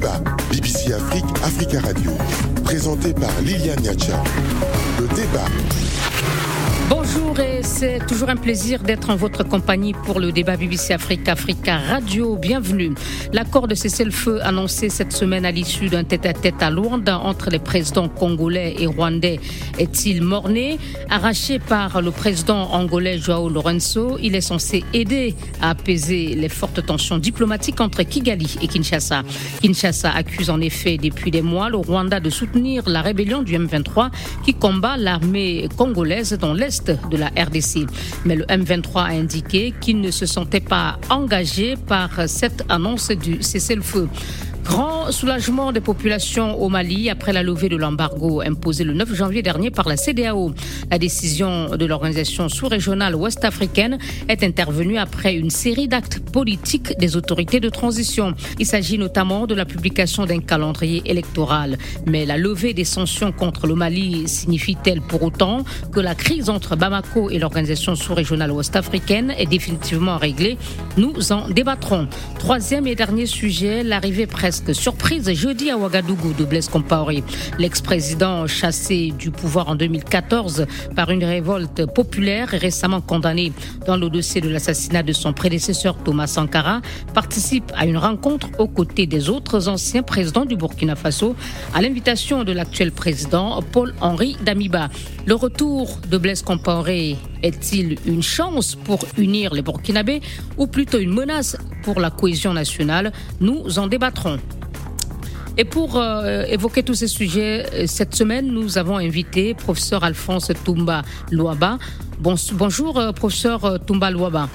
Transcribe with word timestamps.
BBC 0.00 0.92
Afrique, 0.92 1.24
Africa 1.44 1.80
Radio, 1.80 2.10
présenté 2.64 3.12
par 3.12 3.30
Liliane 3.42 3.80
Niacha. 3.80 4.22
Le 5.00 5.08
débat. 5.08 5.46
Bonjour 6.88 7.27
c'est 7.62 8.04
toujours 8.06 8.30
un 8.30 8.36
plaisir 8.36 8.82
d'être 8.82 9.10
en 9.10 9.16
votre 9.16 9.44
compagnie 9.44 9.92
pour 9.92 10.18
le 10.18 10.32
débat 10.32 10.56
BBC 10.56 10.92
Afrique 10.92 11.28
Africa 11.28 11.76
Radio. 11.76 12.36
Bienvenue. 12.36 12.94
L'accord 13.32 13.68
de 13.68 13.74
cessez-le-feu 13.74 14.40
annoncé 14.42 14.88
cette 14.88 15.12
semaine 15.12 15.44
à 15.44 15.52
l'issue 15.52 15.88
d'un 15.88 16.04
tête-à-tête 16.04 16.60
à 16.60 16.70
Luanda 16.70 17.18
entre 17.18 17.50
les 17.50 17.58
présidents 17.60 18.08
congolais 18.08 18.74
et 18.78 18.86
rwandais 18.86 19.38
est-il 19.78 20.22
morné? 20.22 20.78
Arraché 21.10 21.60
par 21.60 22.02
le 22.02 22.10
président 22.10 22.72
angolais 22.72 23.18
Joao 23.18 23.48
Lorenzo, 23.48 24.18
il 24.20 24.34
est 24.34 24.40
censé 24.40 24.82
aider 24.92 25.36
à 25.60 25.70
apaiser 25.70 26.34
les 26.34 26.48
fortes 26.48 26.84
tensions 26.84 27.18
diplomatiques 27.18 27.80
entre 27.80 28.02
Kigali 28.02 28.58
et 28.62 28.66
Kinshasa. 28.66 29.22
Kinshasa 29.62 30.10
accuse 30.10 30.50
en 30.50 30.60
effet 30.60 30.96
depuis 30.96 31.30
des 31.30 31.42
mois 31.42 31.70
le 31.70 31.76
Rwanda 31.76 32.18
de 32.18 32.30
soutenir 32.30 32.88
la 32.88 33.02
rébellion 33.02 33.42
du 33.42 33.56
M23 33.56 34.10
qui 34.44 34.54
combat 34.54 34.96
l'armée 34.96 35.68
congolaise 35.76 36.32
dans 36.32 36.54
l'est 36.54 36.90
de 36.90 37.16
la 37.16 37.27
RDC. 37.36 37.86
Mais 38.24 38.36
le 38.36 38.44
M23 38.44 38.98
a 39.00 39.04
indiqué 39.06 39.74
qu'il 39.80 40.00
ne 40.00 40.10
se 40.10 40.26
sentait 40.26 40.60
pas 40.60 40.98
engagé 41.10 41.76
par 41.76 42.10
cette 42.26 42.64
annonce 42.68 43.10
du 43.10 43.42
cessez-le-feu. 43.42 44.08
Grand 44.68 45.10
soulagement 45.10 45.72
des 45.72 45.80
populations 45.80 46.60
au 46.60 46.68
Mali 46.68 47.08
après 47.08 47.32
la 47.32 47.42
levée 47.42 47.70
de 47.70 47.76
l'embargo 47.76 48.42
imposé 48.42 48.84
le 48.84 48.92
9 48.92 49.14
janvier 49.14 49.40
dernier 49.40 49.70
par 49.70 49.88
la 49.88 49.96
CDAO. 49.96 50.52
La 50.90 50.98
décision 50.98 51.74
de 51.74 51.86
l'organisation 51.86 52.50
sous-régionale 52.50 53.14
ouest-africaine 53.14 53.96
est 54.28 54.42
intervenue 54.42 54.98
après 54.98 55.34
une 55.34 55.48
série 55.48 55.88
d'actes 55.88 56.18
politiques 56.18 56.98
des 56.98 57.16
autorités 57.16 57.60
de 57.60 57.70
transition. 57.70 58.34
Il 58.58 58.66
s'agit 58.66 58.98
notamment 58.98 59.46
de 59.46 59.54
la 59.54 59.64
publication 59.64 60.26
d'un 60.26 60.40
calendrier 60.40 61.00
électoral. 61.06 61.78
Mais 62.04 62.26
la 62.26 62.36
levée 62.36 62.74
des 62.74 62.84
sanctions 62.84 63.32
contre 63.32 63.66
le 63.66 63.74
Mali 63.74 64.28
signifie-t-elle 64.28 65.00
pour 65.00 65.22
autant 65.22 65.64
que 65.92 66.00
la 66.00 66.14
crise 66.14 66.50
entre 66.50 66.76
Bamako 66.76 67.30
et 67.30 67.38
l'organisation 67.38 67.94
sous-régionale 67.94 68.52
ouest-africaine 68.52 69.32
est 69.38 69.46
définitivement 69.46 70.18
réglée? 70.18 70.58
Nous 70.98 71.32
en 71.32 71.48
débattrons. 71.48 72.06
Troisième 72.38 72.86
et 72.86 72.94
dernier 72.94 73.24
sujet, 73.24 73.82
l'arrivée 73.82 74.26
presque 74.26 74.57
surprise 74.72 75.32
jeudi 75.32 75.70
à 75.70 75.76
Ouagadougou 75.76 76.32
de 76.32 76.44
Blaise 76.44 76.68
Compaoré. 76.68 77.22
L'ex-président 77.58 78.46
chassé 78.46 79.12
du 79.18 79.30
pouvoir 79.30 79.68
en 79.68 79.74
2014 79.74 80.66
par 80.94 81.10
une 81.10 81.24
révolte 81.24 81.86
populaire 81.86 82.54
et 82.54 82.58
récemment 82.58 83.00
condamné 83.00 83.52
dans 83.86 83.96
le 83.96 84.10
dossier 84.10 84.40
de 84.40 84.48
l'assassinat 84.48 85.02
de 85.02 85.12
son 85.12 85.32
prédécesseur 85.32 85.96
Thomas 85.96 86.26
Sankara 86.26 86.80
participe 87.14 87.72
à 87.74 87.86
une 87.86 87.96
rencontre 87.96 88.48
aux 88.58 88.68
côtés 88.68 89.06
des 89.06 89.28
autres 89.28 89.68
anciens 89.68 90.02
présidents 90.02 90.44
du 90.44 90.56
Burkina 90.56 90.96
Faso 90.96 91.34
à 91.74 91.80
l'invitation 91.80 92.44
de 92.44 92.52
l'actuel 92.52 92.92
président 92.92 93.60
Paul-Henri 93.72 94.36
Damiba. 94.44 94.88
Le 95.26 95.34
retour 95.34 95.98
de 96.10 96.18
Blaise 96.18 96.42
Compaoré 96.42 97.16
est-il 97.42 97.98
une 98.06 98.22
chance 98.22 98.74
pour 98.74 99.00
unir 99.16 99.54
les 99.54 99.62
Burkinabés 99.62 100.20
ou 100.56 100.66
plutôt 100.66 100.98
une 100.98 101.12
menace 101.12 101.56
pour 101.82 102.00
la 102.00 102.10
cohésion 102.10 102.52
nationale? 102.52 103.12
Nous 103.40 103.78
en 103.78 103.86
débattrons. 103.86 104.38
Et 105.60 105.64
pour 105.64 105.96
euh, 105.96 106.44
évoquer 106.44 106.84
tous 106.84 106.94
ces 106.94 107.08
sujets, 107.08 107.66
euh, 107.74 107.86
cette 107.88 108.14
semaine, 108.14 108.46
nous 108.46 108.78
avons 108.78 108.96
invité 108.96 109.54
professeur 109.54 110.04
Alphonse 110.04 110.52
Toumba 110.64 111.02
Louaba. 111.32 111.78
bonjour, 112.20 112.96
euh, 112.96 113.10
professeur 113.10 113.84
Toumba 113.84 114.12
Louaba. 114.12 114.48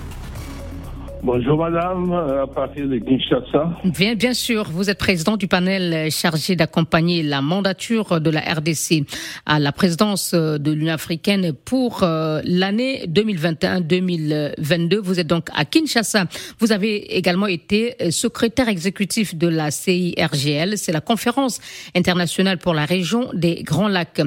Bonjour 1.25 1.57
madame, 1.57 2.11
à 2.11 2.45
partir 2.47 2.85
de 2.85 2.97
Kinshasa. 2.97 3.79
Bien, 3.85 4.13
bien 4.13 4.33
sûr, 4.33 4.65
vous 4.69 4.89
êtes 4.89 4.97
président 4.97 5.37
du 5.37 5.47
panel 5.47 6.11
chargé 6.11 6.57
d'accompagner 6.57 7.23
la 7.23 7.41
mandature 7.41 8.19
de 8.19 8.29
la 8.29 8.41
RDC 8.41 9.05
à 9.45 9.57
la 9.57 9.71
présidence 9.71 10.33
de 10.33 10.71
l'Union 10.73 10.91
africaine 10.91 11.53
pour 11.53 12.03
euh, 12.03 12.41
l'année 12.43 13.05
2021-2022. 13.07 14.97
Vous 14.97 15.21
êtes 15.21 15.27
donc 15.27 15.47
à 15.55 15.63
Kinshasa. 15.63 16.25
Vous 16.59 16.73
avez 16.73 17.15
également 17.15 17.47
été 17.47 17.95
secrétaire 18.11 18.67
exécutif 18.67 19.33
de 19.33 19.47
la 19.47 19.71
CIRGL, 19.71 20.77
c'est 20.77 20.91
la 20.91 20.99
conférence 20.99 21.61
internationale 21.95 22.57
pour 22.57 22.73
la 22.73 22.83
région 22.83 23.29
des 23.33 23.63
Grands 23.63 23.87
Lacs. 23.87 24.21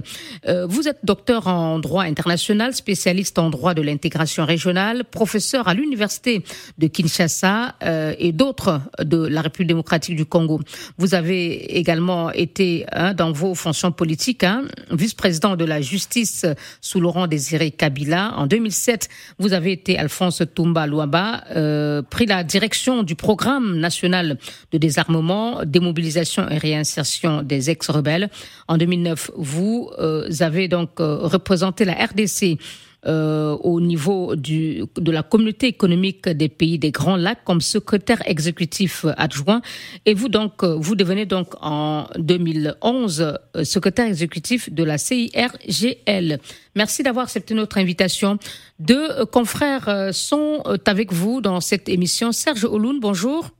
Euh, 0.49 0.67
vous 0.67 0.89
êtes 0.89 1.01
docteur 1.05 1.47
en 1.47 1.79
droit 1.79 2.05
international, 2.05 2.73
spécialiste 2.73 3.39
en 3.39 3.51
droit 3.51 3.75
de 3.75 3.83
l'intégration 3.83 4.47
régionale, 4.47 5.05
professeur 5.05 5.69
à 5.69 5.75
l'université 5.75 6.43
de 6.79 6.86
Kinshasa 6.91 7.75
euh, 7.83 8.15
et 8.19 8.33
d'autres 8.33 8.81
de 9.03 9.27
la 9.27 9.43
République 9.43 9.69
démocratique 9.69 10.17
du 10.17 10.27
Congo. 10.27 10.61
Vous 10.99 11.15
avez 11.15 11.79
également 11.79 12.31
été 12.31 12.87
hein, 12.93 13.15
dans 13.15 13.33
vos 13.33 13.55
fonctions 13.55 13.93
politiques, 13.93 14.45
hein, 14.45 14.65
vice-président 14.91 15.57
de 15.57 15.65
la 15.65 15.81
justice 15.81 16.47
sous 16.81 17.01
Laurent 17.01 17.27
Désiré 17.27 17.71
Kabila. 17.71 18.35
En 18.37 18.47
2007, 18.47 19.09
vous 19.39 19.53
avez 19.53 19.73
été 19.73 19.99
Alphonse 19.99 20.43
Toumba 20.55 20.87
Louaba, 20.87 21.45
euh, 21.55 22.03
pris 22.03 22.27
la 22.27 22.45
direction 22.45 23.03
du 23.03 23.15
programme 23.15 23.79
national 23.79 24.39
de 24.73 24.79
désarmement, 24.79 25.61
démobilisation 25.65 26.49
et 26.49 26.59
réinsertion 26.59 27.43
des 27.43 27.71
ex-rebelles. 27.71 28.31
En 28.69 28.79
2009, 28.79 29.31
vous 29.37 29.91
euh, 29.99 30.29
avez 30.41 30.69
donc 30.69 30.91
représenté 30.99 31.85
la 31.85 31.95
RDC 31.95 32.59
euh, 33.07 33.57
au 33.63 33.81
niveau 33.81 34.35
du, 34.35 34.83
de 34.97 35.13
la 35.13 35.23
communauté 35.23 35.69
économique 35.69 36.29
des 36.29 36.49
pays 36.49 36.79
des 36.79 36.91
Grands 36.91 37.17
Lacs 37.17 37.45
comme 37.45 37.61
secrétaire 37.61 38.21
exécutif 38.27 39.07
adjoint. 39.17 39.61
Et 40.07 40.15
vous 40.15 40.29
donc, 40.29 40.65
euh, 40.65 40.75
vous 40.75 40.97
devenez 40.97 41.25
donc 41.25 41.55
en 41.61 42.07
2011 42.19 43.39
euh, 43.57 43.65
secrétaire 43.65 44.07
exécutif 44.07 44.73
de 44.73 44.83
la 44.83 44.99
CIRGL. 44.99 46.39
Merci 46.75 47.03
d'avoir 47.05 47.25
accepté 47.27 47.55
notre 47.55 47.79
invitation. 47.79 48.39
Deux 48.81 49.25
confrères 49.27 50.11
sont 50.13 50.63
avec 50.85 51.13
vous 51.13 51.41
dans 51.41 51.61
cette 51.61 51.89
émission. 51.89 52.33
Serge 52.33 52.65
Oloun, 52.65 52.99
bonjour. 53.01 53.51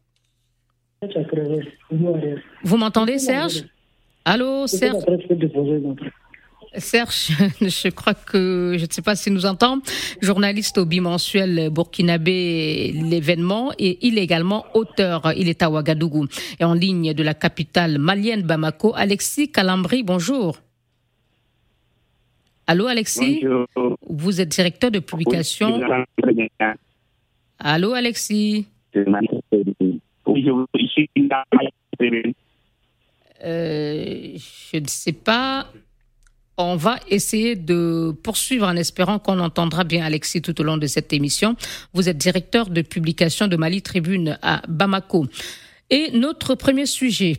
Vous 2.65 2.77
m'entendez, 2.77 3.19
Serge? 3.19 3.65
Allô, 4.25 4.67
Serge? 4.67 5.05
Serge, 6.75 7.31
je 7.61 7.89
crois 7.89 8.15
que, 8.15 8.77
je 8.79 8.85
ne 8.85 8.91
sais 8.91 9.03
pas 9.03 9.17
si 9.17 9.31
nous 9.31 9.47
entend, 9.47 9.81
journaliste 10.21 10.79
au 10.79 10.85
bimensuel 10.85 11.71
burkinabé 11.71 12.93
L'événement 12.93 13.73
et 13.79 13.99
il 14.07 14.19
est 14.19 14.23
également 14.23 14.67
auteur. 14.75 15.33
Il 15.37 15.49
est 15.49 15.63
à 15.63 15.71
Ouagadougou 15.71 16.27
et 16.61 16.65
en 16.65 16.75
ligne 16.75 17.15
de 17.15 17.23
la 17.23 17.35
capitale 17.35 17.99
malienne 17.99 18.43
Bamako. 18.43 18.93
Alexis 18.95 19.51
Calambri, 19.51 20.03
bonjour. 20.03 20.59
Allô 22.67 22.87
Alexis? 22.87 23.45
Vous 24.09 24.41
êtes 24.41 24.49
directeur 24.49 24.91
de 24.91 24.99
publication. 24.99 25.81
Allô 27.59 27.93
Alexis? 27.93 28.67
Euh, 33.45 34.37
Je 34.73 34.79
ne 34.79 34.87
sais 34.87 35.13
pas 35.13 35.67
on 36.59 36.77
va 36.77 36.99
essayer 37.09 37.55
de 37.57 38.15
poursuivre 38.23 38.67
en 38.67 38.77
espérant 38.77 39.19
qu'on 39.19 39.39
entendra 39.41 39.85
bien 39.85 40.05
Alexis 40.05 40.43
tout 40.43 40.59
au 40.61 40.65
long 40.65 40.79
de 40.79 40.87
cette 40.87 41.13
émission. 41.13 41.57
Vous 41.93 42.09
êtes 42.09 42.19
directeur 42.19 42.71
de 42.71 42.83
publication 42.83 43.47
de 43.47 43.57
Mali 43.57 43.83
Tribune 43.83 44.39
à 44.43 44.63
Bamako. 44.69 45.27
Et 45.91 46.11
notre 46.13 46.55
premier 46.55 46.87
sujet, 46.87 47.39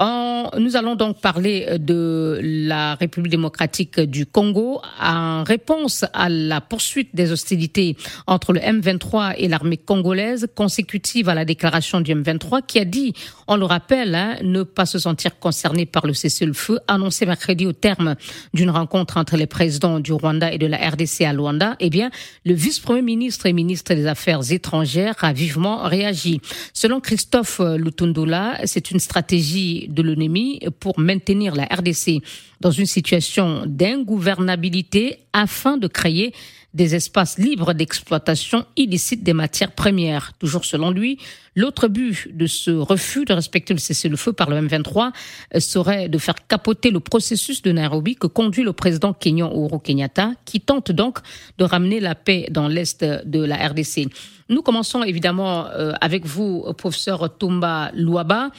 nous 0.00 0.76
allons 0.76 0.94
donc 0.94 1.20
parler 1.20 1.78
de 1.78 2.38
la 2.42 2.94
République 2.96 3.30
démocratique 3.30 3.98
du 4.00 4.26
Congo 4.26 4.80
en 5.00 5.42
réponse 5.42 6.04
à 6.12 6.28
la 6.28 6.60
poursuite 6.60 7.14
des 7.14 7.32
hostilités 7.32 7.96
entre 8.26 8.52
le 8.52 8.60
M23 8.60 9.34
et 9.38 9.48
l'armée 9.48 9.78
congolaise 9.78 10.48
consécutive 10.54 11.28
à 11.28 11.34
la 11.34 11.44
déclaration 11.44 12.00
du 12.00 12.14
M23 12.14 12.62
qui 12.66 12.78
a 12.78 12.84
dit, 12.84 13.14
on 13.48 13.56
le 13.56 13.64
rappelle, 13.64 14.14
hein, 14.14 14.36
ne 14.42 14.62
pas 14.62 14.86
se 14.86 14.98
sentir 14.98 15.38
concerné 15.38 15.86
par 15.86 16.06
le 16.06 16.12
cessez-le-feu 16.12 16.78
annoncé 16.88 17.24
mercredi 17.24 17.66
au 17.66 17.72
terme 17.72 18.16
d'une 18.52 18.70
rencontre 18.70 19.16
entre 19.16 19.36
les 19.36 19.46
présidents 19.46 20.00
du 20.00 20.12
Rwanda 20.12 20.52
et 20.52 20.58
de 20.58 20.66
la 20.66 20.76
RDC 20.76 21.22
à 21.22 21.32
Luanda. 21.32 21.76
Eh 21.80 21.90
bien, 21.90 22.10
le 22.44 22.54
vice-premier 22.54 23.02
ministre 23.02 23.46
et 23.46 23.52
ministre 23.52 23.94
des 23.94 24.06
Affaires 24.06 24.40
étrangères 24.50 25.16
a 25.22 25.32
vivement 25.32 25.84
réagi. 25.84 26.40
Selon 26.74 27.00
Christophe 27.00 27.60
Lutundula, 27.60 28.58
c'est 28.64 28.90
une 28.90 29.00
stratégie 29.00 29.85
de 29.88 30.02
l'ennemi 30.02 30.60
pour 30.80 30.98
maintenir 30.98 31.54
la 31.54 31.64
RDC 31.64 32.22
dans 32.60 32.70
une 32.70 32.86
situation 32.86 33.64
d'ingouvernabilité 33.66 35.18
afin 35.32 35.76
de 35.76 35.86
créer 35.86 36.32
des 36.76 36.94
espaces 36.94 37.38
libres 37.38 37.72
d'exploitation 37.72 38.66
illicite 38.76 39.22
des 39.24 39.32
matières 39.32 39.72
premières. 39.72 40.34
Toujours 40.34 40.66
selon 40.66 40.90
lui, 40.90 41.18
l'autre 41.54 41.88
but 41.88 42.28
de 42.36 42.46
ce 42.46 42.70
refus 42.70 43.24
de 43.24 43.32
respecter 43.32 43.72
le 43.72 43.80
cessez-le-feu 43.80 44.34
par 44.34 44.50
le 44.50 44.60
M23 44.60 45.12
serait 45.58 46.10
de 46.10 46.18
faire 46.18 46.46
capoter 46.46 46.90
le 46.90 47.00
processus 47.00 47.62
de 47.62 47.72
Nairobi 47.72 48.14
que 48.14 48.26
conduit 48.26 48.62
le 48.62 48.74
président 48.74 49.14
kenyan 49.14 49.50
Uhuru 49.50 49.80
Kenyatta, 49.80 50.32
qui 50.44 50.60
tente 50.60 50.92
donc 50.92 51.18
de 51.56 51.64
ramener 51.64 51.98
la 51.98 52.14
paix 52.14 52.46
dans 52.50 52.68
l'est 52.68 53.02
de 53.02 53.42
la 53.42 53.56
RDC. 53.68 54.08
Nous 54.50 54.60
commençons 54.60 55.02
évidemment 55.02 55.66
euh, 55.68 55.92
avec 56.02 56.26
vous, 56.26 56.66
professeur 56.76 57.38
Tomba 57.38 57.90
Louaba. 57.94 58.50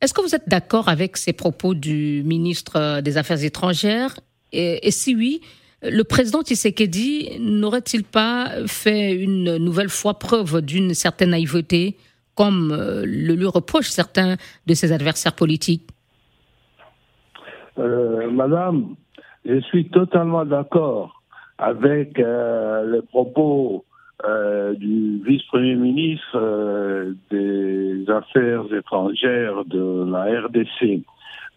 Est-ce 0.00 0.12
que 0.12 0.20
vous 0.20 0.34
êtes 0.34 0.48
d'accord 0.48 0.88
avec 0.88 1.16
ces 1.16 1.32
propos 1.32 1.74
du 1.74 2.22
ministre 2.24 3.00
des 3.00 3.16
Affaires 3.16 3.42
étrangères? 3.42 4.14
Et, 4.52 4.90
si 4.90 5.14
oui, 5.14 5.40
le 5.82 6.02
président 6.04 6.42
Tshisekedi 6.42 7.38
n'aurait-il 7.40 8.04
pas 8.04 8.50
fait 8.66 9.14
une 9.14 9.56
nouvelle 9.56 9.88
fois 9.88 10.18
preuve 10.18 10.60
d'une 10.60 10.94
certaine 10.94 11.30
naïveté, 11.30 11.96
comme 12.34 12.72
euh, 12.72 13.04
le 13.06 13.34
lui 13.34 13.46
reprochent 13.46 13.88
certains 13.88 14.36
de 14.66 14.74
ses 14.74 14.92
adversaires 14.92 15.34
politiques? 15.34 15.88
Euh, 17.78 18.30
Madame, 18.30 18.96
je 19.44 19.60
suis 19.60 19.88
totalement 19.88 20.44
d'accord 20.44 21.22
avec 21.58 22.18
euh, 22.18 22.92
les 22.92 23.02
propos 23.02 23.84
du 24.78 25.22
vice-premier 25.24 25.74
ministre 25.74 27.14
des 27.30 28.10
Affaires 28.10 28.72
étrangères 28.72 29.64
de 29.66 30.10
la 30.10 30.40
RDC. 30.40 31.02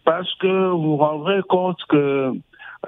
Parce 0.04 0.32
que 0.36 0.70
vous 0.70 0.82
vous 0.82 0.96
rendrez 0.96 1.40
compte 1.48 1.78
que 1.88 2.34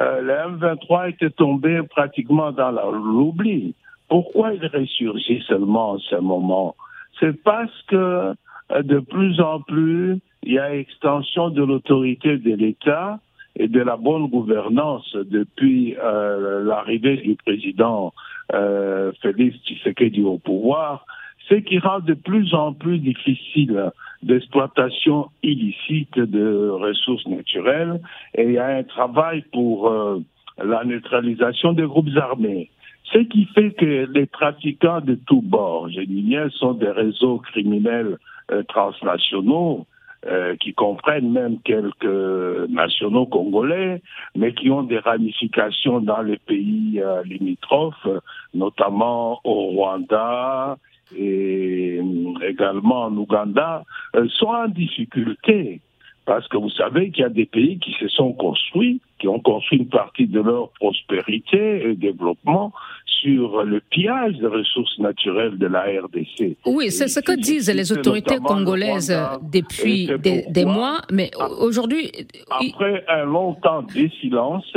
euh, 0.00 0.20
le 0.22 0.56
M23 0.56 1.10
était 1.10 1.30
tombé 1.30 1.82
pratiquement 1.82 2.52
dans 2.52 2.70
l'oubli. 2.70 3.74
Pourquoi 4.08 4.54
il 4.54 4.66
ressurgit 4.66 5.42
seulement 5.46 5.92
en 5.92 5.98
ce 5.98 6.16
moment? 6.16 6.74
C'est 7.20 7.42
parce 7.42 7.82
que 7.88 8.34
euh, 8.72 8.82
de 8.82 9.00
plus 9.00 9.40
en 9.40 9.60
plus, 9.60 10.18
il 10.42 10.52
y 10.52 10.58
a 10.58 10.74
extension 10.74 11.50
de 11.50 11.62
l'autorité 11.62 12.38
de 12.38 12.54
l'État 12.54 13.20
et 13.54 13.68
de 13.68 13.80
la 13.80 13.96
bonne 13.96 14.28
gouvernance 14.28 15.14
depuis 15.14 15.94
euh, 16.02 16.64
l'arrivée 16.64 17.18
du 17.18 17.36
président 17.36 18.14
euh, 18.52 19.12
Félix 19.20 19.56
Tshisekedi 19.64 20.22
au 20.22 20.38
pouvoir, 20.38 21.06
ce 21.48 21.54
qui 21.54 21.78
rend 21.78 22.00
de 22.00 22.14
plus 22.14 22.54
en 22.54 22.72
plus 22.72 22.98
difficile 22.98 23.90
d'exploitation 24.22 25.28
illicite 25.42 26.18
de 26.18 26.68
ressources 26.68 27.26
naturelles 27.26 28.00
et 28.34 28.44
il 28.44 28.52
y 28.52 28.58
a 28.58 28.66
un 28.66 28.84
travail 28.84 29.42
pour 29.52 29.88
euh, 29.88 30.20
la 30.62 30.84
neutralisation 30.84 31.72
des 31.72 31.82
groupes 31.82 32.16
armés. 32.16 32.70
Ce 33.12 33.18
qui 33.18 33.46
fait 33.46 33.72
que 33.72 34.08
les 34.12 34.26
trafiquants 34.26 35.00
de 35.00 35.18
tous 35.26 35.42
bords, 35.42 35.90
je 35.90 36.00
dis 36.00 36.22
bien, 36.22 36.48
sont 36.50 36.74
des 36.74 36.90
réseaux 36.90 37.38
criminels 37.38 38.16
euh, 38.50 38.62
transnationaux 38.62 39.86
euh, 40.26 40.56
qui 40.56 40.72
comprennent 40.72 41.32
même 41.32 41.58
quelques 41.64 42.68
nationaux 42.70 43.26
congolais, 43.26 44.02
mais 44.36 44.54
qui 44.54 44.70
ont 44.70 44.82
des 44.82 44.98
ramifications 44.98 46.00
dans 46.00 46.22
les 46.22 46.38
pays 46.38 47.00
limitrophes, 47.24 48.08
notamment 48.54 49.40
au 49.44 49.70
Rwanda, 49.70 50.76
et 51.16 51.98
euh, 52.00 52.48
également 52.48 53.04
en 53.04 53.16
Ouganda 53.16 53.84
euh, 54.16 54.28
sont 54.28 54.46
en 54.46 54.68
difficulté. 54.68 55.80
Parce 56.24 56.46
que 56.48 56.56
vous 56.56 56.70
savez 56.70 57.10
qu'il 57.10 57.22
y 57.22 57.26
a 57.26 57.30
des 57.30 57.46
pays 57.46 57.78
qui 57.78 57.92
se 57.98 58.08
sont 58.08 58.32
construits, 58.32 59.00
qui 59.22 59.28
ont 59.28 59.38
construit 59.38 59.78
une 59.78 59.88
partie 59.88 60.26
de 60.26 60.40
leur 60.40 60.70
prospérité 60.70 61.88
et 61.88 61.94
développement 61.94 62.72
sur 63.06 63.62
le 63.62 63.78
pillage 63.78 64.34
des 64.38 64.48
ressources 64.48 64.98
naturelles 64.98 65.56
de 65.58 65.68
la 65.68 65.82
RDC. 65.82 66.56
Oui, 66.66 66.90
c'est 66.90 67.06
ce 67.06 67.20
que 67.20 67.30
disent 67.38 67.70
les 67.70 67.92
autorités 67.92 68.38
congolaises 68.38 69.16
depuis 69.40 70.10
des, 70.18 70.64
mois, 70.64 71.02
mais 71.12 71.30
aujourd'hui... 71.60 72.10
Après 72.50 73.04
un 73.08 73.24
long 73.24 73.54
temps 73.54 73.82
de 73.82 74.08
silence, 74.20 74.76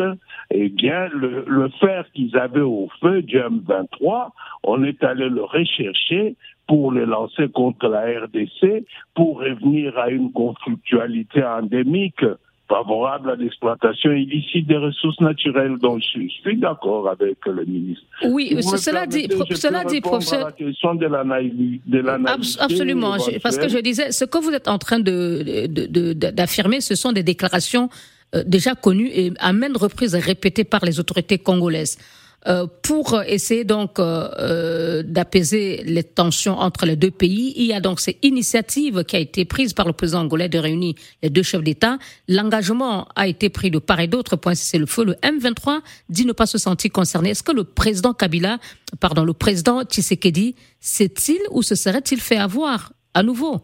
eh 0.51 0.69
bien, 0.69 1.07
le, 1.07 1.43
le 1.47 1.69
fer 1.79 2.05
qu'ils 2.13 2.37
avaient 2.37 2.59
au 2.59 2.87
feu 3.01 3.23
du 3.23 3.37
M23, 3.37 4.29
on 4.63 4.83
est 4.83 5.03
allé 5.03 5.27
le 5.27 5.43
rechercher 5.43 6.35
pour 6.67 6.91
le 6.91 7.05
lancer 7.05 7.47
contre 7.49 7.87
la 7.87 8.01
RDC, 8.25 8.85
pour 9.15 9.39
revenir 9.39 9.97
à 9.97 10.11
une 10.11 10.31
conflictualité 10.31 11.43
endémique 11.43 12.23
favorable 12.67 13.29
à 13.31 13.35
l'exploitation 13.35 14.11
illicite 14.11 14.67
des 14.67 14.77
ressources 14.77 15.19
naturelles. 15.19 15.77
Donc, 15.77 16.01
je, 16.01 16.27
suis 16.27 16.57
d'accord 16.57 17.09
avec 17.09 17.37
le 17.45 17.65
ministre. 17.65 18.03
Oui, 18.25 18.57
cela 18.63 19.05
dit, 19.05 19.27
cela 19.51 19.83
dit, 19.83 20.01
professeur. 20.01 20.45
la 20.45 20.51
question 20.51 20.95
de 20.95 21.05
Absolument, 22.59 23.17
parce 23.43 23.57
que 23.57 23.69
je 23.69 23.77
disais, 23.77 24.11
ce 24.11 24.25
que 24.25 24.37
vous 24.37 24.51
êtes 24.51 24.67
en 24.67 24.77
train 24.77 24.99
d'affirmer, 24.99 26.77
de, 26.77 26.81
ce 26.81 26.95
sont 26.95 27.11
des 27.11 27.23
déclarations 27.23 27.89
euh, 28.35 28.43
déjà 28.45 28.73
connues 28.73 29.09
et 29.13 29.31
à 29.39 29.53
maintes 29.53 29.77
reprises 29.77 30.15
répétées 30.15 30.63
par 30.63 30.83
les 30.83 30.99
autorités 30.99 31.37
congolaises. 31.37 31.97
Euh, 32.47 32.67
pour 32.83 33.23
essayer 33.23 33.63
donc 33.63 33.97
euh, 33.97 34.29
euh, 34.39 35.03
d'apaiser 35.03 35.81
les 35.83 36.03
tensions 36.03 36.53
entre 36.53 36.85
les 36.85 36.95
deux 36.95 37.09
pays. 37.09 37.53
Il 37.55 37.65
y 37.65 37.73
a 37.73 37.79
donc 37.79 37.99
cette 37.99 38.23
initiative 38.23 39.03
qui 39.03 39.15
a 39.15 39.19
été 39.19 39.45
prise 39.45 39.73
par 39.73 39.87
le 39.87 39.93
président 39.93 40.19
angolais 40.21 40.47
de 40.47 40.59
réunir 40.59 40.93
les 41.23 41.31
deux 41.31 41.41
chefs 41.41 41.63
d'État. 41.63 41.97
L'engagement 42.27 43.07
a 43.15 43.27
été 43.27 43.49
pris 43.49 43.71
de 43.71 43.79
part 43.79 43.99
et 43.99 44.07
d'autre 44.07 44.35
pour 44.35 44.51
c'est 44.53 44.77
le 44.77 44.85
feu. 44.85 45.05
Le 45.05 45.13
M23 45.13 45.79
dit 46.09 46.27
ne 46.27 46.33
pas 46.33 46.45
se 46.45 46.59
sentir 46.59 46.91
concerné. 46.91 47.31
Est-ce 47.31 47.41
que 47.41 47.51
le 47.51 47.63
président 47.63 48.13
Kabila, 48.13 48.59
pardon, 48.99 49.23
le 49.23 49.33
président 49.33 49.81
Tshisekedi, 49.81 50.55
sait-il 50.79 51.39
ou 51.49 51.63
se 51.63 51.73
serait-il 51.73 52.19
fait 52.19 52.37
avoir 52.37 52.93
à 53.15 53.23
nouveau? 53.23 53.61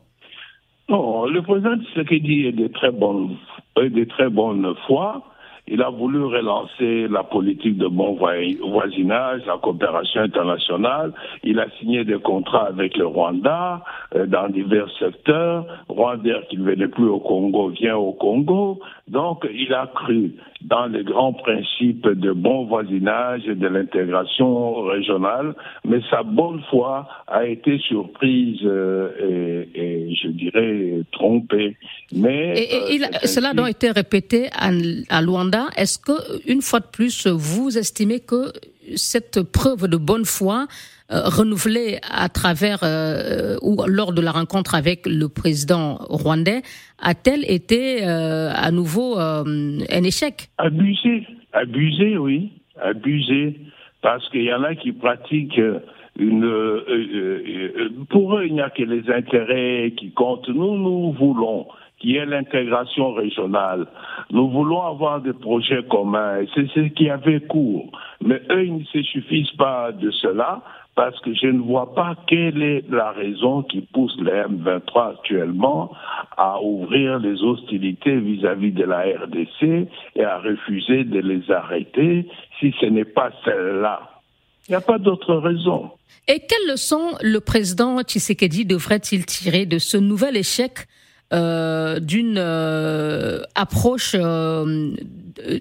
Le 0.90 1.40
président 1.42 1.78
Tshisekedi 1.78 2.48
est 2.48 2.52
de 2.52 2.68
très 2.68 2.92
bonne, 2.92 3.38
de 3.78 4.04
très 4.06 4.30
bonne 4.30 4.74
foi. 4.88 5.24
Il 5.68 5.82
a 5.82 5.90
voulu 5.90 6.24
relancer 6.24 7.08
la 7.08 7.24
politique 7.24 7.78
de 7.78 7.88
bon 7.88 8.14
voisinage, 8.16 9.42
la 9.46 9.58
coopération 9.58 10.22
internationale. 10.22 11.14
Il 11.44 11.60
a 11.60 11.70
signé 11.80 12.04
des 12.04 12.20
contrats 12.20 12.68
avec 12.68 12.98
le 12.98 13.06
Rwanda 13.06 13.84
euh, 14.16 14.26
dans 14.26 14.50
divers 14.50 14.90
secteurs. 15.00 15.66
Rwanda 15.88 16.42
qui 16.50 16.58
ne 16.58 16.64
venait 16.64 16.88
plus 16.88 17.08
au 17.08 17.20
Congo 17.20 17.70
vient 17.70 17.96
au 17.98 18.14
Congo. 18.14 18.80
Donc, 19.08 19.48
il 19.54 19.74
a 19.74 19.88
cru 19.88 20.34
dans 20.64 20.86
les 20.86 21.04
grands 21.04 21.34
principes 21.34 22.08
de 22.08 22.32
bon 22.32 22.66
voisinage 22.66 23.48
et 23.48 23.56
de 23.56 23.68
l'intégration 23.68 24.84
régionale, 24.84 25.54
mais 25.86 26.00
sa 26.10 26.24
bonne 26.24 26.62
foi 26.70 27.08
a 27.28 27.46
été 27.46 27.78
surprise 27.80 28.60
euh, 28.64 29.66
et, 29.74 30.14
je 30.14 30.28
dirais 30.30 31.02
trompée. 31.12 31.76
Mais 32.14 32.58
et, 32.58 33.04
euh, 33.04 33.08
cela 33.26 33.54
a 33.56 33.70
été 33.70 33.92
répété 33.92 34.50
à, 34.54 34.72
à 35.10 35.22
Luanda. 35.22 35.68
Est-ce 35.78 35.98
que 35.98 36.12
une 36.50 36.62
fois 36.62 36.80
de 36.80 36.88
plus, 36.92 37.28
vous 37.28 37.78
estimez 37.78 38.20
que 38.20 38.52
cette 38.96 39.42
preuve 39.42 39.88
de 39.88 39.98
bonne 39.98 40.26
foi 40.26 40.68
euh, 41.12 41.24
renouvelée 41.26 41.98
à 42.10 42.30
travers 42.30 42.80
euh, 42.84 43.58
ou 43.62 43.76
lors 43.86 44.14
de 44.14 44.22
la 44.22 44.32
rencontre 44.32 44.76
avec 44.76 45.06
le 45.06 45.28
président 45.28 45.98
rwandais 46.10 46.62
a-t-elle 47.00 47.44
été 47.52 48.08
euh, 48.08 48.50
à 48.54 48.72
nouveau 48.72 49.18
un 49.18 50.04
échec? 50.04 50.50
Abusé, 50.58 51.28
abusé, 51.52 52.18
oui, 52.18 52.52
abusé, 52.82 53.60
parce 54.02 54.28
qu'il 54.30 54.44
y 54.44 54.54
en 54.54 54.64
a 54.64 54.76
qui 54.76 54.94
pratiquent 54.94 55.62
une. 56.18 56.50
pour 58.10 58.38
eux, 58.38 58.46
il 58.46 58.54
n'y 58.54 58.62
a 58.62 58.70
que 58.70 58.84
les 58.84 59.12
intérêts 59.12 59.94
qui 59.98 60.12
comptent. 60.12 60.48
Nous, 60.48 60.78
nous 60.78 61.12
voulons 61.14 61.68
qui 62.02 62.16
est 62.16 62.26
l'intégration 62.26 63.14
régionale. 63.14 63.86
Nous 64.32 64.50
voulons 64.50 64.82
avoir 64.82 65.22
des 65.22 65.34
projets 65.34 65.84
communs 65.84 66.40
c'est 66.56 66.68
ce 66.74 66.88
qui 66.90 67.10
avait 67.10 67.42
cours. 67.42 67.92
Mais 68.24 68.42
eux, 68.50 68.66
ils 68.66 68.78
ne 68.78 68.84
se 68.86 69.04
suffisent 69.04 69.56
pas 69.58 69.92
de 69.92 70.10
cela 70.12 70.62
parce 70.96 71.20
que 71.22 71.34
je 71.34 71.48
ne 71.48 71.62
vois 71.62 71.94
pas 71.94 72.16
quelle 72.28 72.62
est 72.62 72.84
la 72.90 73.12
raison 73.12 73.64
qui 73.64 73.82
pousse 73.94 74.16
les 74.20 74.32
M23 74.32 75.12
actuellement 75.12 75.92
à 76.38 76.62
ouvrir 76.62 77.20
les 77.20 77.42
hostilités 77.44 78.18
vis-à-vis 78.18 78.72
de 78.72 78.84
la 78.84 79.02
RDC 79.02 79.88
et 80.16 80.24
à 80.24 80.40
refuser 80.40 81.04
de 81.04 81.20
les 81.20 81.50
arrêter 81.52 82.28
si 82.60 82.74
ce 82.82 82.88
n'est 82.88 83.06
pas 83.06 83.32
celle-là. 83.46 84.10
Il 84.68 84.72
n'y 84.72 84.76
a 84.76 84.82
pas 84.82 85.00
d'autre 85.00 85.36
raison. 85.36 85.92
Et 86.28 86.40
quelle 86.40 86.72
leçon 86.72 87.12
le 87.22 87.40
président 87.40 88.02
Tshisekedi 88.02 88.66
devrait-il 88.66 89.26
tirer 89.26 89.66
de 89.66 89.80
ce 89.80 89.98
nouvel 89.98 90.38
échec 90.38 90.88
d'une 91.32 92.38
euh, 92.38 93.42
approche 93.56 94.16
euh, 94.16 94.92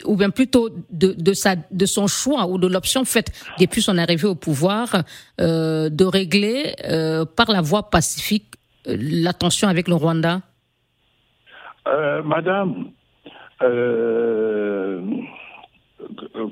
ou 0.05 0.17
bien 0.17 0.31
plutôt 0.31 0.69
de, 0.91 1.15
de, 1.17 1.33
sa, 1.33 1.55
de 1.71 1.87
son 1.87 2.09
choix 2.09 2.47
ou 2.47 2.59
de 2.59 2.67
l'option 2.67 3.05
faite 3.05 3.31
depuis 3.59 3.81
son 3.81 3.97
arrivée 3.97 4.27
au 4.27 4.35
pouvoir 4.35 5.05
de 5.39 6.05
régler 6.05 6.75
par 7.37 7.51
la 7.51 7.61
voie 7.61 7.89
pacifique 7.89 8.47
la 8.85 9.33
tension 9.33 9.69
avec 9.69 9.89
le 9.89 9.95
Rwanda. 9.95 10.41
Madame, 12.25 12.91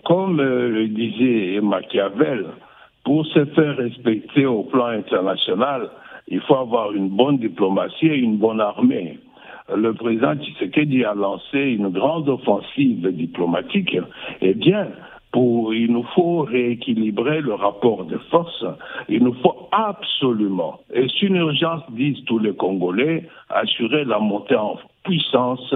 comme 0.04 0.40
le 0.40 0.88
disait 0.88 1.60
Machiavel, 1.60 2.46
pour 3.04 3.26
se 3.26 3.44
faire 3.46 3.76
respecter 3.76 4.46
au 4.46 4.64
plan 4.64 4.86
international, 4.86 5.90
il 6.30 6.40
faut 6.40 6.56
avoir 6.56 6.92
une 6.92 7.08
bonne 7.08 7.38
diplomatie 7.38 8.06
et 8.06 8.16
une 8.16 8.36
bonne 8.36 8.60
armée. 8.60 9.18
Le 9.74 9.92
président 9.92 10.34
Tshisekedi 10.34 11.04
a 11.04 11.14
lancé 11.14 11.58
une 11.58 11.88
grande 11.88 12.28
offensive 12.28 13.06
diplomatique. 13.12 13.96
Eh 14.40 14.54
bien, 14.54 14.88
il 15.36 15.88
nous 15.92 16.04
faut 16.14 16.40
rééquilibrer 16.40 17.40
le 17.40 17.54
rapport 17.54 18.04
de 18.04 18.16
force. 18.30 18.64
Il 19.08 19.22
nous 19.22 19.34
faut 19.34 19.68
absolument, 19.72 20.80
et 20.92 21.06
c'est 21.08 21.26
une 21.26 21.36
urgence, 21.36 21.82
disent 21.90 22.24
tous 22.24 22.38
les 22.38 22.54
Congolais, 22.54 23.28
assurer 23.50 24.04
la 24.04 24.18
montée 24.18 24.56
en, 24.56 24.78
puissance 25.04 25.74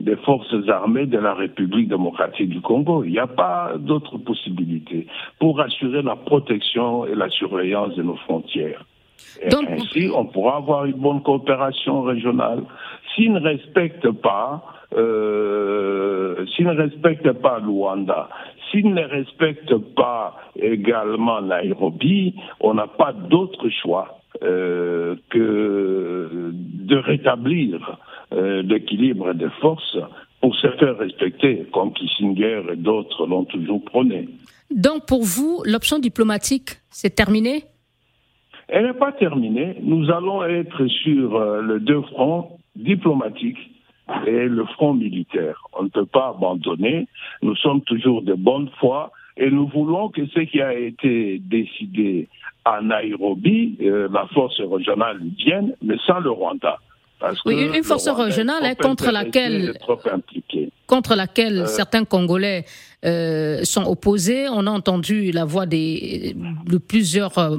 des 0.00 0.16
forces 0.16 0.68
armées 0.68 1.06
de 1.06 1.18
la 1.18 1.34
République 1.34 1.88
démocratique 1.88 2.48
du 2.48 2.60
Congo. 2.60 3.04
Il 3.04 3.12
n'y 3.12 3.18
a 3.20 3.28
pas 3.28 3.74
d'autre 3.78 4.18
possibilité 4.18 5.06
pour 5.38 5.60
assurer 5.60 6.02
la 6.02 6.16
protection 6.16 7.06
et 7.06 7.14
la 7.14 7.28
surveillance 7.28 7.94
de 7.94 8.02
nos 8.02 8.16
frontières. 8.16 8.84
Donc, 9.50 9.68
ainsi, 9.68 10.10
on 10.14 10.26
pourra 10.26 10.56
avoir 10.56 10.84
une 10.84 10.98
bonne 10.98 11.22
coopération 11.22 12.02
régionale. 12.02 12.62
S'ils 13.14 13.32
ne 13.32 13.40
respectent 13.40 14.10
pas, 14.10 14.62
euh, 14.94 16.46
s'ils 16.54 16.66
ne 16.66 16.74
respectent 16.74 17.32
pas 17.32 17.58
Luanda, 17.60 18.28
s'ils 18.70 18.92
ne 18.92 19.02
respectent 19.02 19.78
pas 19.94 20.36
également 20.56 21.40
Nairobi, 21.42 22.34
on 22.60 22.74
n'a 22.74 22.86
pas 22.86 23.12
d'autre 23.12 23.68
choix 23.68 24.18
euh, 24.42 25.16
que 25.30 26.52
de 26.52 26.96
rétablir 26.96 27.98
euh, 28.32 28.62
l'équilibre 28.62 29.34
des 29.34 29.50
forces 29.60 29.98
pour 30.40 30.54
se 30.56 30.68
faire 30.72 30.98
respecter, 30.98 31.66
comme 31.72 31.92
Kissinger 31.92 32.62
et 32.72 32.76
d'autres 32.76 33.26
l'ont 33.26 33.44
toujours 33.44 33.84
prôné. 33.84 34.28
Donc 34.70 35.06
pour 35.06 35.22
vous, 35.22 35.62
l'option 35.64 35.98
diplomatique, 35.98 36.80
c'est 36.90 37.14
terminé? 37.14 37.64
Elle 38.74 38.86
n'est 38.86 38.94
pas 38.94 39.12
terminée. 39.12 39.76
Nous 39.82 40.10
allons 40.10 40.42
être 40.44 40.86
sur 40.86 41.36
euh, 41.36 41.60
le 41.60 41.78
deux 41.78 42.00
fronts 42.00 42.58
diplomatiques 42.74 43.58
et 44.26 44.48
le 44.48 44.64
front 44.64 44.94
militaire. 44.94 45.62
On 45.74 45.82
ne 45.82 45.88
peut 45.90 46.06
pas 46.06 46.30
abandonner. 46.30 47.06
Nous 47.42 47.54
sommes 47.56 47.82
toujours 47.82 48.22
de 48.22 48.32
bonne 48.32 48.70
foi 48.80 49.12
et 49.36 49.50
nous 49.50 49.66
voulons 49.66 50.08
que 50.08 50.26
ce 50.26 50.40
qui 50.40 50.62
a 50.62 50.72
été 50.72 51.38
décidé 51.38 52.28
à 52.64 52.80
Nairobi, 52.80 53.76
euh, 53.82 54.08
la 54.10 54.26
force 54.28 54.58
régionale 54.58 55.20
vienne, 55.36 55.74
mais 55.82 55.96
sans 56.06 56.20
le 56.20 56.30
Rwanda. 56.30 56.78
oui, 57.44 57.68
une 57.74 57.84
force 57.84 58.08
régionale 58.08 58.64
hein, 58.64 58.74
contre 58.74 59.10
laquelle, 59.10 59.74
contre 60.86 61.14
laquelle 61.14 61.58
euh, 61.58 61.66
certains 61.66 62.04
Congolais 62.06 62.64
euh, 63.04 63.64
sont 63.64 63.84
opposés. 63.84 64.48
On 64.48 64.66
a 64.66 64.70
entendu 64.70 65.32
la 65.32 65.44
voix 65.44 65.66
des, 65.66 66.36
de 66.66 66.78
plusieurs 66.78 67.58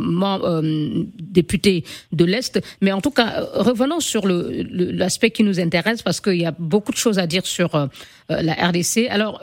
députés 1.20 1.84
de 2.12 2.26
l'Est. 2.26 2.62
Mais 2.82 2.92
en 2.92 3.02
tout 3.02 3.12
cas, 3.12 3.46
revenons 3.54 4.00
sur 4.00 4.24
l'aspect 4.28 5.32
qui 5.32 5.44
nous 5.44 5.60
intéresse 5.60 6.02
parce 6.02 6.22
qu'il 6.22 6.40
y 6.40 6.46
a 6.46 6.54
beaucoup 6.58 6.92
de 6.92 6.98
choses 6.98 7.20
à 7.20 7.28
dire 7.28 7.46
sur 7.46 7.90
la 8.30 8.54
RDC. 8.54 9.08
Alors, 9.10 9.42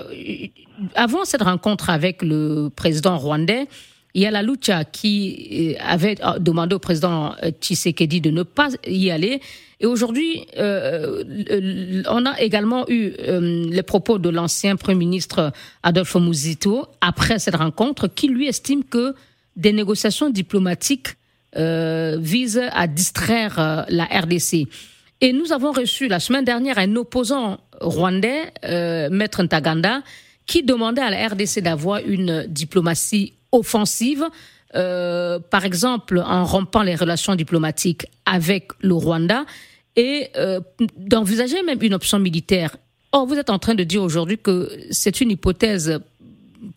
avant 0.95 1.25
cette 1.25 1.43
rencontre 1.43 1.91
avec 1.91 2.23
le 2.23 2.71
président 2.75 3.19
rwandais, 3.19 3.67
il 4.15 4.23
y 4.23 4.27
a 4.27 4.31
la 4.31 4.43
Lucha 4.43 4.85
qui 4.85 5.77
euh, 5.79 5.83
avait 5.85 6.17
euh, 6.25 6.39
demandé 6.39 6.75
au 6.75 6.79
président 6.79 7.35
euh, 7.43 7.51
Tshisekedi 7.51 8.21
de 8.21 8.31
ne 8.31 8.43
pas 8.43 8.71
y 8.87 9.11
aller. 9.11 9.41
Et 9.81 9.87
aujourd'hui, 9.87 10.47
on 10.57 12.27
a 12.27 12.41
également 12.41 12.85
eu 12.89 13.13
les 13.19 13.83
propos 13.83 14.19
de 14.19 14.29
l'ancien 14.29 14.77
Premier 14.77 14.99
ministre 14.99 15.53
Adolfo 15.83 16.21
Muzito 16.21 16.87
après 17.01 17.39
cette 17.39 17.57
rencontre, 17.57 18.07
qui 18.07 18.29
lui 18.29 18.47
estime 18.47 18.85
que 18.85 19.15
des 19.57 19.73
négociations 19.73 20.29
diplomatiques 20.29 21.17
visent 21.57 22.63
à 22.73 22.87
distraire 22.87 23.87
la 23.89 24.05
RDC. 24.05 24.69
Et 25.23 25.33
nous 25.33 25.51
avons 25.51 25.73
reçu 25.73 26.09
la 26.09 26.21
semaine 26.21 26.45
dernière 26.45 26.79
un 26.79 26.97
opposant 26.97 27.59
rwandais, 27.81 28.53
Maître 29.11 29.43
Ntaganda, 29.43 30.03
qui 30.51 30.65
demandait 30.65 31.01
à 31.01 31.11
la 31.11 31.29
RDC 31.29 31.61
d'avoir 31.61 32.01
une 32.05 32.45
diplomatie 32.49 33.35
offensive, 33.53 34.25
euh, 34.75 35.39
par 35.39 35.65
exemple 35.65 36.19
en 36.19 36.45
rompant 36.45 36.83
les 36.83 36.97
relations 36.97 37.37
diplomatiques 37.37 38.07
avec 38.27 38.71
le 38.81 38.95
Rwanda 38.95 39.45
et 39.97 40.31
euh, 40.37 40.61
d'envisager 40.97 41.63
même 41.63 41.83
une 41.83 41.95
option 41.95 42.19
militaire. 42.19 42.77
Or, 43.13 43.27
vous 43.27 43.35
êtes 43.35 43.51
en 43.51 43.59
train 43.59 43.75
de 43.75 43.85
dire 43.85 44.03
aujourd'hui 44.03 44.39
que 44.39 44.71
c'est 44.91 45.21
une 45.21 45.31
hypothèse 45.31 46.01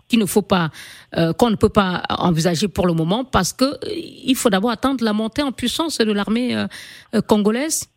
qu'il 0.07 0.19
ne 0.19 0.25
faut 0.25 0.41
pas, 0.41 0.71
euh, 1.17 1.33
qu'on 1.33 1.49
ne 1.49 1.55
peut 1.55 1.69
pas 1.69 2.03
envisager 2.09 2.67
pour 2.67 2.87
le 2.87 2.93
moment 2.93 3.23
parce 3.25 3.53
que 3.53 3.77
il 3.85 4.35
faut 4.35 4.49
d'abord 4.49 4.71
attendre 4.71 5.03
la 5.03 5.13
montée 5.13 5.43
en 5.43 5.51
puissance 5.51 5.97
de 5.97 6.11
l'armée 6.11 6.65
congolaise. 7.27 7.87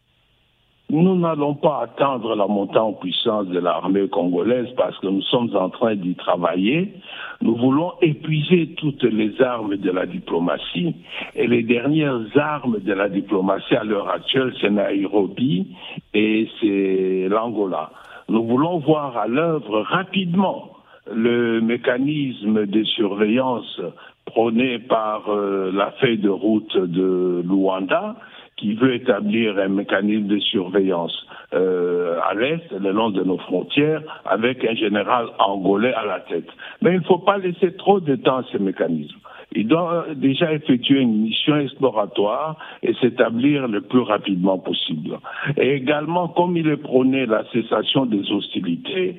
Nous 0.88 1.16
n'allons 1.16 1.54
pas 1.54 1.80
attendre 1.82 2.36
la 2.36 2.46
montée 2.46 2.78
en 2.78 2.92
puissance 2.92 3.48
de 3.48 3.58
l'armée 3.58 4.08
congolaise 4.08 4.68
parce 4.76 4.96
que 5.00 5.08
nous 5.08 5.22
sommes 5.22 5.50
en 5.56 5.68
train 5.68 5.96
d'y 5.96 6.14
travailler. 6.14 6.94
Nous 7.42 7.56
voulons 7.56 7.94
épuiser 8.02 8.74
toutes 8.76 9.02
les 9.02 9.42
armes 9.42 9.76
de 9.76 9.90
la 9.90 10.06
diplomatie 10.06 10.94
et 11.34 11.48
les 11.48 11.64
dernières 11.64 12.20
armes 12.36 12.78
de 12.78 12.92
la 12.92 13.08
diplomatie 13.08 13.74
à 13.74 13.82
l'heure 13.82 14.08
actuelle, 14.08 14.54
c'est 14.60 14.70
Nairobi 14.70 15.74
et 16.14 16.48
c'est 16.60 17.26
l'Angola. 17.30 17.90
Nous 18.28 18.44
voulons 18.44 18.78
voir 18.78 19.16
à 19.16 19.26
l'œuvre 19.26 19.80
rapidement 19.80 20.70
le 21.12 21.60
mécanisme 21.60 22.64
de 22.64 22.84
surveillance 22.84 23.80
prôné 24.24 24.78
par 24.78 25.30
euh, 25.30 25.70
la 25.72 25.90
feuille 25.92 26.18
de 26.18 26.28
route 26.28 26.76
de 26.76 27.42
Luanda 27.44 28.16
qui 28.56 28.74
veut 28.74 28.94
établir 28.94 29.58
un 29.58 29.68
mécanisme 29.68 30.26
de 30.26 30.38
surveillance 30.38 31.26
euh, 31.54 32.18
à 32.28 32.34
l'est, 32.34 32.72
le 32.72 32.90
long 32.90 33.10
de 33.10 33.22
nos 33.22 33.38
frontières, 33.38 34.02
avec 34.24 34.64
un 34.64 34.74
général 34.74 35.26
angolais 35.38 35.92
à 35.94 36.04
la 36.04 36.20
tête. 36.20 36.48
Mais 36.80 36.92
il 36.92 37.00
ne 37.00 37.04
faut 37.04 37.18
pas 37.18 37.38
laisser 37.38 37.76
trop 37.76 38.00
de 38.00 38.16
temps 38.16 38.38
à 38.38 38.44
ce 38.50 38.58
mécanisme. 38.58 39.18
Il 39.52 39.68
doit 39.68 40.06
déjà 40.14 40.52
effectuer 40.52 41.00
une 41.00 41.22
mission 41.22 41.56
exploratoire 41.56 42.56
et 42.82 42.94
s'établir 42.94 43.68
le 43.68 43.80
plus 43.80 44.00
rapidement 44.00 44.58
possible. 44.58 45.18
Et 45.56 45.74
également, 45.74 46.28
comme 46.28 46.56
il 46.56 46.68
est 46.68 46.76
prôné 46.76 47.26
la 47.26 47.44
cessation 47.52 48.06
des 48.06 48.30
hostilités, 48.32 49.16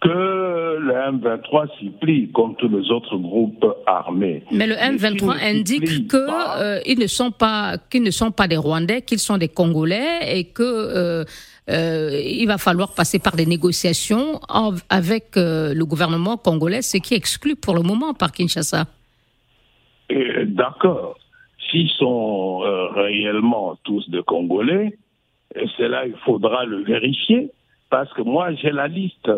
que 0.00 0.76
le 0.78 0.92
M23 0.92 1.78
s'y 1.78 1.90
plie 1.90 2.30
comme 2.32 2.54
tous 2.56 2.68
les 2.68 2.90
autres 2.90 3.16
groupes 3.16 3.66
armés. 3.86 4.42
Mais 4.52 4.66
le 4.66 4.74
M23 4.74 5.42
indique 5.42 6.08
qu'ils 6.08 6.18
euh, 6.20 6.80
ne 6.86 7.06
sont 7.06 7.30
pas 7.30 7.78
qu'ils 7.90 8.02
ne 8.02 8.10
sont 8.10 8.30
pas 8.30 8.46
des 8.46 8.56
Rwandais, 8.56 9.02
qu'ils 9.02 9.18
sont 9.18 9.38
des 9.38 9.48
Congolais 9.48 10.38
et 10.38 10.44
que 10.44 10.62
euh, 10.62 11.24
euh, 11.70 12.20
il 12.24 12.46
va 12.46 12.58
falloir 12.58 12.94
passer 12.94 13.18
par 13.18 13.36
des 13.36 13.46
négociations 13.46 14.40
avec 14.90 15.36
le 15.36 15.82
gouvernement 15.84 16.36
congolais, 16.36 16.82
ce 16.82 16.98
qui 16.98 17.14
exclut 17.14 17.56
pour 17.56 17.74
le 17.74 17.82
moment 17.82 18.12
par 18.12 18.32
Kinshasa. 18.32 18.84
D'accord. 20.44 21.18
S'ils 21.70 21.90
sont 21.90 22.58
réellement 22.94 23.76
tous 23.82 24.08
des 24.10 24.22
Congolais, 24.22 24.96
c'est 25.76 25.88
là 25.88 26.06
il 26.06 26.14
faudra 26.24 26.64
le 26.64 26.84
vérifier 26.84 27.50
parce 27.90 28.12
que 28.12 28.22
moi 28.22 28.52
j'ai 28.54 28.70
la 28.70 28.86
liste 28.86 29.30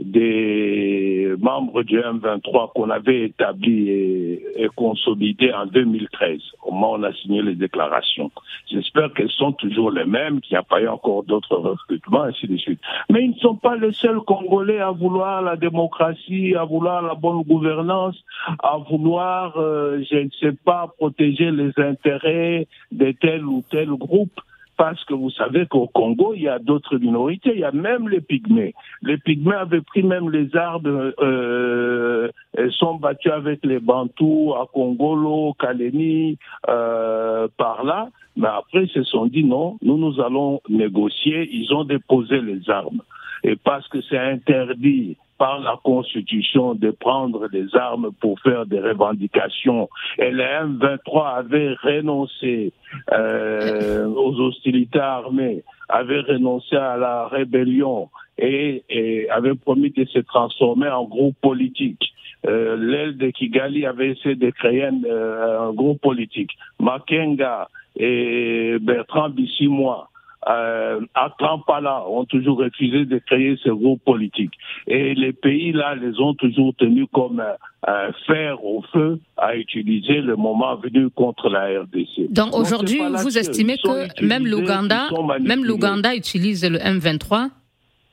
des 0.00 1.34
membres 1.38 1.82
du 1.82 1.98
M23 1.98 2.72
qu'on 2.72 2.90
avait 2.90 3.24
établi 3.24 3.88
et, 3.90 4.68
consolidé 4.76 5.52
en 5.52 5.66
2013, 5.66 6.40
au 6.64 6.72
moment 6.72 6.92
où 6.92 6.96
on 6.96 7.02
a 7.02 7.12
signé 7.12 7.42
les 7.42 7.54
déclarations. 7.54 8.30
J'espère 8.70 9.12
qu'elles 9.12 9.30
sont 9.30 9.52
toujours 9.52 9.90
les 9.90 10.04
mêmes, 10.04 10.40
qu'il 10.40 10.54
n'y 10.54 10.58
a 10.58 10.62
pas 10.62 10.80
eu 10.80 10.88
encore 10.88 11.24
d'autres 11.24 11.56
recrutements, 11.56 12.22
ainsi 12.22 12.46
de 12.46 12.56
suite. 12.56 12.80
Mais 13.10 13.24
ils 13.24 13.30
ne 13.30 13.38
sont 13.38 13.56
pas 13.56 13.76
les 13.76 13.92
seuls 13.92 14.20
Congolais 14.20 14.80
à 14.80 14.90
vouloir 14.90 15.42
la 15.42 15.56
démocratie, 15.56 16.54
à 16.54 16.64
vouloir 16.64 17.02
la 17.02 17.14
bonne 17.14 17.42
gouvernance, 17.42 18.16
à 18.62 18.76
vouloir, 18.78 19.56
euh, 19.56 20.02
je 20.10 20.16
ne 20.16 20.30
sais 20.40 20.56
pas, 20.64 20.92
protéger 20.98 21.50
les 21.50 21.72
intérêts 21.76 22.66
de 22.92 23.12
tel 23.12 23.44
ou 23.44 23.62
tel 23.70 23.88
groupe 23.90 24.40
parce 24.80 25.04
que 25.04 25.12
vous 25.12 25.28
savez 25.28 25.66
qu'au 25.66 25.88
Congo, 25.88 26.32
il 26.34 26.40
y 26.44 26.48
a 26.48 26.58
d'autres 26.58 26.96
minorités, 26.96 27.50
il 27.52 27.60
y 27.60 27.64
a 27.64 27.70
même 27.70 28.08
les 28.08 28.22
pygmées. 28.22 28.74
Les 29.02 29.18
pygmées 29.18 29.56
avaient 29.56 29.82
pris 29.82 30.02
même 30.02 30.30
les 30.30 30.56
arbres, 30.56 31.12
euh, 31.20 32.30
sont 32.78 32.94
battus 32.94 33.30
avec 33.30 33.62
les 33.62 33.78
Bantous 33.78 34.54
à 34.54 34.64
Congolo, 34.72 35.52
Kaleni, 35.60 36.38
euh, 36.70 37.46
par 37.58 37.84
là. 37.84 38.08
Mais 38.36 38.48
après, 38.48 38.84
ils 38.84 38.88
se 38.88 39.02
sont 39.02 39.26
dit 39.26 39.44
non, 39.44 39.76
nous, 39.82 39.98
nous 39.98 40.18
allons 40.18 40.62
négocier. 40.70 41.46
Ils 41.52 41.74
ont 41.74 41.84
déposé 41.84 42.40
les 42.40 42.70
armes. 42.70 43.02
Et 43.44 43.56
parce 43.56 43.86
que 43.88 44.00
c'est 44.00 44.16
interdit 44.16 45.18
par 45.40 45.58
la 45.58 45.80
Constitution 45.82 46.74
de 46.74 46.90
prendre 46.90 47.48
des 47.48 47.74
armes 47.74 48.10
pour 48.20 48.38
faire 48.40 48.66
des 48.66 48.78
revendications. 48.78 49.88
Et 50.18 50.30
le 50.30 50.42
M23 50.42 51.38
avait 51.38 51.72
renoncé 51.82 52.74
euh, 53.10 54.06
aux 54.06 54.38
hostilités 54.38 55.00
armées, 55.00 55.64
avait 55.88 56.20
renoncé 56.20 56.76
à 56.76 56.98
la 56.98 57.26
rébellion 57.26 58.10
et, 58.36 58.84
avait 59.30 59.54
promis 59.54 59.88
de 59.88 60.04
se 60.04 60.18
transformer 60.18 60.90
en 60.90 61.04
groupe 61.04 61.36
politique. 61.40 62.12
Euh, 62.46 62.76
L'aile 62.76 63.16
de 63.16 63.30
Kigali 63.30 63.86
avait 63.86 64.10
essayé 64.10 64.34
de 64.34 64.50
créer 64.50 64.84
un, 64.84 65.02
euh, 65.06 65.72
groupe 65.72 66.02
politique. 66.02 66.50
Makenga 66.80 67.68
et 67.96 68.76
Bertrand 68.78 69.30
Bissimois 69.30 70.09
euh, 70.48 71.00
à 71.14 71.34
Kampala 71.38 72.04
ont 72.08 72.24
toujours 72.24 72.58
refusé 72.58 73.04
de 73.04 73.18
créer 73.18 73.58
ce 73.62 73.68
groupe 73.70 74.02
politique. 74.04 74.52
Et 74.86 75.14
les 75.14 75.32
pays 75.32 75.72
là 75.72 75.94
les 75.94 76.18
ont 76.18 76.34
toujours 76.34 76.74
tenus 76.78 77.06
comme 77.12 77.42
un 77.86 78.12
fer 78.26 78.64
au 78.64 78.82
feu 78.92 79.18
à 79.36 79.56
utiliser 79.56 80.20
le 80.20 80.36
moment 80.36 80.76
venu 80.76 81.10
contre 81.10 81.48
la 81.50 81.80
RDC. 81.82 82.30
Donc 82.32 82.56
aujourd'hui, 82.56 83.00
vous 83.22 83.38
estimez 83.38 83.76
que 83.76 84.24
même 84.24 84.46
l'Ouganda, 84.46 85.08
même 85.40 85.64
l'Ouganda 85.64 86.14
utilise 86.14 86.64
le 86.64 86.78
M23 86.78 87.50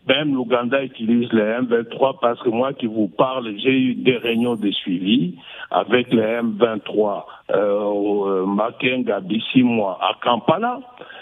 même 0.07 0.33
l'Ouganda 0.33 0.83
utilise 0.83 1.31
le 1.33 1.43
M23 1.61 2.19
parce 2.21 2.41
que 2.41 2.49
moi 2.49 2.73
qui 2.73 2.87
vous 2.87 3.07
parle, 3.07 3.53
j'ai 3.57 3.77
eu 3.77 3.95
des 3.95 4.17
réunions 4.17 4.55
de 4.55 4.71
suivi 4.71 5.35
avec 5.71 6.11
le 6.13 6.21
M23 6.21 7.23
euh, 7.51 7.81
au 7.81 8.27
euh, 8.27 8.45
Makenga 8.45 9.21
d'ici 9.21 9.63
mois 9.63 9.99
à 10.01 10.15
Kampala 10.23 10.79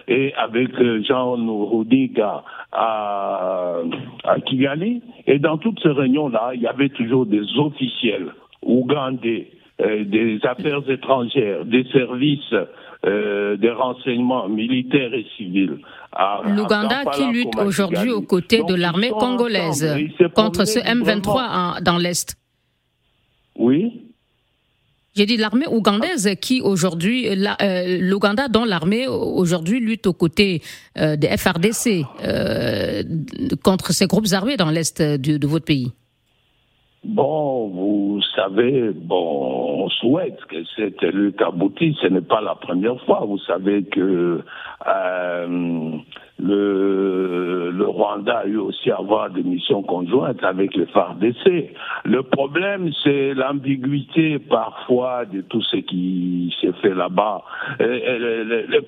et 0.08 0.34
avec 0.36 0.70
euh, 0.80 1.01
Jean 1.04 1.36
Roudiga 1.36 2.44
à, 2.72 3.77
à 4.24 4.39
Kigali. 4.42 5.01
Et 5.27 5.39
dans 5.39 5.58
toutes 5.58 5.82
ces 5.82 5.89
réunions-là, 5.89 6.51
il 6.54 6.62
y 6.62 6.68
avait 6.68 6.89
toujours 6.89 7.25
des 7.25 7.44
officiels 7.58 8.30
ougandais, 8.62 9.50
euh, 9.82 10.04
des 10.04 10.39
affaires 10.44 10.89
étrangères, 10.89 11.65
des 11.65 11.84
services 11.86 12.54
euh, 13.05 13.55
des 13.57 13.69
renseignements 13.69 14.50
militaires 14.50 15.13
et 15.13 15.25
civils. 15.38 15.77
L'Ouganda 16.45 17.05
qui 17.13 17.25
lutte 17.27 17.55
aujourd'hui 17.57 18.09
aux 18.09 18.21
côtés 18.21 18.63
de 18.63 18.74
l'armée 18.74 19.09
congolaise 19.09 19.85
contre 20.33 20.65
ce 20.65 20.79
M23 20.79 21.83
dans 21.83 21.97
l'Est. 21.97 22.35
Oui. 23.57 24.01
J'ai 25.15 25.27
dit 25.27 25.38
l'armée 25.38 25.67
ougandaise 25.67 26.31
qui 26.41 26.62
aujourd'hui, 26.62 27.27
euh, 27.29 27.97
l'Ouganda 28.01 28.47
dont 28.47 28.65
l'armée 28.65 29.07
aujourd'hui 29.07 29.79
lutte 29.79 30.07
aux 30.07 30.13
côtés 30.13 30.62
euh, 30.97 31.15
des 31.15 31.27
FRDC 31.38 32.05
contre 33.63 33.93
ces 33.93 34.07
groupes 34.07 34.33
armés 34.33 34.57
dans 34.57 34.71
l'est 34.71 35.01
de, 35.01 35.47
votre 35.47 35.65
pays. 35.65 35.91
Bon, 37.07 37.67
vous 37.67 38.19
savez, 38.35 38.89
bon, 38.91 39.85
on 39.85 39.89
souhaite 39.89 40.43
que 40.45 40.63
cette 40.75 41.01
lutte 41.03 41.41
aboutisse. 41.41 41.95
Ce 42.01 42.07
n'est 42.07 42.21
pas 42.21 42.41
la 42.41 42.55
première 42.55 43.00
fois. 43.05 43.24
Vous 43.25 43.38
savez 43.39 43.83
que 43.83 44.41
le, 46.38 47.72
le 47.72 47.88
Rwanda 47.88 48.39
a 48.39 48.46
eu 48.46 48.58
aussi 48.58 48.92
à 48.92 48.98
avoir 48.98 49.30
des 49.30 49.44
missions 49.44 49.84
conjointes 49.84 50.44
avec 50.44 50.75
les 50.75 50.86
FARDC. 50.88 51.74
Le 52.04 52.24
problème, 52.24 52.92
c'est 53.04 53.34
l'ambiguïté 53.34 54.39
parfois 54.39 55.25
de 55.25 55.42
tout 55.42 55.62
ce 55.62 55.77
qui 55.77 56.54
s'est 56.60 56.74
fait 56.82 56.94
là-bas. 56.94 57.44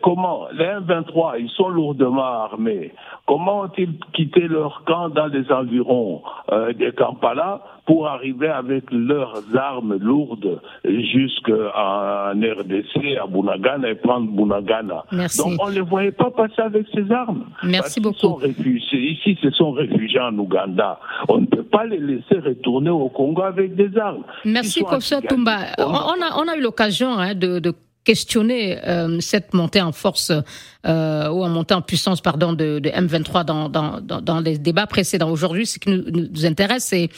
comment 0.04 0.48
Les 0.54 0.66
M23, 0.66 1.36
ils 1.40 1.50
sont 1.50 1.70
lourdement 1.70 2.22
armés. 2.22 2.94
Comment 3.26 3.62
ont-ils 3.62 3.98
quitté 4.14 4.42
leur 4.48 4.84
camp 4.86 5.10
dans 5.10 5.28
les 5.28 5.52
environs 5.52 6.22
euh, 6.52 6.72
de 6.74 6.90
Kampala 6.92 7.62
pour 7.86 8.08
arriver 8.08 8.48
avec 8.48 8.86
leurs 8.92 9.44
armes 9.56 9.98
lourdes 9.98 10.62
jusqu'en 10.86 12.32
RDC, 12.32 13.18
à 13.22 13.28
Bunagana 13.28 13.90
et 13.90 13.96
prendre 13.96 14.32
Bunagana? 14.32 15.06
Donc 15.12 15.54
on 15.62 15.70
ne 15.70 15.76
les 15.76 15.82
voyait 15.82 16.12
pas 16.12 16.32
passer 16.32 16.62
avec 16.62 16.88
ces 16.94 17.12
armes. 17.12 17.37
Merci 17.64 18.00
beaucoup. 18.00 18.40
ici, 18.44 19.38
ce 19.42 19.52
sont 19.52 19.72
réfugiés 19.72 20.20
en 20.20 20.38
Ouganda. 20.38 21.00
On 21.28 21.40
ne 21.40 21.46
peut 21.46 21.64
pas 21.64 21.86
les 21.86 22.00
laisser 22.00 22.40
retourner 22.40 22.90
au 22.90 23.10
Congo 23.10 23.42
avec 23.44 23.76
des 23.76 23.98
armes. 23.98 24.24
Merci, 24.46 24.84
Kosa 24.84 25.22
Tumba. 25.22 25.58
On 25.78 25.84
a, 25.84 26.38
on 26.38 26.48
a 26.48 26.56
eu 26.56 26.62
l'occasion 26.62 27.18
hein, 27.18 27.36
de, 27.36 27.60
de 27.60 27.74
questionner 28.08 28.80
euh, 28.88 29.20
cette 29.20 29.54
montée 29.54 29.82
en 29.82 29.92
force 29.92 30.32
euh, 30.32 31.30
ou 31.30 31.44
en 31.44 31.50
montée 31.50 31.74
en 31.74 31.82
puissance 31.82 32.22
pardon 32.22 32.54
de, 32.54 32.80
de 32.80 32.90
M23 32.90 33.44
dans, 33.44 33.68
dans, 33.68 34.00
dans, 34.00 34.40
les 34.40 34.58
débats 34.58 34.88
précédents. 34.88 35.30
Aujourd'hui, 35.30 35.66
ce 35.66 35.78
qui 35.78 35.90
nous, 35.90 36.04
nous 36.10 36.46
intéresse, 36.46 36.86
c'est 36.86 37.10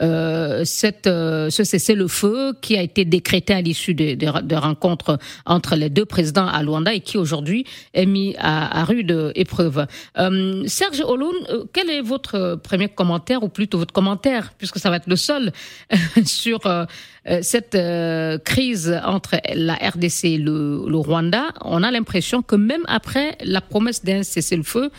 euh, 0.00 0.64
euh, 1.06 1.50
ce 1.50 1.64
cessez-le-feu 1.64 2.54
qui 2.60 2.76
a 2.76 2.82
été 2.82 3.04
décrété 3.04 3.54
à 3.54 3.60
l'issue 3.60 3.94
de, 3.94 4.56
rencontres 4.56 5.18
entre 5.44 5.76
les 5.76 5.90
deux 5.90 6.04
présidents 6.04 6.46
à 6.46 6.62
Luanda 6.62 6.92
et 6.94 7.00
qui 7.00 7.18
aujourd'hui 7.18 7.64
est 7.94 8.06
mis 8.06 8.34
à, 8.38 8.80
à 8.80 8.84
rude 8.84 9.32
épreuve. 9.34 9.86
Euh, 10.18 10.62
Serge 10.66 11.00
Oloun, 11.00 11.34
euh, 11.50 11.64
quel 11.72 11.90
est 11.90 12.02
votre 12.02 12.58
premier 12.62 12.88
commentaire 12.88 13.42
ou 13.42 13.48
plutôt 13.48 13.78
votre 13.78 13.92
commentaire, 13.92 14.52
puisque 14.58 14.78
ça 14.78 14.90
va 14.90 14.96
être 14.96 15.08
le 15.08 15.16
seul, 15.16 15.52
sur 16.24 16.60
cette 17.42 17.76
crise 18.44 19.00
entre 19.04 19.36
la 19.54 19.74
RDC 19.74 20.24
et 20.24 20.38
le, 20.38 20.84
le 20.88 20.96
Rwanda? 20.96 21.46
On 21.62 21.82
a 21.82 21.90
l'impression 21.90 22.42
que 22.42 22.56
même 22.56 22.82
après 22.86 23.36
la 23.44 23.60
promesse 23.60 24.04
d'un 24.04 24.22
cessez-le-feu, 24.22 24.90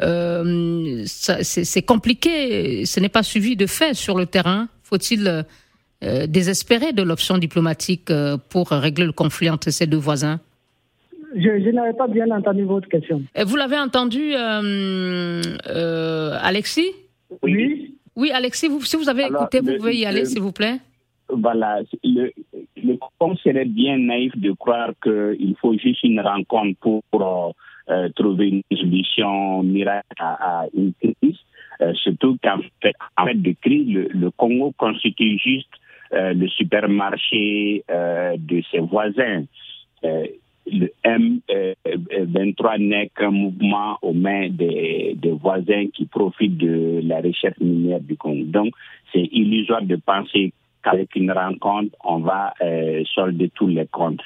euh, 0.00 1.02
c'est 1.06 1.82
compliqué, 1.82 2.84
ce 2.84 3.00
n'est 3.00 3.08
pas 3.08 3.22
suivi 3.22 3.56
de 3.56 3.66
fait 3.66 3.94
sur 3.94 4.16
le 4.16 4.26
terrain. 4.26 4.68
Faut-il 4.82 5.44
euh, 6.02 6.26
désespérer 6.26 6.92
de 6.92 7.02
l'option 7.02 7.38
diplomatique 7.38 8.10
euh, 8.10 8.36
pour 8.50 8.70
régler 8.70 9.06
le 9.06 9.12
conflit 9.12 9.50
entre 9.50 9.70
ces 9.70 9.86
deux 9.86 9.96
voisins? 9.98 10.40
Je, 11.36 11.70
n'avais 11.70 11.94
pas 11.94 12.06
bien 12.06 12.30
entendu 12.30 12.62
votre 12.62 12.88
question. 12.88 13.22
vous 13.44 13.56
l'avez 13.56 13.78
entendu, 13.78 14.34
Alexis? 16.44 16.92
Oui. 17.42 17.96
Oui, 18.14 18.30
Alexis, 18.30 18.68
si 18.82 18.96
vous 18.96 19.08
avez 19.08 19.24
écouté, 19.24 19.58
vous 19.58 19.76
pouvez 19.76 19.96
y 19.96 20.06
aller, 20.06 20.24
s'il 20.24 20.40
vous 20.40 20.52
plaît. 20.52 20.78
Voilà, 21.28 21.80
le, 22.04 22.30
le 22.76 22.96
serait 23.42 23.64
bien 23.64 23.98
naïf 23.98 24.36
de 24.36 24.52
croire 24.52 24.92
qu'il 25.02 25.56
faut 25.60 25.76
juste 25.76 26.04
une 26.04 26.20
rencontre 26.20 26.78
pour, 26.80 27.02
euh, 27.90 28.08
trouver 28.16 28.48
une 28.48 28.78
solution 28.78 29.62
miracle 29.62 30.06
à, 30.18 30.64
une 30.72 30.94
crise. 30.94 31.36
Euh, 31.82 31.92
surtout 31.94 32.38
qu'en 32.42 32.60
fait, 32.80 32.94
en 33.18 33.26
fait 33.26 33.34
de 33.34 33.54
crise, 33.60 33.88
le, 33.88 34.30
Congo 34.30 34.72
constitue 34.78 35.38
juste 35.38 35.68
euh, 36.14 36.32
le 36.32 36.48
supermarché 36.48 37.84
de 37.88 38.62
ses 38.70 38.78
voisins. 38.78 39.44
le 40.02 40.88
M23 41.04 42.78
n'est 42.78 43.10
qu'un 43.10 43.30
mouvement 43.30 43.98
aux 44.00 44.14
mains 44.14 44.48
des, 44.48 45.14
voisins 45.42 45.88
qui 45.92 46.06
profitent 46.06 46.56
de 46.56 47.02
la 47.04 47.20
recherche 47.20 47.58
minière 47.60 48.00
du 48.00 48.16
Congo. 48.16 48.44
Donc, 48.44 48.72
c'est 49.12 49.28
illusoire 49.30 49.82
de 49.82 49.96
penser 49.96 50.54
qu'avec 50.82 51.14
une 51.16 51.32
rencontre, 51.32 51.94
on 52.02 52.20
va 52.20 52.54
solder 53.14 53.50
tous 53.54 53.66
les 53.66 53.86
comptes. 53.88 54.22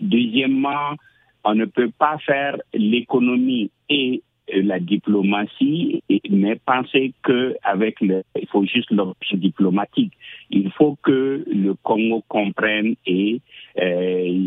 Deuxièmement, 0.00 0.94
on 1.44 1.54
ne 1.54 1.66
peut 1.66 1.90
pas 1.98 2.18
faire 2.18 2.56
l'économie 2.72 3.70
et 3.88 4.22
euh, 4.52 4.62
la 4.62 4.78
diplomatie, 4.80 6.02
mais 6.30 6.56
penser 6.56 7.12
que 7.22 7.56
avec 7.62 8.00
le, 8.00 8.22
il 8.40 8.46
faut 8.48 8.64
juste 8.64 8.90
l'option 8.90 9.36
diplomatique. 9.36 10.12
Il 10.50 10.70
faut 10.72 10.98
que 11.02 11.44
le 11.46 11.74
Congo 11.82 12.22
comprenne 12.28 12.94
et 13.06 13.40
euh, 13.80 14.46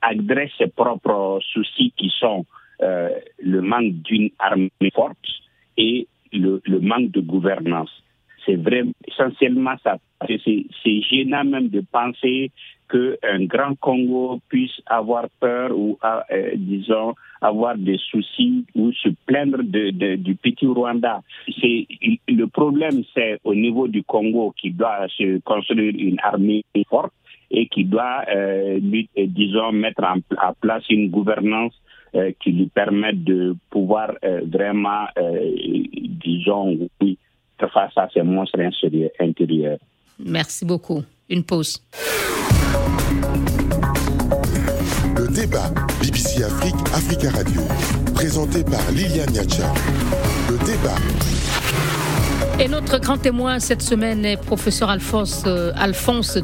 adresse 0.00 0.50
ses 0.58 0.68
propres 0.68 1.40
soucis 1.52 1.92
qui 1.96 2.10
sont 2.18 2.46
euh, 2.82 3.10
le 3.42 3.60
manque 3.60 3.94
d'une 4.02 4.30
armée 4.38 4.70
forte 4.94 5.18
et 5.76 6.06
le 6.32 6.60
manque 6.80 7.10
de 7.12 7.20
gouvernance. 7.20 8.03
C'est 8.44 8.56
vraiment 8.56 8.92
essentiellement 9.06 9.74
ça. 9.82 9.96
C'est 10.28 11.02
gênant 11.02 11.44
même 11.44 11.68
de 11.68 11.82
penser 11.92 12.50
qu'un 12.88 13.44
grand 13.44 13.74
Congo 13.80 14.40
puisse 14.48 14.80
avoir 14.86 15.26
peur 15.40 15.70
ou, 15.76 15.98
euh, 16.04 16.52
disons, 16.56 17.14
avoir 17.40 17.76
des 17.76 17.98
soucis 17.98 18.64
ou 18.74 18.92
se 18.92 19.08
plaindre 19.26 19.62
de, 19.62 20.16
du 20.16 20.34
petit 20.34 20.66
Rwanda. 20.66 21.22
C'est 21.60 21.86
le 22.28 22.46
problème, 22.46 23.02
c'est 23.14 23.38
au 23.44 23.54
niveau 23.54 23.88
du 23.88 24.02
Congo 24.02 24.54
qui 24.56 24.70
doit 24.70 25.06
se 25.16 25.40
construire 25.40 25.94
une 25.96 26.20
armée 26.22 26.64
forte 26.88 27.12
et 27.50 27.66
qui 27.68 27.84
doit, 27.84 28.22
euh, 28.34 28.78
disons, 29.16 29.72
mettre 29.72 30.04
en, 30.04 30.52
place 30.60 30.84
une 30.90 31.10
gouvernance 31.10 31.74
euh, 32.14 32.32
qui 32.40 32.52
lui 32.52 32.66
permette 32.66 33.24
de 33.24 33.56
pouvoir 33.70 34.12
vraiment, 34.46 35.06
disons, 36.24 36.88
oui, 37.00 37.18
face 37.72 37.92
à 37.96 38.08
ces 38.12 38.22
monstres 38.22 38.58
intérieurs. 39.20 39.78
Merci 40.18 40.64
beaucoup. 40.64 41.02
Une 41.28 41.44
pause. 41.44 41.82
Le 45.16 45.28
débat 45.32 45.70
BBC 46.00 46.44
Afrique, 46.44 46.74
Africa 46.92 47.30
Radio, 47.30 47.60
présenté 48.14 48.62
par 48.64 48.90
Liliane 48.92 49.30
Niacha. 49.30 49.72
Le 50.48 50.58
débat. 50.66 50.96
Et 52.60 52.68
notre 52.68 52.98
grand 52.98 53.18
témoin 53.18 53.58
cette 53.58 53.82
semaine 53.82 54.24
est 54.24 54.36
professeur 54.36 54.88
Alphonse, 54.88 55.42
euh, 55.46 55.72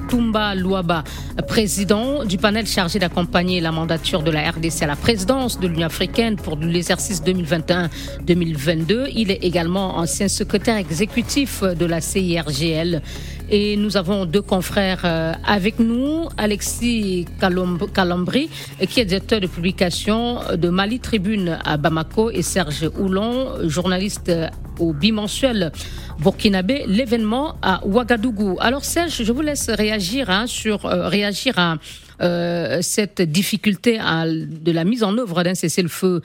Toumba 0.08 0.56
Louaba, 0.56 1.04
président 1.46 2.24
du 2.24 2.36
panel 2.36 2.66
chargé 2.66 2.98
d'accompagner 2.98 3.60
la 3.60 3.70
mandature 3.70 4.22
de 4.24 4.32
la 4.32 4.50
RDC 4.50 4.82
à 4.82 4.86
la 4.88 4.96
présidence 4.96 5.60
de 5.60 5.68
l'Union 5.68 5.86
africaine 5.86 6.34
pour 6.34 6.56
l'exercice 6.56 7.22
2021-2022. 7.22 9.12
Il 9.14 9.30
est 9.30 9.44
également 9.44 9.98
ancien 9.98 10.26
secrétaire 10.26 10.78
exécutif 10.78 11.62
de 11.62 11.86
la 11.86 12.00
CIRGL 12.00 13.02
et 13.50 13.76
nous 13.76 13.96
avons 13.96 14.26
deux 14.26 14.42
confrères 14.42 15.02
euh, 15.04 15.32
avec 15.44 15.78
nous, 15.78 16.28
Alexis 16.36 17.26
Calambri, 17.40 18.48
qui 18.88 19.00
est 19.00 19.04
directeur 19.04 19.40
de 19.40 19.46
publication 19.46 20.38
de 20.56 20.68
Mali 20.68 21.00
Tribune 21.00 21.58
à 21.64 21.76
Bamako, 21.76 22.30
et 22.30 22.42
Serge 22.42 22.88
Houlon, 22.98 23.68
journaliste 23.68 24.30
au 24.78 24.92
bimensuel 24.92 25.72
burkinabé, 26.20 26.84
l'événement 26.86 27.56
à 27.62 27.84
Ouagadougou. 27.86 28.56
Alors 28.60 28.84
Serge, 28.84 29.22
je 29.24 29.32
vous 29.32 29.42
laisse 29.42 29.68
réagir 29.68 30.30
hein, 30.30 30.46
sur 30.46 30.86
euh, 30.86 31.08
réagir 31.08 31.58
à 31.58 31.76
euh, 32.22 32.78
cette 32.82 33.22
difficulté 33.22 33.98
de 33.98 34.72
la 34.72 34.84
mise 34.84 35.02
en 35.02 35.16
œuvre 35.18 35.42
d'un 35.42 35.54
cessez-le-feu 35.54 36.20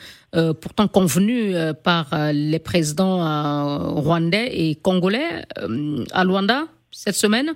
pourtant 0.59 0.89
convenu 0.89 1.53
par 1.81 2.09
les 2.33 2.59
présidents 2.59 3.95
rwandais 3.95 4.49
et 4.51 4.75
congolais 4.75 5.45
à 6.11 6.25
Luanda 6.25 6.65
cette 6.95 7.15
semaine? 7.15 7.51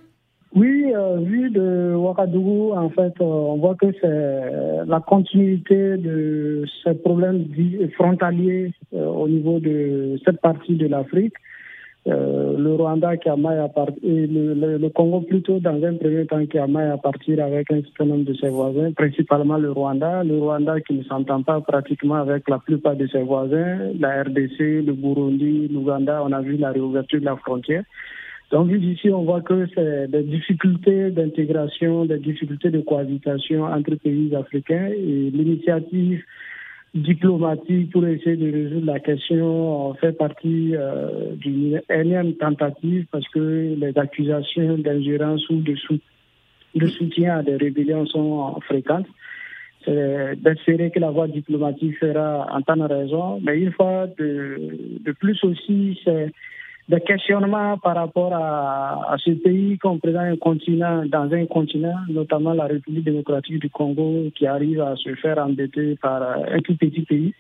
Oui, 0.55 0.91
euh, 0.95 1.17
vu 1.17 1.51
de 1.51 1.93
Ouagadougou, 1.95 2.73
en 2.73 2.89
fait, 2.89 3.13
euh, 3.21 3.23
on 3.23 3.57
voit 3.57 3.75
que 3.75 3.85
c'est 4.01 4.85
la 4.87 4.99
continuité 4.99 5.97
de 5.97 6.65
ces 6.83 6.95
problèmes 6.95 7.45
frontaliers 7.95 8.73
euh, 8.95 9.05
au 9.05 9.27
niveau 9.27 9.59
de 9.59 10.19
cette 10.25 10.41
partie 10.41 10.75
de 10.75 10.87
l'Afrique. 10.87 11.35
le 12.07 12.73
Rwanda 12.73 13.17
qui 13.17 13.29
a 13.29 13.35
maille 13.35 13.59
à 13.59 13.67
partir, 13.67 13.99
le, 14.01 14.77
le, 14.77 14.89
Congo 14.89 15.21
plutôt 15.21 15.59
dans 15.59 15.79
un 15.83 15.95
premier 15.97 16.25
temps 16.25 16.43
qui 16.47 16.57
a 16.57 16.65
maille 16.65 16.89
à 16.89 16.97
partir 16.97 17.43
avec 17.43 17.71
un 17.71 17.81
certain 17.83 18.05
nombre 18.05 18.25
de 18.25 18.33
ses 18.33 18.49
voisins, 18.49 18.91
principalement 18.93 19.57
le 19.57 19.71
Rwanda. 19.71 20.23
Le 20.23 20.39
Rwanda 20.39 20.81
qui 20.81 20.93
ne 20.95 21.03
s'entend 21.03 21.43
pas 21.43 21.61
pratiquement 21.61 22.15
avec 22.15 22.49
la 22.49 22.57
plupart 22.57 22.95
de 22.95 23.05
ses 23.05 23.21
voisins, 23.21 23.91
la 23.99 24.23
RDC, 24.23 24.57
le 24.89 24.93
Burundi, 24.93 25.67
l'Ouganda, 25.67 26.23
on 26.25 26.31
a 26.31 26.41
vu 26.41 26.57
la 26.57 26.71
réouverture 26.71 27.19
de 27.19 27.25
la 27.25 27.35
frontière. 27.35 27.83
Donc 28.51 28.71
ici, 28.71 29.11
on 29.11 29.23
voit 29.23 29.41
que 29.41 29.67
c'est 29.75 30.07
des 30.07 30.23
difficultés 30.23 31.11
d'intégration, 31.11 32.05
des 32.05 32.17
difficultés 32.17 32.71
de 32.71 32.81
cohabitation 32.81 33.63
entre 33.63 33.95
pays 33.95 34.35
africains 34.35 34.87
et 34.87 35.29
l'initiative 35.31 36.23
diplomatique 36.95 37.91
pour 37.91 38.07
essayer 38.07 38.35
de 38.35 38.51
résoudre 38.51 38.87
la 38.87 38.99
question 38.99 39.93
fait 39.95 40.13
partie 40.13 40.71
euh, 40.73 41.35
d'une 41.35 41.79
énième 41.87 42.33
tentative 42.33 43.05
parce 43.11 43.27
que 43.29 43.75
les 43.77 43.95
accusations 43.95 44.79
d'ingérence 44.79 45.47
ou 45.49 45.61
de, 45.61 45.75
soutien 46.87 47.37
à 47.37 47.43
des 47.43 47.57
rébellions 47.57 48.07
sont 48.07 48.59
fréquentes. 48.61 49.05
C'est 49.85 50.35
d'espérer 50.41 50.89
que 50.89 50.99
la 50.99 51.11
voie 51.11 51.27
diplomatique 51.27 51.99
fera 51.99 52.47
entendre 52.51 52.87
raison, 52.87 53.39
mais 53.41 53.59
une 53.59 53.71
fois 53.71 54.07
de, 54.17 54.59
de 55.05 55.11
plus 55.11 55.41
aussi, 55.43 55.99
c'est 56.03 56.31
des 56.89 57.01
questionnements 57.01 57.77
par 57.77 57.95
rapport 57.95 58.33
à, 58.33 59.15
ce 59.23 59.31
pays 59.31 59.77
comme 59.77 59.99
présente 59.99 60.23
un 60.23 60.37
continent, 60.37 61.05
dans 61.05 61.31
un 61.31 61.45
continent, 61.45 61.95
notamment 62.09 62.53
la 62.53 62.65
République 62.65 63.03
démocratique 63.03 63.59
du 63.59 63.69
Congo, 63.69 64.31
qui 64.35 64.47
arrive 64.47 64.81
à 64.81 64.95
se 64.95 65.13
faire 65.15 65.37
embêter 65.37 65.97
par 66.01 66.23
un 66.23 66.59
tout 66.61 66.75
petit 66.75 67.01
pays. 67.01 67.33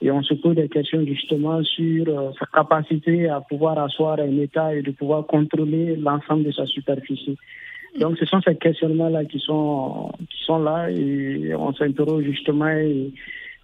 Et 0.00 0.10
on 0.10 0.22
se 0.22 0.34
pose 0.34 0.56
des 0.56 0.68
questions 0.68 1.04
justement 1.06 1.62
sur 1.62 2.08
euh, 2.08 2.30
sa 2.38 2.46
capacité 2.46 3.28
à 3.28 3.40
pouvoir 3.40 3.78
asseoir 3.78 4.18
un 4.18 4.38
État 4.38 4.74
et 4.74 4.82
de 4.82 4.90
pouvoir 4.90 5.26
contrôler 5.26 5.96
l'ensemble 5.96 6.44
de 6.44 6.52
sa 6.52 6.66
superficie. 6.66 7.38
Donc 8.00 8.18
ce 8.18 8.24
sont 8.26 8.40
ces 8.40 8.56
questionnements-là 8.56 9.24
qui 9.26 9.38
sont, 9.38 10.10
qui 10.28 10.44
sont 10.44 10.58
là 10.58 10.90
et 10.90 11.54
on 11.54 11.72
s'interroge 11.74 12.24
justement 12.24 12.68
et 12.68 13.12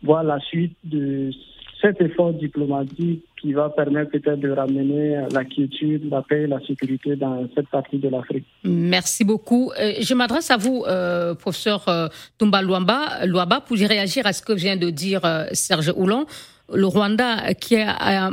voir 0.02 0.22
la 0.22 0.38
suite 0.38 0.76
de 0.84 1.30
cet 1.80 2.00
effort 2.00 2.32
diplomatique 2.32 3.24
qui 3.40 3.52
va 3.52 3.70
permettre 3.70 4.10
peut-être 4.10 4.40
de 4.40 4.50
ramener 4.50 5.24
la 5.32 5.44
quiétude, 5.44 6.10
la 6.10 6.22
paix 6.22 6.42
et 6.42 6.46
la 6.46 6.60
sécurité 6.66 7.16
dans 7.16 7.48
cette 7.54 7.68
partie 7.68 7.98
de 7.98 8.08
l'Afrique. 8.08 8.44
Merci 8.64 9.24
beaucoup. 9.24 9.72
Euh, 9.80 9.94
je 10.00 10.14
m'adresse 10.14 10.50
à 10.50 10.56
vous, 10.56 10.84
euh, 10.86 11.34
professeur 11.34 11.88
euh, 11.88 12.08
Tumba 12.38 12.62
Luamba, 12.62 13.60
pour 13.66 13.76
réagir 13.76 14.26
à 14.26 14.32
ce 14.32 14.42
que 14.42 14.52
vient 14.52 14.76
de 14.76 14.90
dire 14.90 15.22
Serge 15.52 15.92
Houlon. 15.96 16.26
Le 16.72 16.86
Rwanda, 16.86 17.52
qui 17.54 17.76
a 17.76 18.30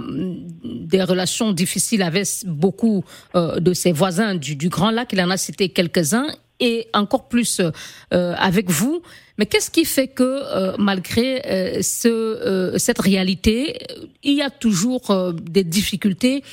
des 0.64 1.02
relations 1.02 1.54
difficiles 1.54 2.04
avec 2.04 2.28
beaucoup 2.46 3.04
de 3.34 3.74
ses 3.74 3.92
voisins 3.92 4.36
du 4.36 4.70
Grand 4.70 4.92
Lac, 4.92 5.12
il 5.12 5.22
en 5.22 5.32
a 5.32 5.38
cité 5.38 5.70
quelques-uns, 5.70 6.28
et 6.60 6.88
encore 6.94 7.28
plus 7.28 7.62
avec 8.10 8.70
vous. 8.70 9.02
Mais 9.38 9.46
qu'est-ce 9.46 9.70
qui 9.70 9.86
fait 9.86 10.08
que 10.08 10.24
euh, 10.24 10.74
malgré 10.80 11.42
euh, 11.46 11.82
ce, 11.82 12.08
euh, 12.08 12.78
cette 12.78 13.00
réalité, 13.00 13.78
il 14.24 14.34
y 14.34 14.42
a 14.42 14.50
toujours 14.50 15.14
des 15.34 15.64
difficultés 15.64 16.44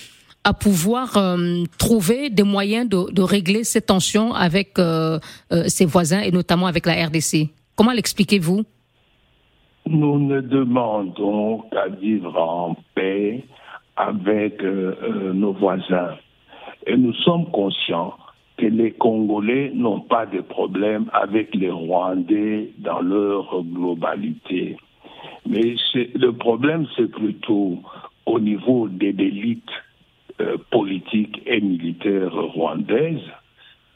à 0.47 0.53
pouvoir 0.53 1.19
trouver 1.79 2.29
des 2.29 2.43
moyens 2.43 2.87
de, 2.87 3.11
de, 3.11 3.23
régler 3.23 3.65
ces 3.65 3.81
tensions 3.81 4.35
avec 4.35 4.79
ses 5.67 5.87
voisins 5.87 6.21
et 6.21 6.33
notamment 6.33 6.67
avec 6.67 6.85
la 6.85 7.07
RDC 7.07 7.49
Comment 7.77 7.93
l'expliquez-vous? 7.93 8.63
Nous 9.87 10.19
ne 10.19 10.43
demandons 10.43 11.63
qu'à 11.73 11.89
vivre 11.89 12.37
en 12.39 12.77
paix 12.95 13.43
avec 13.97 14.63
nos 14.63 15.55
voisins. 15.55 16.17
Et 16.87 16.95
nous 16.99 17.15
sommes 17.15 17.51
conscients 17.51 18.13
que 18.57 18.67
les 18.67 18.93
Congolais 18.93 19.73
n'ont 19.75 20.01
pas 20.01 20.27
de 20.27 20.41
problème 20.41 21.07
avec 21.13 21.55
les 21.55 21.71
Rwandais 21.71 22.71
dans 22.79 23.01
leur 23.01 23.63
globalité. 23.63 24.77
Mais 25.47 25.75
le 26.15 26.31
problème, 26.31 26.87
c'est 26.97 27.11
plutôt 27.11 27.81
au 28.27 28.41
niveau 28.41 28.89
des 28.89 29.09
élites 29.09 29.63
euh, 30.41 30.57
politiques 30.71 31.43
et 31.47 31.61
militaires 31.61 32.35
rwandaises 32.35 33.31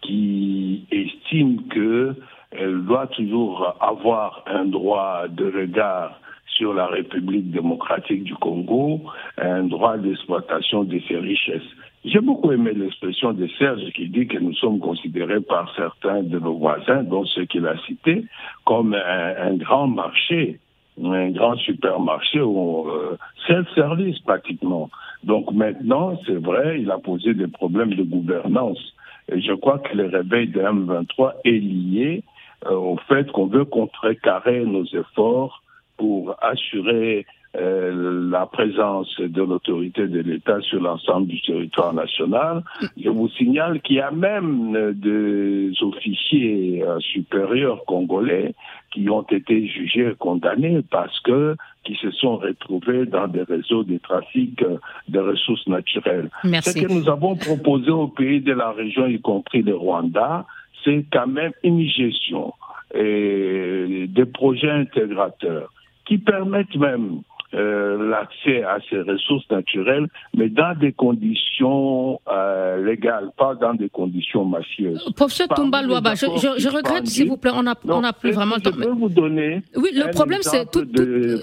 qui 0.02 0.86
estiment 0.90 1.62
qu'elle 1.70 2.84
doit 2.84 3.08
toujours 3.08 3.76
avoir 3.80 4.44
un 4.46 4.64
droit 4.66 5.26
de 5.28 5.46
regard 5.46 6.20
sur 6.46 6.74
la 6.74 6.86
République 6.86 7.50
démocratique 7.50 8.24
du 8.24 8.34
Congo, 8.34 9.02
un 9.36 9.64
droit 9.64 9.96
d'exploitation 9.96 10.84
de 10.84 11.00
ses 11.08 11.16
richesses. 11.16 11.70
J'ai 12.04 12.20
beaucoup 12.20 12.52
aimé 12.52 12.72
l'expression 12.74 13.32
de 13.32 13.48
Serge 13.58 13.82
qui 13.94 14.08
dit 14.08 14.28
que 14.28 14.38
nous 14.38 14.54
sommes 14.54 14.78
considérés 14.78 15.40
par 15.40 15.74
certains 15.74 16.22
de 16.22 16.38
nos 16.38 16.54
voisins, 16.54 17.02
dont 17.02 17.24
ceux 17.26 17.44
qu'il 17.44 17.66
a 17.66 17.76
cités, 17.86 18.24
comme 18.64 18.94
un, 18.94 19.54
grand 19.54 19.88
marché, 19.88 20.60
un 21.02 21.30
grand 21.30 21.56
supermarché 21.56 22.40
ou 22.40 22.88
euh, 22.88 23.16
self-service 23.48 24.20
pratiquement. 24.20 24.90
Donc 25.24 25.50
maintenant, 25.52 26.16
c'est 26.24 26.38
vrai, 26.38 26.80
il 26.80 26.90
a 26.90 26.98
posé 26.98 27.34
des 27.34 27.48
problèmes 27.48 27.94
de 27.94 28.04
gouvernance. 28.04 28.94
Et 29.30 29.40
je 29.40 29.52
crois 29.52 29.80
que 29.80 29.96
le 29.96 30.06
réveil 30.06 30.46
de 30.48 30.60
M23 30.60 31.32
est 31.44 31.50
lié 31.50 32.22
euh, 32.66 32.74
au 32.74 32.96
fait 33.08 33.30
qu'on 33.32 33.46
veut 33.46 33.64
contrecarrer 33.64 34.64
nos 34.64 34.84
efforts 34.84 35.62
pour 35.96 36.36
assurer 36.40 37.26
euh, 37.58 38.30
la 38.30 38.46
présence 38.46 39.20
de 39.20 39.42
l'autorité 39.42 40.06
de 40.06 40.20
l'État 40.20 40.60
sur 40.60 40.80
l'ensemble 40.80 41.26
du 41.26 41.40
territoire 41.40 41.92
national. 41.92 42.62
Je 42.96 43.08
vous 43.08 43.28
signale 43.30 43.80
qu'il 43.80 43.96
y 43.96 44.00
a 44.00 44.10
même 44.10 44.76
euh, 44.76 44.92
des 44.92 45.72
officiers 45.82 46.84
euh, 46.84 47.00
supérieurs 47.00 47.84
congolais 47.84 48.54
qui 48.92 49.08
ont 49.10 49.22
été 49.22 49.66
jugés 49.66 50.08
et 50.08 50.14
condamnés 50.14 50.82
parce 50.90 51.18
que 51.20 51.56
qui 51.84 51.94
se 51.96 52.10
sont 52.12 52.36
retrouvés 52.36 53.06
dans 53.06 53.26
des 53.26 53.42
réseaux 53.42 53.82
de 53.82 53.98
trafic 53.98 54.62
de 55.08 55.18
ressources 55.18 55.66
naturelles. 55.66 56.30
Ce 56.44 56.78
que 56.78 56.92
nous 56.92 57.08
avons 57.08 57.34
proposé 57.34 57.90
aux 57.90 58.08
pays 58.08 58.40
de 58.40 58.52
la 58.52 58.70
région, 58.70 59.06
y 59.06 59.20
compris 59.20 59.62
le 59.62 59.74
Rwanda, 59.74 60.46
c'est 60.84 61.06
quand 61.12 61.26
même 61.26 61.52
une 61.62 61.88
gestion 61.88 62.52
et 62.94 64.06
des 64.08 64.26
projets 64.26 64.70
intégrateurs 64.70 65.72
qui 66.06 66.18
permettent 66.18 66.76
même 66.76 67.22
euh, 67.54 68.10
l'accès 68.10 68.62
à 68.62 68.78
ces 68.90 69.00
ressources 69.00 69.48
naturelles, 69.50 70.06
mais 70.36 70.48
dans 70.48 70.78
des 70.78 70.92
conditions 70.92 72.20
euh, 72.30 72.84
légales, 72.84 73.30
pas 73.38 73.54
dans 73.54 73.74
des 73.74 73.88
conditions 73.88 74.44
mafieuses. 74.44 75.02
Professeur 75.16 75.48
Toumba 75.48 75.82
Louaba, 75.82 76.14
je, 76.14 76.26
je, 76.26 76.68
regrette, 76.68 77.06
s'il 77.06 77.28
vous 77.28 77.36
plaît, 77.38 77.52
on 77.54 77.62
n'a 77.62 77.74
on 77.88 78.04
a 78.04 78.12
plus 78.12 78.32
vraiment... 78.32 78.56
Je 78.62 78.70
peux 78.70 78.90
vous 78.90 79.08
donner... 79.08 79.62
Oui, 79.76 79.90
le 79.94 80.10
problème, 80.10 80.40
c'est 80.42 80.70
toute, 80.70 80.94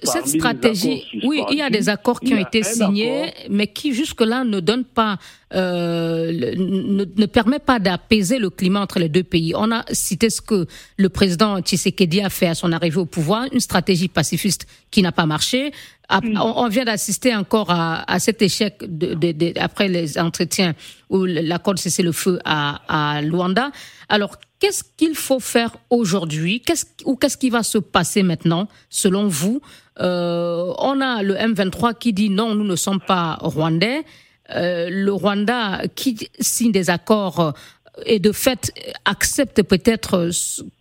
cette 0.03 0.27
stratégie. 0.27 1.03
Oui, 1.23 1.41
il 1.49 1.57
y 1.57 1.61
a 1.61 1.69
des 1.69 1.89
accords 1.89 2.19
qui 2.19 2.33
ont 2.33 2.39
été 2.39 2.61
signés, 2.61 3.31
mais 3.49 3.67
qui 3.67 3.93
jusque-là 3.93 4.43
ne 4.43 4.59
donnent 4.59 4.85
pas 4.85 5.17
euh, 5.53 6.31
ne, 6.57 7.05
ne, 7.05 7.25
permet 7.27 7.59
pas 7.59 7.79
d'apaiser 7.79 8.39
le 8.39 8.49
climat 8.49 8.81
entre 8.81 8.99
les 8.99 9.09
deux 9.09 9.23
pays. 9.23 9.53
On 9.55 9.71
a 9.71 9.85
cité 9.91 10.29
ce 10.29 10.41
que 10.41 10.65
le 10.97 11.09
président 11.09 11.61
Tshisekedi 11.61 12.19
a 12.21 12.29
fait 12.29 12.47
à 12.47 12.55
son 12.55 12.71
arrivée 12.71 12.97
au 12.97 13.05
pouvoir, 13.05 13.45
une 13.53 13.59
stratégie 13.59 14.07
pacifiste 14.07 14.67
qui 14.91 15.01
n'a 15.01 15.11
pas 15.11 15.25
marché. 15.25 15.71
Mm. 16.11 16.37
On 16.39 16.67
vient 16.67 16.85
d'assister 16.85 17.35
encore 17.35 17.69
à, 17.69 18.09
à, 18.11 18.19
cet 18.19 18.41
échec 18.41 18.77
de, 18.81 19.13
de, 19.13 19.31
de, 19.31 19.53
après 19.59 19.87
les 19.87 20.17
entretiens 20.19 20.73
où 21.09 21.25
l'accord 21.25 21.73
de 21.73 21.79
cesser 21.79 22.03
le 22.03 22.11
feu 22.11 22.39
à, 22.45 23.15
à 23.15 23.21
Luanda. 23.21 23.71
Alors, 24.09 24.37
qu'est-ce 24.59 24.83
qu'il 24.97 25.15
faut 25.15 25.39
faire 25.39 25.75
aujourd'hui? 25.89 26.61
Qu'est-ce, 26.61 26.85
Ou 27.05 27.15
qu'est-ce 27.15 27.37
qui 27.37 27.49
va 27.49 27.63
se 27.63 27.77
passer 27.77 28.23
maintenant, 28.23 28.67
selon 28.89 29.27
vous? 29.27 29.61
Euh, 29.99 30.73
On 30.77 31.01
a 31.01 31.23
le 31.23 31.35
M23 31.35 31.97
qui 31.97 32.13
dit 32.13 32.29
non, 32.29 32.55
nous 32.55 32.65
ne 32.65 32.75
sommes 32.75 33.01
pas 33.01 33.37
rwandais. 33.41 34.03
Euh, 34.51 34.89
le 34.91 35.11
Rwanda 35.11 35.81
qui 35.95 36.29
signe 36.39 36.71
des 36.71 36.91
accords 36.91 37.55
et 38.05 38.19
de 38.19 38.31
fait 38.31 38.71
accepte 39.05 39.63
peut-être 39.63 40.29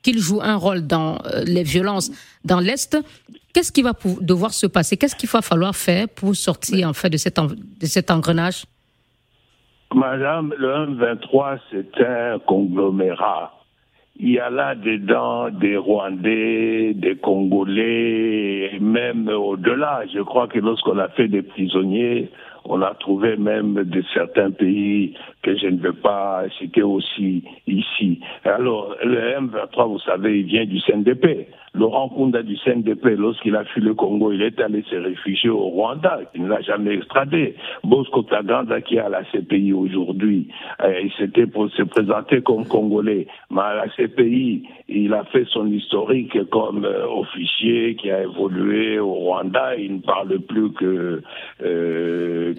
qu'il 0.02 0.18
joue 0.18 0.42
un 0.42 0.56
rôle 0.56 0.86
dans 0.86 1.18
les 1.46 1.62
violences 1.62 2.10
dans 2.44 2.60
l'Est, 2.60 2.98
qu'est-ce 3.54 3.72
qui 3.72 3.82
va 3.82 3.92
devoir 4.20 4.52
se 4.52 4.66
passer? 4.66 4.96
Qu'est-ce 4.96 5.16
qu'il 5.16 5.28
va 5.30 5.40
falloir 5.40 5.74
faire 5.74 6.08
pour 6.08 6.34
sortir 6.34 6.88
en 6.88 6.92
fait 6.92 7.08
de 7.08 7.16
cet, 7.16 7.38
de 7.40 7.86
cet 7.86 8.10
engrenage? 8.10 8.64
Madame, 9.94 10.52
le 10.58 10.68
1-23, 10.68 11.58
c'est 11.70 12.04
un 12.04 12.38
conglomérat. 12.40 13.52
Il 14.16 14.30
y 14.30 14.38
a 14.38 14.50
là 14.50 14.74
dedans 14.74 15.50
des 15.50 15.76
Rwandais, 15.76 16.94
des 16.94 17.16
Congolais, 17.16 18.78
même 18.80 19.28
au-delà. 19.28 20.02
Je 20.12 20.20
crois 20.20 20.46
que 20.46 20.58
lorsqu'on 20.58 20.98
a 20.98 21.08
fait 21.08 21.28
des 21.28 21.42
prisonniers, 21.42 22.30
on 22.64 22.82
a 22.82 22.94
trouvé 22.94 23.36
même 23.36 23.74
de 23.84 24.02
certains 24.12 24.50
pays 24.50 25.14
que 25.42 25.56
je 25.56 25.66
ne 25.66 25.78
veux 25.78 25.92
pas 25.92 26.44
citer 26.58 26.82
aussi 26.82 27.44
ici. 27.66 28.20
Alors, 28.44 28.96
le 29.04 29.18
M23, 29.38 29.88
vous 29.88 29.98
savez, 30.00 30.40
il 30.40 30.46
vient 30.46 30.64
du 30.64 30.80
CNDP. 30.80 31.48
Laurent 31.74 32.08
Kunda 32.08 32.42
du 32.42 32.56
CNDP, 32.56 33.16
lorsqu'il 33.18 33.56
a 33.56 33.64
fui 33.64 33.80
le 33.80 33.94
Congo, 33.94 34.30
il 34.30 34.42
est 34.42 34.60
allé 34.60 34.84
se 34.88 34.94
réfugier 34.94 35.50
au 35.50 35.58
Rwanda, 35.58 36.20
il 36.32 36.44
ne 36.44 36.48
l'a 36.48 36.60
jamais 36.60 36.94
extradé. 36.94 37.56
Bosco 37.82 38.22
Taganda, 38.22 38.80
qui 38.80 38.94
est 38.94 39.00
à 39.00 39.08
la 39.08 39.24
CPI 39.24 39.72
aujourd'hui, 39.72 40.46
euh, 40.84 41.00
il 41.02 41.12
s'était 41.14 41.48
pour 41.48 41.68
se 41.70 41.82
présenter 41.82 42.42
comme 42.42 42.64
Congolais. 42.66 43.26
Mais 43.50 43.60
à 43.60 43.74
la 43.74 43.88
CPI, 43.88 44.68
il 44.88 45.12
a 45.14 45.24
fait 45.24 45.46
son 45.50 45.66
historique 45.66 46.48
comme 46.50 46.84
euh, 46.84 47.08
officier 47.08 47.96
qui 47.96 48.08
a 48.08 48.22
évolué 48.22 49.00
au 49.00 49.12
Rwanda. 49.12 49.74
Il 49.76 49.96
ne 49.96 50.00
parle 50.00 50.38
plus 50.42 50.70
que 50.74 51.22
euh, 51.64 52.53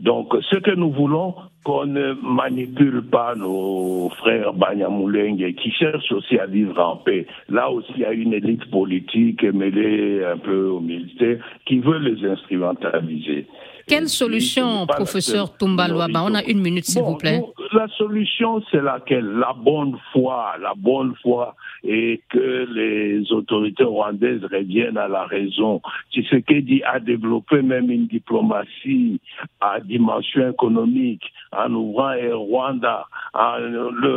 Donc, 0.00 0.34
ce 0.50 0.56
que 0.56 0.74
nous 0.74 0.90
voulons, 0.90 1.34
qu'on 1.64 1.86
ne 1.86 2.12
manipule 2.22 3.02
pas 3.02 3.34
nos 3.34 4.08
frères 4.18 4.52
Banyamulenge 4.52 5.52
qui 5.56 5.72
cherchent 5.72 6.12
aussi 6.12 6.38
à 6.38 6.46
vivre 6.46 6.78
en 6.80 6.96
paix. 6.96 7.26
Là 7.48 7.70
aussi, 7.70 7.90
il 7.96 8.02
y 8.02 8.04
a 8.04 8.12
une 8.12 8.32
élite 8.32 8.70
politique 8.70 9.42
mêlée 9.42 10.24
un 10.24 10.38
peu 10.38 10.68
aux 10.68 10.80
militaires 10.80 11.38
qui 11.64 11.80
veut 11.80 11.98
les 11.98 12.24
instrumentaliser. 12.24 13.46
Quelle 13.88 14.08
solution, 14.08 14.84
professeur 14.88 15.56
Tumbalwaba 15.56 16.24
On 16.24 16.34
a 16.34 16.42
une 16.42 16.60
minute, 16.60 16.86
s'il 16.86 17.02
vous 17.02 17.16
plaît. 17.16 17.40
la 17.72 17.86
solution, 17.96 18.60
c'est 18.68 18.82
laquelle? 18.82 19.26
La 19.38 19.52
bonne 19.52 19.96
foi, 20.12 20.54
la 20.60 20.72
bonne 20.76 21.14
foi, 21.22 21.54
et 21.84 22.20
que 22.28 22.66
les 22.74 23.30
autorités 23.30 23.84
rwandaises 23.84 24.42
reviennent 24.42 24.96
à 24.98 25.06
la 25.06 25.24
raison. 25.26 25.80
Tshisekedi 26.10 26.82
a 26.82 26.98
développé 26.98 27.62
même 27.62 27.88
une 27.88 28.08
diplomatie 28.08 29.20
à 29.60 29.78
dimension 29.78 30.50
économique 30.50 31.22
en 31.52 31.72
ouvrant 31.72 32.14
Rwanda, 32.32 33.06
en, 33.34 33.58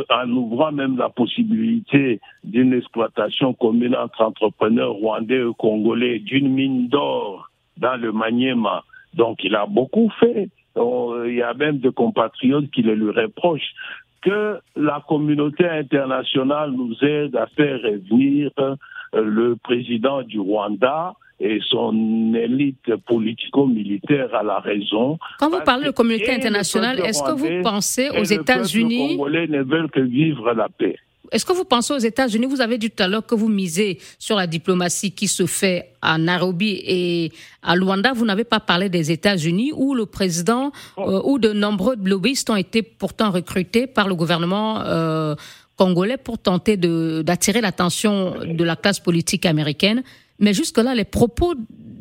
en 0.10 0.29
ouvrant 0.32 0.71
même 0.71 0.97
la 0.97 1.10
possibilité 1.10 2.19
d'une 2.43 2.73
exploitation 2.73 3.53
commune 3.53 3.95
entre 3.95 4.21
entrepreneurs 4.23 4.93
rwandais 4.93 5.41
et 5.41 5.53
congolais 5.60 6.17
d'une 6.19 6.49
mine 6.49 6.88
d'or 6.88 7.51
dans 7.77 7.97
le 7.97 8.12
Maniema 8.12 8.84
donc 9.13 9.43
il 9.43 9.55
a 9.55 9.65
beaucoup 9.65 10.11
fait. 10.19 10.49
Il 10.75 11.35
y 11.35 11.41
a 11.41 11.53
même 11.53 11.79
des 11.79 11.91
compatriotes 11.91 12.71
qui 12.71 12.81
le 12.81 12.95
lui 12.95 13.11
reprochent 13.11 13.73
que 14.21 14.59
la 14.75 15.03
communauté 15.07 15.67
internationale 15.67 16.71
nous 16.71 16.95
aide 17.01 17.35
à 17.35 17.47
faire 17.47 17.79
revenir 17.81 18.51
euh, 18.59 18.75
le 19.13 19.55
président 19.55 20.21
du 20.23 20.39
Rwanda 20.39 21.13
et 21.39 21.59
son 21.69 22.33
élite 22.33 22.95
politico-militaire 23.07 24.35
à 24.35 24.43
la 24.43 24.59
raison. 24.59 25.17
Quand 25.39 25.49
vous 25.49 25.61
parlez 25.63 25.85
de 25.85 25.91
communauté 25.91 26.31
internationale, 26.33 26.99
est-ce 26.99 27.23
que 27.23 27.31
vous 27.31 27.63
pensez 27.63 28.09
aux 28.09 28.25
États-Unis 28.25 29.11
Les 29.11 29.15
Congolais 29.15 29.47
ne 29.47 29.63
veulent 29.63 29.89
que 29.89 30.01
vivre 30.01 30.51
la 30.53 30.67
paix? 30.67 30.97
Est-ce 31.31 31.45
que 31.45 31.53
vous 31.53 31.65
pensez 31.65 31.93
aux 31.93 31.99
États-Unis 31.99 32.47
Vous 32.47 32.61
avez 32.61 32.77
dit 32.77 32.89
tout 32.89 33.03
à 33.03 33.07
l'heure 33.07 33.25
que 33.25 33.35
vous 33.35 33.49
misez 33.49 33.99
sur 34.17 34.35
la 34.35 34.47
diplomatie 34.47 35.11
qui 35.11 35.27
se 35.27 35.45
fait 35.45 35.93
à 36.01 36.17
Nairobi 36.17 36.81
et 36.83 37.31
à 37.61 37.75
Luanda. 37.75 38.13
Vous 38.13 38.25
n'avez 38.25 38.43
pas 38.43 38.59
parlé 38.59 38.89
des 38.89 39.11
États-Unis 39.11 39.71
où 39.75 39.93
le 39.93 40.05
président 40.05 40.71
oh. 40.97 41.01
euh, 41.01 41.21
ou 41.23 41.39
de 41.39 41.53
nombreux 41.53 41.95
lobbyistes 42.03 42.49
ont 42.49 42.55
été 42.55 42.81
pourtant 42.81 43.31
recrutés 43.31 43.85
par 43.85 44.07
le 44.07 44.15
gouvernement 44.15 44.81
euh, 44.81 45.35
congolais 45.75 46.17
pour 46.17 46.39
tenter 46.39 46.77
d'attirer 46.77 47.61
l'attention 47.61 48.35
de 48.45 48.63
la 48.63 48.75
classe 48.75 48.99
politique 48.99 49.45
américaine. 49.45 50.03
Mais 50.39 50.53
jusque-là, 50.53 50.95
les 50.95 51.05
propos 51.05 51.53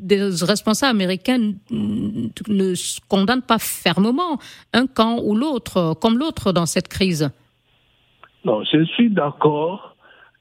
des 0.08 0.30
responsables 0.42 0.90
américains 0.90 1.52
ne 1.70 2.74
condamnent 3.08 3.42
pas 3.42 3.58
fermement 3.58 4.38
un 4.72 4.86
camp 4.86 5.20
ou 5.22 5.34
l'autre, 5.34 5.94
comme 6.00 6.18
l'autre 6.18 6.52
dans 6.52 6.66
cette 6.66 6.88
crise. 6.88 7.30
Non, 8.44 8.62
je 8.64 8.84
suis 8.84 9.10
d'accord 9.10 9.96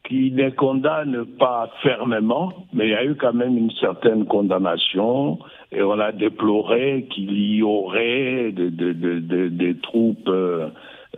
qu'il 0.08 0.36
ne 0.36 0.50
condamne 0.50 1.26
pas 1.38 1.70
fermement, 1.82 2.54
mais 2.74 2.88
il 2.88 2.92
y 2.92 2.96
a 2.96 3.04
eu 3.04 3.16
quand 3.16 3.34
même 3.34 3.58
une 3.58 3.72
certaine 3.72 4.26
condamnation 4.26 5.40
et 5.72 5.82
on 5.82 6.00
a 6.00 6.12
déploré 6.12 7.08
qu'il 7.10 7.56
y 7.56 7.62
aurait 7.62 8.54
des 8.54 9.76
troupes 9.82 10.30
euh, 10.30 10.70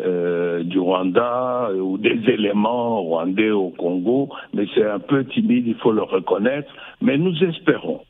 euh, 0.02 0.64
du 0.64 0.80
Rwanda 0.80 1.70
ou 1.76 1.98
des 1.98 2.20
éléments 2.28 3.02
rwandais 3.02 3.52
au 3.52 3.70
Congo, 3.70 4.30
mais 4.54 4.66
c'est 4.74 4.90
un 4.90 5.00
peu 5.00 5.26
timide, 5.26 5.68
il 5.68 5.76
faut 5.76 5.92
le 5.92 6.04
reconnaître, 6.04 6.72
mais 7.02 7.18
nous 7.18 7.36
espérons 7.44 8.02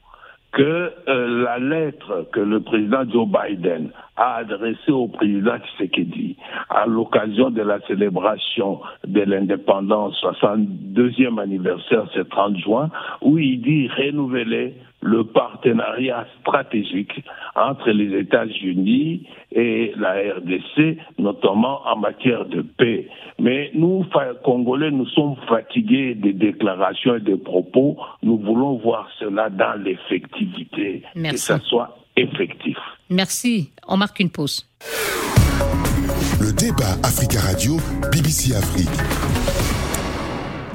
que 0.52 0.92
euh, 1.08 1.44
la 1.44 1.60
lettre 1.60 2.28
que 2.32 2.40
le 2.40 2.60
président 2.62 3.08
Joe 3.10 3.28
Biden 3.28 3.92
a 4.16 4.38
adressée 4.38 4.92
au 4.92 5.08
président 5.08 5.58
Tshisekedi 5.60 6.38
à 6.70 6.88
l'occasion 6.88 7.52
de 7.52 7.62
la 7.62 7.80
célébration 7.82 8.82
de 9.06 9.22
l'indépendance, 9.22 10.20
62e 10.24 11.40
anniversaire, 11.40 12.06
ce 12.14 12.22
30 12.22 12.58
juin, 12.58 12.90
où 13.22 13.38
il 13.38 13.62
dit 13.62 13.88
renouveler 13.90 14.76
le 15.02 15.24
partenariat 15.24 16.26
stratégique 16.42 17.24
entre 17.56 17.90
les 17.92 18.20
États-Unis 18.20 19.28
et 19.52 19.94
la 19.98 20.14
RDC, 20.36 20.98
notamment 21.18 21.82
en 21.88 21.98
matière 21.98 22.46
de 22.46 22.62
paix. 22.62 23.08
Mais 23.40 23.72
nous, 23.74 24.06
Congolais, 24.44 24.92
nous 24.92 25.08
sommes 25.08 25.36
fatigués 25.48 26.16
des 26.16 26.34
déclarations 26.34 27.16
et 27.16 27.22
des 27.22 27.38
propos. 27.38 27.98
Nous 28.24 28.38
voulons 28.38 28.78
voir 28.78 29.08
cela 29.20 29.50
dans 29.50 29.82
l'effectivité, 29.82 31.04
que 31.16 31.38
ça 31.38 31.60
soit 31.60 31.98
effectif. 32.16 32.78
Merci. 33.10 33.72
On 33.88 33.98
marque 33.98 34.20
une 34.20 34.30
pause. 34.30 34.66
Le 36.42 36.54
débat 36.54 36.96
Africa 37.04 37.40
Radio, 37.40 37.78
BBC 38.12 38.56
Afrique. 38.56 39.59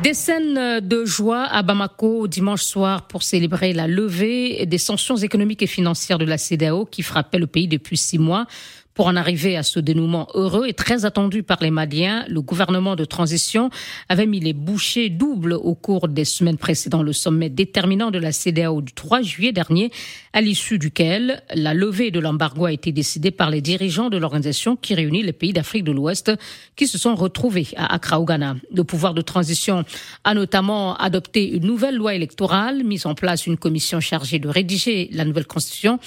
Des 0.05 0.13
scènes 0.13 0.81
de 0.81 1.07
joie 1.07 1.45
à 1.45 1.63
Bamako 1.63 2.29
dimanche 2.29 2.63
soir 2.63 3.07
pour 3.07 3.23
célébrer 3.23 3.73
la 3.73 3.87
levée 3.87 4.67
des 4.67 4.77
sanctions 4.77 5.17
économiques 5.17 5.63
et 5.63 5.67
financières 5.67 6.19
de 6.19 6.27
la 6.27 6.37
CDAO 6.37 6.85
qui 6.85 7.01
frappaient 7.01 7.39
le 7.39 7.47
pays 7.47 7.69
depuis 7.69 7.97
six 7.97 8.19
mois. 8.19 8.47
Pour 8.95 9.09
en 9.09 9.17
arriver 9.17 9.57
à 9.57 9.65
ce 9.65 9.81
dénouement 9.81 10.29
heureux 10.35 10.69
et 10.69 10.73
très 10.73 11.05
attendu 11.05 11.43
par 11.43 11.59
les 11.61 11.73
Maliens, 11.73 12.25
le 12.29 12.41
gouvernement 12.41 12.95
de 12.95 13.05
transition 13.05 13.69
avait 14.09 14.27
mis 14.27 14.39
les 14.39 14.53
bouchées 14.53 15.09
doubles 15.09 15.55
au 15.55 15.75
cours 15.75 16.07
des 16.07 16.25
semaines 16.25 16.59
précédant 16.59 17.03
le 17.03 17.13
sommet 17.13 17.49
déterminant 17.51 18.13
de 18.13 18.21
la 18.21 18.31
CDAO 18.31 18.83
du 18.83 18.93
3 18.93 19.23
juillet 19.23 19.51
dernier, 19.51 19.91
à 20.33 20.41
l'issue 20.41 20.79
duquel 20.79 21.43
la 21.53 21.75
levée 21.75 22.13
de 22.13 22.21
l'embargo 22.21 22.67
a 22.67 22.73
été 22.73 22.93
décidée 22.93 23.33
par 23.33 23.51
les 23.51 23.61
dirigeants 23.61 24.11
de 24.11 24.17
l'organisation 24.17 24.77
qui 24.77 24.95
réunit 24.95 25.25
les 25.25 25.33
pays 25.33 25.53
d'Afrique 25.53 25.83
de 25.83 25.91
l'Ouest 25.91 26.31
qui 26.77 26.87
se 26.87 26.97
sont 26.97 27.17
retrouvés 27.17 27.67
à 27.77 27.93
Accra 27.93 28.21
au 28.21 28.25
Ghana. 28.25 28.55
Le 28.73 28.85
pouvoir 28.85 29.15
de 29.15 29.23
transition 29.23 29.85
a 30.23 30.35
notamment 30.35 30.97
adopté 30.99 31.49
une 31.51 31.67
nouvelle 31.67 31.97
loi 31.97 32.15
électorale, 32.15 32.85
mis 32.85 33.05
en 33.09 33.17
place 33.17 33.49
une 33.49 33.57
commission 33.57 33.99
chargée 33.99 34.39
de 34.39 34.49
rédiger 34.49 35.09
la 35.13 35.25
nouvelle 35.25 35.47
constitution 35.47 35.99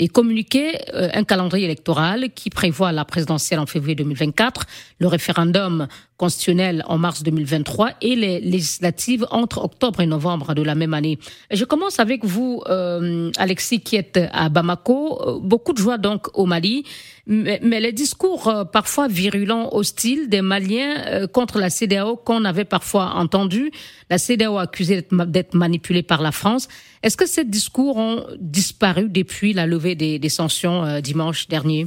et 0.00 0.08
communiqué 0.08 0.78
euh, 0.94 1.10
un 1.12 1.24
calendrier 1.24 1.66
électoral 1.66 2.30
qui 2.34 2.50
prévoit 2.50 2.90
la 2.90 3.04
présidentielle 3.04 3.60
en 3.60 3.66
février 3.66 3.94
2024, 3.94 4.64
le 4.98 5.06
référendum 5.06 5.86
constitutionnel 6.20 6.84
en 6.86 6.98
mars 6.98 7.22
2023 7.22 7.92
et 8.02 8.14
les 8.14 8.40
législatives 8.40 9.26
entre 9.30 9.64
octobre 9.64 10.02
et 10.02 10.06
novembre 10.06 10.52
de 10.52 10.60
la 10.60 10.74
même 10.74 10.92
année. 10.92 11.18
Je 11.50 11.64
commence 11.64 11.98
avec 11.98 12.26
vous, 12.26 12.62
euh, 12.68 13.30
Alexis, 13.38 13.80
qui 13.80 13.96
est 13.96 14.20
à 14.30 14.50
Bamako. 14.50 14.98
Euh, 15.00 15.38
beaucoup 15.40 15.72
de 15.72 15.78
joie 15.78 15.96
donc 15.96 16.26
au 16.36 16.44
Mali, 16.44 16.84
mais, 17.26 17.58
les 17.62 17.92
discours 17.92 18.48
euh, 18.48 18.64
parfois 18.64 19.08
virulents, 19.08 19.70
hostiles 19.72 20.28
des 20.28 20.42
Maliens 20.42 21.26
contre 21.28 21.58
la 21.58 21.70
CDAO 21.70 22.16
qu'on 22.16 22.44
avait 22.44 22.66
parfois 22.66 23.14
entendu, 23.14 23.70
la 24.10 24.18
CDAO 24.18 24.58
accusée 24.58 25.06
d'être 25.10 25.54
manipulée 25.54 26.02
par 26.02 26.20
la 26.20 26.32
France. 26.32 26.68
Est-ce 27.02 27.16
que 27.16 27.26
ces 27.26 27.46
discours 27.46 27.96
ont 27.96 28.26
disparu 28.38 29.08
depuis 29.08 29.54
la 29.54 29.66
levée 29.66 29.94
des, 29.94 30.18
des 30.18 30.28
sanctions 30.28 31.00
dimanche 31.00 31.48
dernier? 31.48 31.86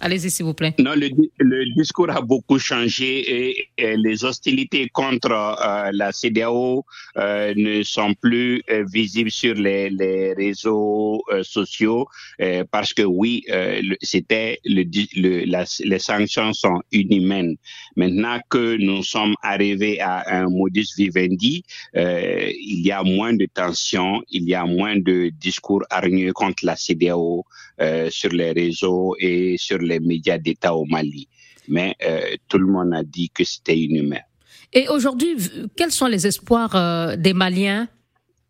Allez-y, 0.00 0.30
s'il 0.30 0.44
vous 0.44 0.54
plaît. 0.54 0.74
Non, 0.78 0.94
le, 0.94 1.74
discours 1.74 2.10
a 2.10 2.20
beaucoup 2.20 2.58
changé 2.58 3.68
et, 3.78 3.96
les 3.96 4.24
hostilités 4.24 4.88
contre 4.88 5.32
euh, 5.32 5.90
la 5.92 6.12
CDAO 6.12 6.84
euh, 7.16 7.52
ne 7.56 7.82
sont 7.82 8.14
plus 8.14 8.62
euh, 8.70 8.84
visibles 8.92 9.30
sur 9.30 9.54
les, 9.54 9.88
réseaux 10.36 11.22
sociaux 11.42 12.06
parce 12.70 12.92
que 12.92 13.02
oui, 13.02 13.44
c'était 14.02 14.58
le, 14.64 14.84
le 15.16 15.84
les 15.84 15.98
sanctions 15.98 16.52
sont 16.52 16.80
inhumaines. 16.92 17.56
Maintenant 17.96 18.38
que 18.48 18.76
nous 18.76 19.02
sommes 19.02 19.34
arrivés 19.42 20.00
à 20.00 20.40
un 20.40 20.48
modus 20.48 20.88
vivendi, 20.96 21.64
il 21.94 22.86
y 22.86 22.92
a 22.92 23.02
moins 23.02 23.32
de 23.32 23.46
tensions, 23.46 24.22
il 24.30 24.44
y 24.44 24.54
a 24.54 24.64
moins 24.64 24.96
de 24.96 25.30
discours 25.40 25.82
hargneux 25.90 26.32
contre 26.32 26.64
la 26.64 26.76
CDAO 26.76 27.44
sur 28.10 28.30
les 28.30 28.52
réseaux 28.52 29.14
et 29.18 29.56
sur 29.58 29.78
les 29.78 30.00
médias 30.00 30.38
d'État 30.38 30.74
au 30.74 30.84
Mali. 30.84 31.28
Mais 31.68 31.94
euh, 32.02 32.34
tout 32.48 32.58
le 32.58 32.66
monde 32.66 32.94
a 32.94 33.02
dit 33.02 33.30
que 33.30 33.44
c'était 33.44 33.78
inhumain. 33.78 34.20
Et 34.72 34.88
aujourd'hui, 34.88 35.36
quels 35.76 35.92
sont 35.92 36.06
les 36.06 36.26
espoirs 36.26 36.74
euh, 36.74 37.16
des 37.16 37.34
Maliens? 37.34 37.88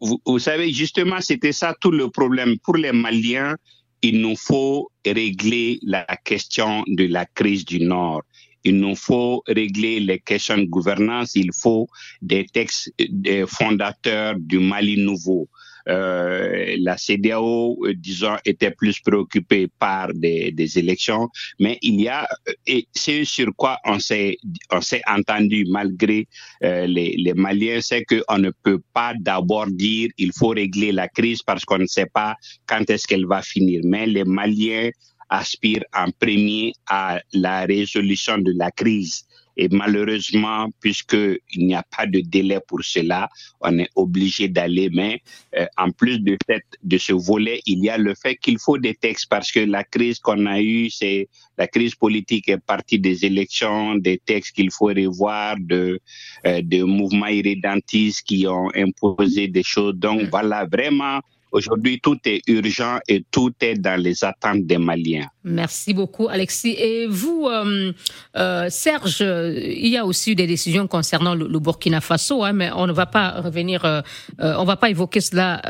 Vous, 0.01 0.39
savez, 0.39 0.73
justement, 0.73 1.21
c'était 1.21 1.53
ça 1.53 1.75
tout 1.81 1.91
le 1.91 2.09
problème. 2.09 2.57
Pour 2.63 2.77
les 2.77 2.93
Maliens, 2.93 3.57
il 4.01 4.21
nous 4.21 4.37
faut 4.37 4.91
régler 5.05 5.81
la 5.83 6.07
question 6.25 6.85
de 6.87 7.07
la 7.07 7.27
crise 7.27 7.65
du 7.65 7.81
Nord. 7.81 8.23
Il 8.63 8.79
nous 8.79 8.95
faut 8.95 9.43
régler 9.49 9.99
les 9.99 10.21
questions 10.21 10.59
de 10.59 10.67
gouvernance. 10.67 11.35
Il 11.35 11.51
faut 11.53 11.89
des 12.23 12.47
textes 12.47 12.93
des 12.99 13.45
fondateurs 13.47 14.35
du 14.39 14.61
Mali 14.61 14.99
nouveau. 14.99 15.49
Euh, 15.89 16.77
la 16.81 16.99
CDAO, 16.99 17.79
euh, 17.87 17.95
disons, 17.95 18.37
était 18.45 18.71
plus 18.71 19.01
préoccupée 19.01 19.69
par 19.79 20.13
des, 20.13 20.53
des 20.53 20.79
élections, 20.79 21.29
mais 21.59 21.79
il 21.81 22.01
y 22.01 22.09
a, 22.09 22.29
euh, 22.49 22.53
et 22.67 22.87
c'est 22.93 23.25
sur 23.25 23.49
quoi 23.57 23.79
on 23.85 23.99
s'est, 23.99 24.37
on 24.71 24.83
s'est 24.83 25.01
entendu 25.09 25.65
malgré 25.69 26.27
les, 26.61 27.15
les 27.17 27.35
Maliens, 27.35 27.81
c'est 27.81 28.05
qu'on 28.05 28.39
ne 28.39 28.51
peut 28.63 28.81
pas 28.93 29.15
d'abord 29.19 29.67
dire 29.67 30.11
il 30.19 30.33
faut 30.33 30.49
régler 30.49 30.93
la 30.93 31.09
crise 31.09 31.43
parce 31.43 31.65
qu'on 31.65 31.79
ne 31.79 31.87
sait 31.87 32.07
pas 32.13 32.35
quand 32.67 32.89
est-ce 32.91 33.07
qu'elle 33.07 33.27
va 33.27 33.43
finir. 33.43 33.81
Mais 33.85 34.07
les 34.07 34.25
Maliens 34.25 34.91
aspirent 35.29 35.85
en 35.95 36.11
premier 36.11 36.73
à 36.89 37.21
la 37.33 37.67
résolution 37.67 38.39
de 38.39 38.53
la 38.57 38.71
crise. 38.71 39.25
Et 39.59 39.69
malheureusement, 39.71 40.71
puisqu'il 40.81 41.67
n'y 41.67 41.75
a 41.75 41.83
pas 41.97 42.07
de 42.07 42.21
délai 42.21 42.61
pour 42.67 42.83
cela, 42.85 43.29
on 43.61 43.77
est 43.81 43.91
obligé 43.97 44.47
d'aller. 44.49 44.89
Mais 44.93 45.21
euh, 45.59 45.67
en 45.77 45.91
plus 45.91 46.21
de, 46.21 46.39
fait, 46.47 46.63
de 46.85 46.97
ce 46.97 47.13
volet, 47.13 47.61
il 47.67 47.85
y 47.85 47.91
a 47.91 47.99
le 47.99 48.15
fait 48.15 48.37
qu'il 48.37 48.59
faut 48.61 48.79
des 48.79 48.95
textes 48.95 49.27
parce 49.29 49.51
que 49.51 49.59
la 49.61 49.83
crise 49.83 50.21
qu'on 50.21 50.47
a 50.47 50.61
eue, 50.61 50.91
c'est 50.91 51.29
la 51.59 51.67
crise 51.67 51.97
politique 51.97 52.49
est 52.49 52.65
partie 52.65 53.01
des 53.01 53.25
élections, 53.25 53.97
des 53.97 54.19
textes 54.25 54.55
qu'il 54.55 54.71
faut 54.71 54.87
revoir, 54.87 55.57
de, 55.59 56.01
euh, 56.47 56.63
de 56.63 56.85
mouvements 56.85 57.27
irrédentistes 57.27 58.23
qui 58.23 58.47
ont 58.47 58.71
imposé 58.77 59.49
des 59.49 59.65
choses. 59.65 59.95
Donc 59.97 60.31
voilà, 60.31 60.67
vraiment, 60.67 61.21
Aujourd'hui, 61.51 62.01
tout 62.01 62.19
est 62.25 62.43
urgent 62.47 62.99
et 63.09 63.25
tout 63.31 63.53
est 63.61 63.75
dans 63.75 64.01
les 64.01 64.23
attentes 64.25 64.67
des 64.67 64.79
Maliens. 64.79 65.27
Merci 65.45 65.95
beaucoup, 65.95 66.29
Alexis. 66.29 66.77
Et 66.79 67.07
vous, 67.07 67.49
euh, 67.49 67.93
euh, 68.37 68.67
Serge, 68.69 69.21
il 69.21 69.89
y 69.89 69.97
a 69.97 70.05
aussi 70.05 70.35
des 70.35 70.47
décisions 70.47 70.87
concernant 70.87 71.35
le, 71.35 71.59
Burkina 71.59 72.01
Faso, 72.01 72.45
hein, 72.45 72.53
mais 72.53 72.71
on 72.75 72.87
ne 72.87 72.93
va 72.93 73.07
pas 73.07 73.41
revenir, 73.41 73.85
euh, 73.85 74.03
on 74.39 74.63
ne 74.63 74.67
va 74.67 74.77
pas 74.77 74.91
évoquer 74.91 75.21
cela 75.21 75.63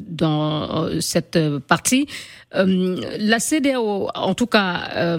dans 0.00 1.00
cette 1.00 1.38
partie. 1.68 2.06
la 2.52 3.38
CDAO, 3.38 4.08
en 4.14 4.34
tout 4.34 4.46
cas, 4.46 5.18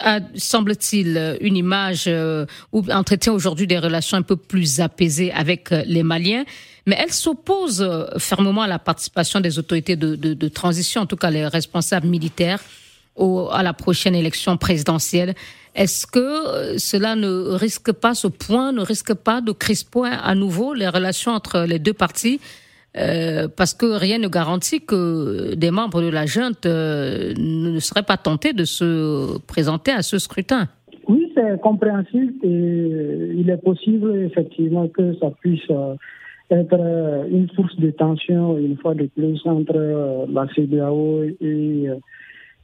a, 0.00 0.20
semble-t-il, 0.34 1.38
une 1.40 1.56
image 1.56 2.10
ou 2.72 2.82
entretient 2.90 3.32
aujourd'hui 3.32 3.66
des 3.66 3.78
relations 3.78 4.18
un 4.18 4.22
peu 4.22 4.36
plus 4.36 4.80
apaisées 4.80 5.32
avec 5.32 5.70
les 5.70 6.02
Maliens 6.02 6.44
mais 6.86 6.96
elle 6.98 7.12
s'oppose 7.12 7.82
euh, 7.82 8.06
fermement 8.18 8.62
à 8.62 8.66
la 8.66 8.78
participation 8.78 9.40
des 9.40 9.58
autorités 9.58 9.96
de, 9.96 10.48
transition, 10.48 11.02
en 11.02 11.06
tout 11.06 11.16
cas 11.16 11.30
les 11.30 11.46
responsables 11.46 12.08
militaires, 12.08 12.60
à 13.18 13.62
la 13.62 13.72
prochaine 13.72 14.14
élection 14.14 14.56
présidentielle. 14.56 15.34
Est-ce 15.74 16.06
que 16.06 16.18
euh, 16.18 16.78
cela 16.78 17.14
ne 17.14 17.52
risque 17.54 17.92
pas, 17.92 18.14
ce 18.14 18.26
point 18.26 18.72
ne 18.72 18.80
risque 18.80 19.14
pas 19.14 19.40
de 19.40 19.52
crisper 19.52 20.10
à 20.10 20.34
nouveau 20.34 20.74
les 20.74 20.88
relations 20.88 21.32
entre 21.32 21.64
les 21.66 21.78
deux 21.78 21.92
parties 21.92 22.40
euh, 22.94 23.48
parce 23.48 23.72
que 23.72 23.86
rien 23.86 24.18
ne 24.18 24.28
garantit 24.28 24.80
que 24.82 25.54
des 25.54 25.70
membres 25.70 26.02
de 26.02 26.08
la 26.08 26.26
junte 26.26 26.66
ne 26.66 27.78
seraient 27.78 28.02
pas 28.02 28.18
tentés 28.18 28.52
de 28.52 28.64
se 28.64 29.38
présenter 29.46 29.92
à 29.92 30.02
ce 30.02 30.18
scrutin? 30.18 30.68
Oui, 31.08 31.32
c'est 31.34 31.58
compréhensible 31.60 32.34
et 32.42 33.32
il 33.34 33.48
est 33.48 33.62
possible 33.62 34.24
effectivement 34.24 34.88
que 34.88 35.14
ça 35.20 35.30
puisse 35.40 35.70
être 36.52 36.76
euh, 36.78 37.26
une 37.30 37.48
source 37.50 37.76
de 37.76 37.90
tension, 37.90 38.58
une 38.58 38.76
fois 38.76 38.94
de 38.94 39.06
plus, 39.06 39.40
entre 39.46 39.74
euh, 39.74 40.26
la 40.30 40.46
CDAO 40.54 41.24
et 41.40 41.88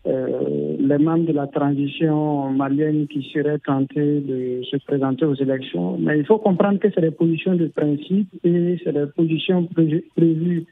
euh, 0.07 0.77
les 0.79 0.99
membres 0.99 1.27
de 1.27 1.33
la 1.33 1.47
transition 1.47 2.51
malienne 2.51 3.07
qui 3.09 3.29
seraient 3.33 3.59
tentés 3.59 4.21
de 4.21 4.63
se 4.71 4.77
présenter 4.87 5.25
aux 5.25 5.35
élections. 5.35 5.99
Mais 5.99 6.19
il 6.19 6.27
faut 6.27 6.39
comprendre 6.39 6.79
que 6.79 6.89
c'est 6.95 7.01
des 7.01 7.11
positions 7.11 7.55
de 7.55 7.67
principe 7.67 8.29
et 8.45 8.79
c'est 8.85 8.93
des 8.93 9.07
positions 9.07 9.69
prévues 10.17 10.65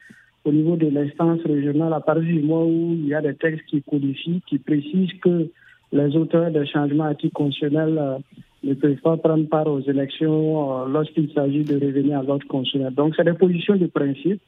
au 0.45 0.51
niveau 0.51 0.77
de 0.77 0.87
l'instance 0.87 1.41
régionale 1.45 1.93
à 1.93 1.99
partir 1.99 2.23
du 2.23 2.41
moment 2.41 2.65
où 2.65 2.93
il 2.93 3.07
y 3.07 3.13
a 3.13 3.21
des 3.21 3.35
textes 3.35 3.65
qui 3.67 3.81
codifient, 3.81 4.41
qui 4.47 4.59
précisent 4.59 5.13
que 5.21 5.49
les 5.91 6.15
auteurs 6.15 6.51
des 6.51 6.65
changements 6.65 7.05
anticonstitutionnels 7.05 8.21
ne 8.67 8.73
peuvent 8.73 8.95
pas 8.97 9.17
prendre 9.17 9.47
part 9.47 9.67
aux 9.67 9.81
élections 9.81 10.83
euh, 10.83 10.87
lorsqu'il 10.87 11.31
s'agit 11.33 11.63
de 11.63 11.75
revenir 11.75 12.19
à 12.19 12.23
l'ordre 12.23 12.47
constitutionnel. 12.47 12.93
Donc, 12.93 13.13
c'est 13.15 13.23
des 13.23 13.33
positions 13.33 13.75
de 13.75 13.87
principe. 13.87 14.41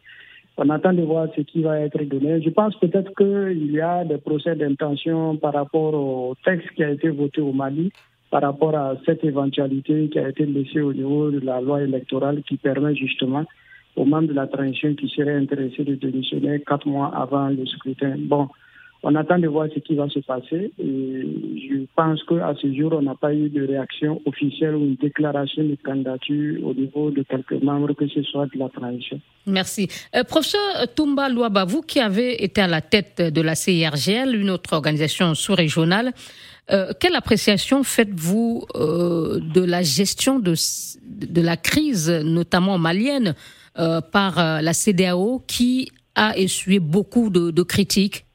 On 0.58 0.70
attend 0.70 0.94
de 0.94 1.02
voir 1.04 1.28
ce 1.36 1.42
qui 1.42 1.62
va 1.62 1.80
être 1.80 2.04
donné. 2.04 2.42
Je 2.42 2.50
pense 2.50 2.76
peut-être 2.80 3.14
qu'il 3.16 3.72
y 3.72 3.80
a 3.80 4.04
des 4.04 4.18
procès 4.18 4.56
d'intention 4.56 5.38
par 5.38 5.54
rapport 5.54 5.94
au 5.94 6.36
texte 6.44 6.70
qui 6.76 6.84
a 6.84 6.92
été 6.92 7.10
voté 7.10 7.40
au 7.40 7.54
Mali, 7.54 7.92
par 8.30 8.42
rapport 8.42 8.76
à 8.76 8.96
cette 9.06 9.24
éventualité 9.24 10.10
qui 10.10 10.20
a 10.20 10.30
été 10.30 10.46
laissée 10.46 10.82
au 10.82 10.94
niveau 10.94 11.32
de 11.32 11.40
la 11.40 11.62
loi 11.62 11.82
électorale 11.82 12.42
qui 12.44 12.58
permet 12.58 12.94
justement 12.96 13.46
aux 13.96 14.06
membres 14.06 14.28
de 14.28 14.34
la 14.34 14.48
transition 14.48 14.94
qui 14.96 15.08
seraient 15.10 15.36
intéressés 15.36 15.84
de 15.84 15.96
démissionner 15.96 16.62
quatre 16.62 16.88
mois 16.88 17.12
avant 17.16 17.50
le 17.50 17.66
scrutin. 17.66 18.16
Bon, 18.18 18.48
on 19.02 19.16
attend 19.16 19.40
de 19.40 19.48
voir 19.48 19.68
ce 19.74 19.80
qui 19.80 19.96
va 19.96 20.10
se 20.10 20.20
passer 20.20 20.72
et 20.78 21.22
je 21.70 21.86
pense 21.96 22.22
qu'à 22.24 22.54
ce 22.62 22.74
jour, 22.74 22.94
on 22.94 23.02
n'a 23.02 23.16
pas 23.16 23.34
eu 23.34 23.50
de 23.50 23.66
réaction 23.66 24.22
officielle 24.26 24.76
ou 24.76 24.86
une 24.86 24.96
déclaration 24.96 25.64
de 25.64 25.78
candidature 25.84 26.66
au 26.66 26.74
niveau 26.74 27.10
de 27.10 27.24
quelques 27.24 27.64
membres, 27.64 27.94
que 27.94 28.08
ce 28.08 28.22
soit 28.24 28.48
de 28.48 28.60
la 28.60 28.68
transition. 28.70 29.22
Merci. 29.46 29.88
Euh, 30.16 30.24
professeur 30.26 30.60
Toumba 30.96 31.30
Louaba, 31.30 31.64
vous 31.64 31.82
qui 31.82 32.00
avez 32.02 32.44
été 32.44 32.60
à 32.60 32.68
la 32.68 32.82
tête 32.82 33.22
de 33.22 33.42
la 33.42 33.56
CIRGL, 33.56 34.36
une 34.36 34.50
autre 34.50 34.74
organisation 34.74 35.34
sous-régionale, 35.34 36.12
euh, 36.72 36.92
quelle 37.00 37.16
appréciation 37.16 37.84
faites-vous 37.84 38.66
euh, 38.76 39.40
de 39.40 39.62
la 39.62 39.82
gestion 39.82 40.40
de, 40.40 40.54
la 41.42 41.56
crise, 41.56 42.10
notamment 42.10 42.78
malienne, 42.78 43.34
par 44.12 44.62
la 44.62 44.74
CDAO 44.74 45.42
qui 45.48 45.90
a 46.14 46.38
essuyé 46.38 46.80
beaucoup 46.80 47.30
de 47.30 47.64
critiques? 47.64 48.26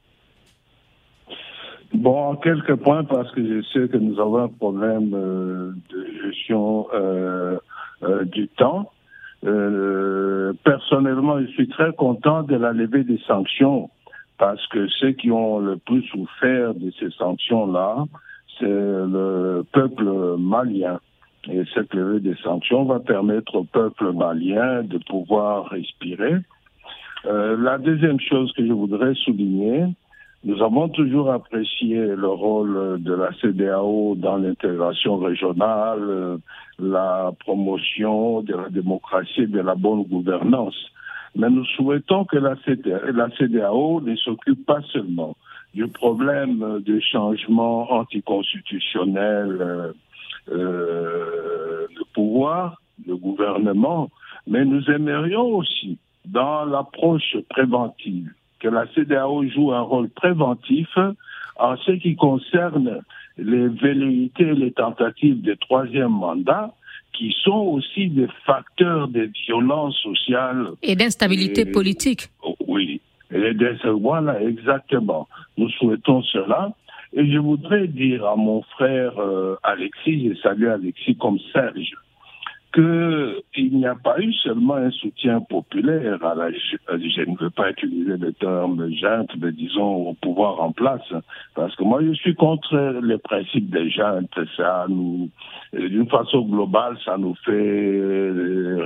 Bon, 1.95 2.35
quelques 2.35 2.75
points 2.75 3.05
parce 3.05 3.31
que 3.31 3.41
je 3.41 3.61
sais 3.69 3.87
que 3.87 3.95
nous 3.95 4.19
avons 4.19 4.43
un 4.43 4.47
problème 4.49 5.13
euh, 5.13 5.71
de 5.89 6.07
gestion 6.23 6.87
euh, 6.93 7.57
euh, 8.03 8.25
du 8.25 8.49
temps. 8.49 8.91
personnellement, 10.63 11.39
je 11.39 11.47
suis 11.47 11.69
très 11.69 11.93
content 11.93 12.43
de 12.43 12.55
la 12.55 12.73
levée 12.73 13.05
des 13.05 13.19
sanctions 13.25 13.89
parce 14.37 14.65
que 14.67 14.89
ceux 14.99 15.11
qui 15.11 15.31
ont 15.31 15.59
le 15.59 15.77
plus 15.77 16.03
souffert 16.03 16.73
de 16.73 16.91
ces 16.99 17.11
sanctions-là, 17.11 18.03
c'est 18.59 18.65
le 18.65 19.63
peuple 19.71 20.35
malien. 20.37 20.99
Et 21.49 21.63
cette 21.73 21.93
levée 21.93 22.19
des 22.19 22.35
sanctions 22.43 22.83
va 22.83 22.99
permettre 22.99 23.55
au 23.55 23.63
peuple 23.63 24.11
malien 24.11 24.83
de 24.83 24.97
pouvoir 24.97 25.69
respirer. 25.69 26.35
la 27.23 27.77
deuxième 27.77 28.19
chose 28.19 28.51
que 28.53 28.65
je 28.65 28.73
voudrais 28.73 29.13
souligner, 29.13 29.85
nous 30.45 30.61
avons 30.61 30.89
toujours 30.89 31.31
apprécié 31.31 31.97
le 31.97 32.27
rôle 32.27 33.01
de 33.01 33.13
la 33.13 33.31
CDAO 33.41 34.13
dans 34.15 34.37
l'intégration 34.37 35.17
régionale, 35.17 36.37
la 36.77 37.31
promotion 37.39 38.43
de 38.43 38.53
la 38.53 38.69
démocratie 38.69 39.41
et 39.41 39.47
de 39.47 39.59
la 39.59 39.73
bonne 39.73 40.03
gouvernance. 40.03 40.75
Mais 41.35 41.49
nous 41.49 41.65
souhaitons 41.65 42.25
que 42.25 42.37
la 42.37 42.55
CDAO, 42.57 44.01
ne 44.01 44.15
s'occupe 44.15 44.63
pas 44.67 44.81
seulement 44.93 45.35
du 45.73 45.87
problème 45.87 46.79
de 46.85 46.99
changement 46.99 47.91
anticonstitutionnel 47.91 49.57
euh, 49.59 49.93
euh, 50.51 51.87
de 51.89 52.03
pouvoir, 52.13 52.79
de 53.07 53.15
gouvernement, 53.15 54.11
mais 54.45 54.63
nous 54.63 54.83
aimerions 54.91 55.47
aussi, 55.47 55.97
dans 56.23 56.65
l'approche 56.65 57.35
préventive, 57.49 58.31
que 58.65 58.69
la 58.71 58.87
CDAO 58.95 59.47
joue 59.47 59.71
un 59.73 59.81
rôle 59.81 60.09
préventif 60.09 60.89
En 61.57 61.77
ce 61.77 61.91
qui 61.91 62.15
concerne 62.15 63.01
les 63.37 63.67
velléités, 63.67 64.53
les 64.55 64.71
tentatives 64.71 65.41
de 65.41 65.53
troisième 65.53 66.11
mandat, 66.11 66.73
qui 67.13 67.33
sont 67.43 67.63
aussi 67.75 68.09
des 68.09 68.27
facteurs 68.45 69.07
de 69.07 69.29
violence 69.45 69.95
sociale. 70.01 70.69
Et 70.81 70.95
d'instabilité 70.95 71.65
politique. 71.65 72.23
Oui, 72.67 72.99
et 73.31 73.51
voilà, 74.09 74.41
exactement. 74.41 75.27
Nous 75.57 75.69
souhaitons 75.69 76.23
cela. 76.23 76.73
Et 77.13 77.31
je 77.31 77.37
voudrais 77.37 77.87
dire 77.87 78.25
à 78.25 78.35
mon 78.35 78.63
frère 78.63 79.13
euh, 79.19 79.55
Alexis, 79.63 80.27
je 80.27 80.33
salue 80.41 80.67
Alexis 80.67 81.15
comme 81.15 81.39
Serge, 81.53 81.93
qu'il 82.75 83.77
n'y 83.77 83.85
a 83.85 83.95
pas 83.95 84.19
eu 84.19 84.33
seulement 84.33 84.75
un 84.75 84.91
soutien 84.91 85.39
populaire 85.39 86.23
à 86.25 86.35
la, 86.35 86.51
je 86.51 87.21
ne 87.21 87.37
veux 87.39 87.49
pas 87.49 87.71
utiliser 87.71 88.17
le 88.17 88.33
terme 88.33 88.91
junte, 88.91 89.31
mais 89.39 89.53
disons 89.53 90.09
au 90.09 90.13
pouvoir 90.13 90.61
en 90.61 90.73
place, 90.73 91.13
parce 91.55 91.73
que 91.77 91.83
moi 91.83 92.01
je 92.03 92.11
suis 92.13 92.35
contre 92.35 92.99
les 93.01 93.17
principes 93.17 93.69
des 93.69 93.89
juntes, 93.89 94.37
ça 94.57 94.87
nous, 94.89 95.29
d'une 95.71 96.09
façon 96.09 96.41
globale, 96.41 96.97
ça 97.05 97.17
nous 97.17 97.35
fait 97.45 98.01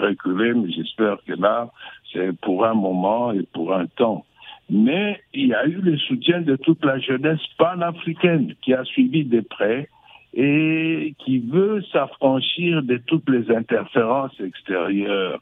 reculer, 0.05 0.53
mais 0.53 0.71
j'espère 0.71 1.17
que 1.25 1.33
là, 1.33 1.69
c'est 2.13 2.39
pour 2.41 2.65
un 2.65 2.75
moment 2.75 3.31
et 3.31 3.43
pour 3.53 3.73
un 3.73 3.87
temps. 3.87 4.23
Mais 4.69 5.19
il 5.33 5.47
y 5.47 5.53
a 5.55 5.65
eu 5.65 5.81
le 5.81 5.97
soutien 5.97 6.41
de 6.41 6.55
toute 6.57 6.85
la 6.85 6.99
jeunesse 6.99 7.41
panafricaine 7.57 8.53
qui 8.61 8.75
a 8.75 8.83
suivi 8.83 9.25
de 9.25 9.41
près 9.41 9.89
et 10.33 11.15
qui 11.19 11.39
veut 11.39 11.81
s'affranchir 11.91 12.83
de 12.83 12.97
toutes 12.97 13.29
les 13.29 13.49
interférences 13.51 14.39
extérieures. 14.39 15.41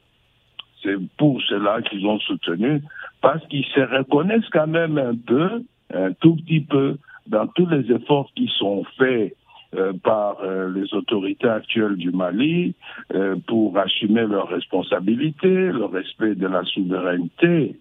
C'est 0.82 0.96
pour 1.16 1.42
cela 1.42 1.82
qu'ils 1.82 2.06
ont 2.06 2.20
soutenu, 2.20 2.82
parce 3.20 3.44
qu'ils 3.48 3.66
se 3.66 3.80
reconnaissent 3.80 4.48
quand 4.50 4.68
même 4.68 4.96
un 4.96 5.14
peu, 5.14 5.62
un 5.92 6.12
tout 6.12 6.36
petit 6.36 6.60
peu, 6.60 6.96
dans 7.26 7.46
tous 7.48 7.66
les 7.66 7.90
efforts 7.92 8.30
qui 8.34 8.50
sont 8.58 8.84
faits 8.96 9.34
euh, 9.76 9.92
par 10.02 10.40
euh, 10.40 10.72
les 10.74 10.94
autorités 10.94 11.48
actuelles 11.48 11.96
du 11.96 12.10
Mali 12.10 12.74
euh, 13.14 13.36
pour 13.46 13.76
assumer 13.76 14.22
leurs 14.22 14.48
responsabilités, 14.48 15.46
le 15.46 15.84
respect 15.84 16.36
de 16.36 16.46
la 16.46 16.64
souveraineté 16.64 17.76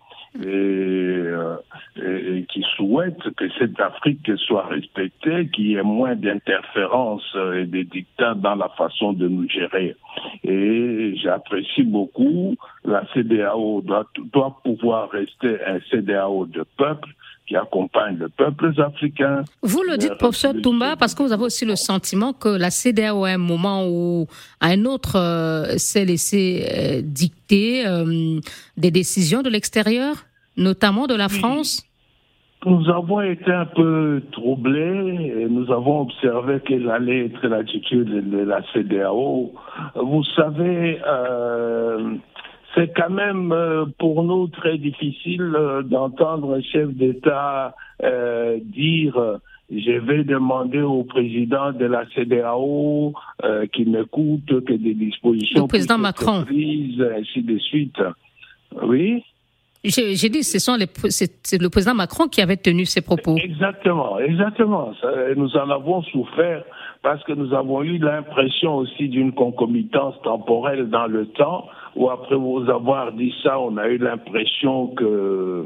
euh, 0.45 1.55
et, 1.95 2.37
et, 2.37 2.43
qui 2.43 2.63
souhaite 2.75 3.17
que 3.35 3.45
cette 3.57 3.79
Afrique 3.79 4.29
soit 4.37 4.67
respectée, 4.67 5.49
qu'il 5.49 5.67
y 5.67 5.75
ait 5.75 5.83
moins 5.83 6.15
d'interférences 6.15 7.35
et 7.55 7.65
de 7.65 7.83
dictats 7.83 8.35
dans 8.35 8.55
la 8.55 8.69
façon 8.69 9.13
de 9.13 9.27
nous 9.27 9.49
gérer. 9.49 9.95
Et 10.43 11.15
j'apprécie 11.17 11.83
beaucoup 11.83 12.55
la 12.87 13.03
CDAO 13.13 13.81
doit, 13.81 14.07
doit 14.33 14.59
pouvoir 14.63 15.09
rester 15.11 15.57
un 15.65 15.79
CDAO 15.91 16.45
de 16.45 16.65
peuple 16.77 17.09
qui 17.45 17.55
accompagne 17.55 18.17
le 18.17 18.29
peuple 18.29 18.73
africain. 18.81 19.43
Vous 19.61 19.81
le 19.83 19.97
dites, 19.97 20.15
professeur 20.15 20.53
Toumba, 20.61 20.95
parce 20.97 21.15
que 21.15 21.23
vous 21.23 21.31
avez 21.31 21.43
aussi 21.43 21.65
le 21.65 21.75
sentiment 21.77 22.33
que 22.33 22.49
la 22.49 22.69
CDAO, 22.69 23.23
à 23.23 23.29
un 23.29 23.37
moment 23.37 23.87
ou 23.87 24.27
à 24.59 24.67
un 24.67 24.85
autre, 24.85 25.17
euh, 25.17 25.77
s'est 25.77 26.03
laissé 26.03 26.65
euh, 26.69 27.01
dicter 27.01 27.87
euh, 27.87 28.39
des 28.75 28.91
décisions 28.91 29.43
de 29.43 29.49
l'extérieur, 29.49 30.25
notamment 30.57 31.07
de 31.07 31.15
la 31.15 31.29
France 31.29 31.83
nous 32.65 32.89
avons 32.89 33.21
été 33.21 33.51
un 33.51 33.65
peu 33.65 34.21
troublés 34.31 35.31
et 35.41 35.47
nous 35.47 35.71
avons 35.71 36.01
observé 36.01 36.59
quelle 36.65 36.89
allait 36.89 37.27
être 37.27 37.47
l'attitude 37.47 38.29
de 38.29 38.39
la 38.39 38.61
CDAO. 38.73 39.53
Vous 39.95 40.23
savez, 40.35 40.99
euh, 41.07 42.15
c'est 42.75 42.91
quand 42.95 43.11
même 43.11 43.51
euh, 43.51 43.85
pour 43.99 44.23
nous 44.23 44.47
très 44.47 44.77
difficile 44.79 45.53
euh, 45.55 45.83
d'entendre 45.83 46.57
un 46.57 46.61
chef 46.61 46.89
d'État 46.89 47.75
euh, 48.03 48.59
dire 48.59 49.39
je 49.69 49.91
vais 49.91 50.23
demander 50.23 50.81
au 50.81 51.03
président 51.03 51.73
de 51.73 51.85
la 51.85 52.05
CDAO 52.15 53.13
euh, 53.43 53.67
qu'il 53.67 53.91
n'écoute 53.91 54.63
que 54.65 54.73
des 54.73 54.93
dispositions 54.93 55.63
le 55.63 55.67
président 55.67 55.97
Macron 55.97 56.43
prises, 56.43 57.01
ainsi 57.01 57.41
de 57.41 57.57
suite. 57.57 58.01
Oui. 58.83 59.23
J'ai 59.83 60.29
dit, 60.29 60.43
ce 60.43 60.59
sont 60.59 60.75
les, 60.75 60.87
c'est 61.09 61.61
le 61.61 61.69
président 61.69 61.93
Macron 61.93 62.27
qui 62.27 62.41
avait 62.41 62.57
tenu 62.57 62.85
ces 62.85 63.01
propos. 63.01 63.37
Exactement, 63.37 64.19
exactement. 64.19 64.91
nous 65.35 65.55
en 65.55 65.69
avons 65.69 66.01
souffert 66.03 66.63
parce 67.03 67.23
que 67.23 67.33
nous 67.33 67.53
avons 67.53 67.83
eu 67.83 67.97
l'impression 67.99 68.75
aussi 68.75 69.07
d'une 69.07 69.31
concomitance 69.31 70.15
temporelle 70.23 70.89
dans 70.89 71.07
le 71.07 71.27
temps, 71.27 71.67
où 71.95 72.09
après 72.09 72.35
vous 72.35 72.69
avoir 72.69 73.13
dit 73.13 73.33
ça, 73.43 73.59
on 73.59 73.77
a 73.77 73.87
eu 73.87 73.97
l'impression 73.97 74.87
que 74.87 75.65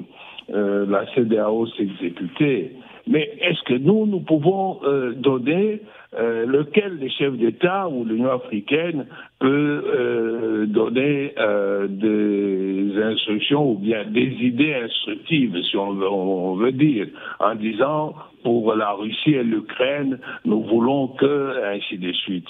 euh, 0.54 0.86
la 0.88 1.06
CDAO 1.14 1.68
s'exécutait. 1.68 2.72
Mais 3.08 3.32
est-ce 3.42 3.62
que 3.64 3.74
nous, 3.74 4.06
nous 4.06 4.20
pouvons 4.20 4.80
euh, 4.84 5.14
donner 5.14 5.82
euh, 6.14 6.46
lequel 6.46 7.00
des 7.00 7.10
chefs 7.10 7.38
d'État 7.38 7.88
ou 7.88 8.04
l'Union 8.04 8.32
africaine 8.32 9.08
peut 9.40 9.84
euh, 9.86 10.66
donner 10.66 11.34
euh, 11.40 11.88
des 11.88 13.02
instructions 13.02 13.72
ou 13.72 13.78
bien 13.78 14.04
des 14.06 14.28
idées 14.42 14.74
instructives, 14.74 15.56
si 15.64 15.78
on 15.78 15.94
veut, 15.94 16.10
on 16.10 16.56
veut 16.56 16.74
dire, 16.74 17.08
en 17.40 17.56
disant 17.56 18.14
pour 18.44 18.76
la 18.76 18.92
Russie 18.92 19.36
et 19.36 19.44
l'Ukraine, 19.44 20.20
nous 20.44 20.64
voulons 20.64 21.08
que, 21.10 21.76
ainsi 21.76 21.98
de 21.98 22.12
suite. 22.12 22.50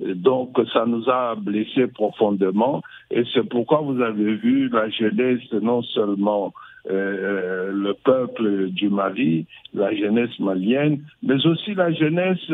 Donc 0.00 0.60
ça 0.72 0.84
nous 0.86 1.08
a 1.08 1.34
blessés 1.34 1.88
profondément 1.88 2.82
et 3.10 3.24
c'est 3.32 3.48
pourquoi 3.48 3.80
vous 3.80 4.00
avez 4.00 4.34
vu 4.34 4.68
la 4.68 4.90
jeunesse 4.90 5.50
non 5.52 5.82
seulement 5.82 6.52
euh, 6.90 7.70
le 7.72 7.94
peuple 7.94 8.68
du 8.70 8.88
Mali, 8.88 9.46
la 9.74 9.94
jeunesse 9.94 10.38
malienne, 10.38 11.02
mais 11.22 11.44
aussi 11.46 11.74
la 11.74 11.92
jeunesse 11.92 12.50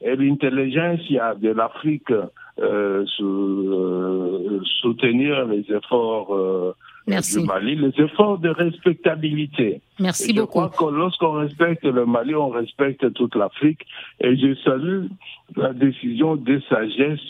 et 0.00 0.16
l'intelligence 0.16 1.00
de 1.40 1.50
l'Afrique 1.50 2.12
euh, 2.60 3.04
euh, 3.20 4.60
soutenir 4.80 5.46
les 5.46 5.64
efforts 5.72 6.34
euh, 6.34 6.74
du 7.06 7.40
Mali, 7.46 7.76
les 7.76 7.92
efforts 8.02 8.38
de 8.38 8.48
respectabilité. 8.48 9.80
Merci 10.00 10.34
je 10.34 10.40
beaucoup. 10.40 10.60
Je 10.62 10.68
crois 10.68 10.90
que 10.90 10.94
lorsqu'on 10.94 11.32
respecte 11.32 11.84
le 11.84 12.04
Mali, 12.04 12.34
on 12.34 12.48
respecte 12.48 13.12
toute 13.12 13.36
l'Afrique. 13.36 13.86
Et 14.20 14.36
je 14.36 14.56
salue 14.64 15.06
la 15.54 15.72
décision 15.72 16.34
de 16.34 16.60
sagesse, 16.68 17.20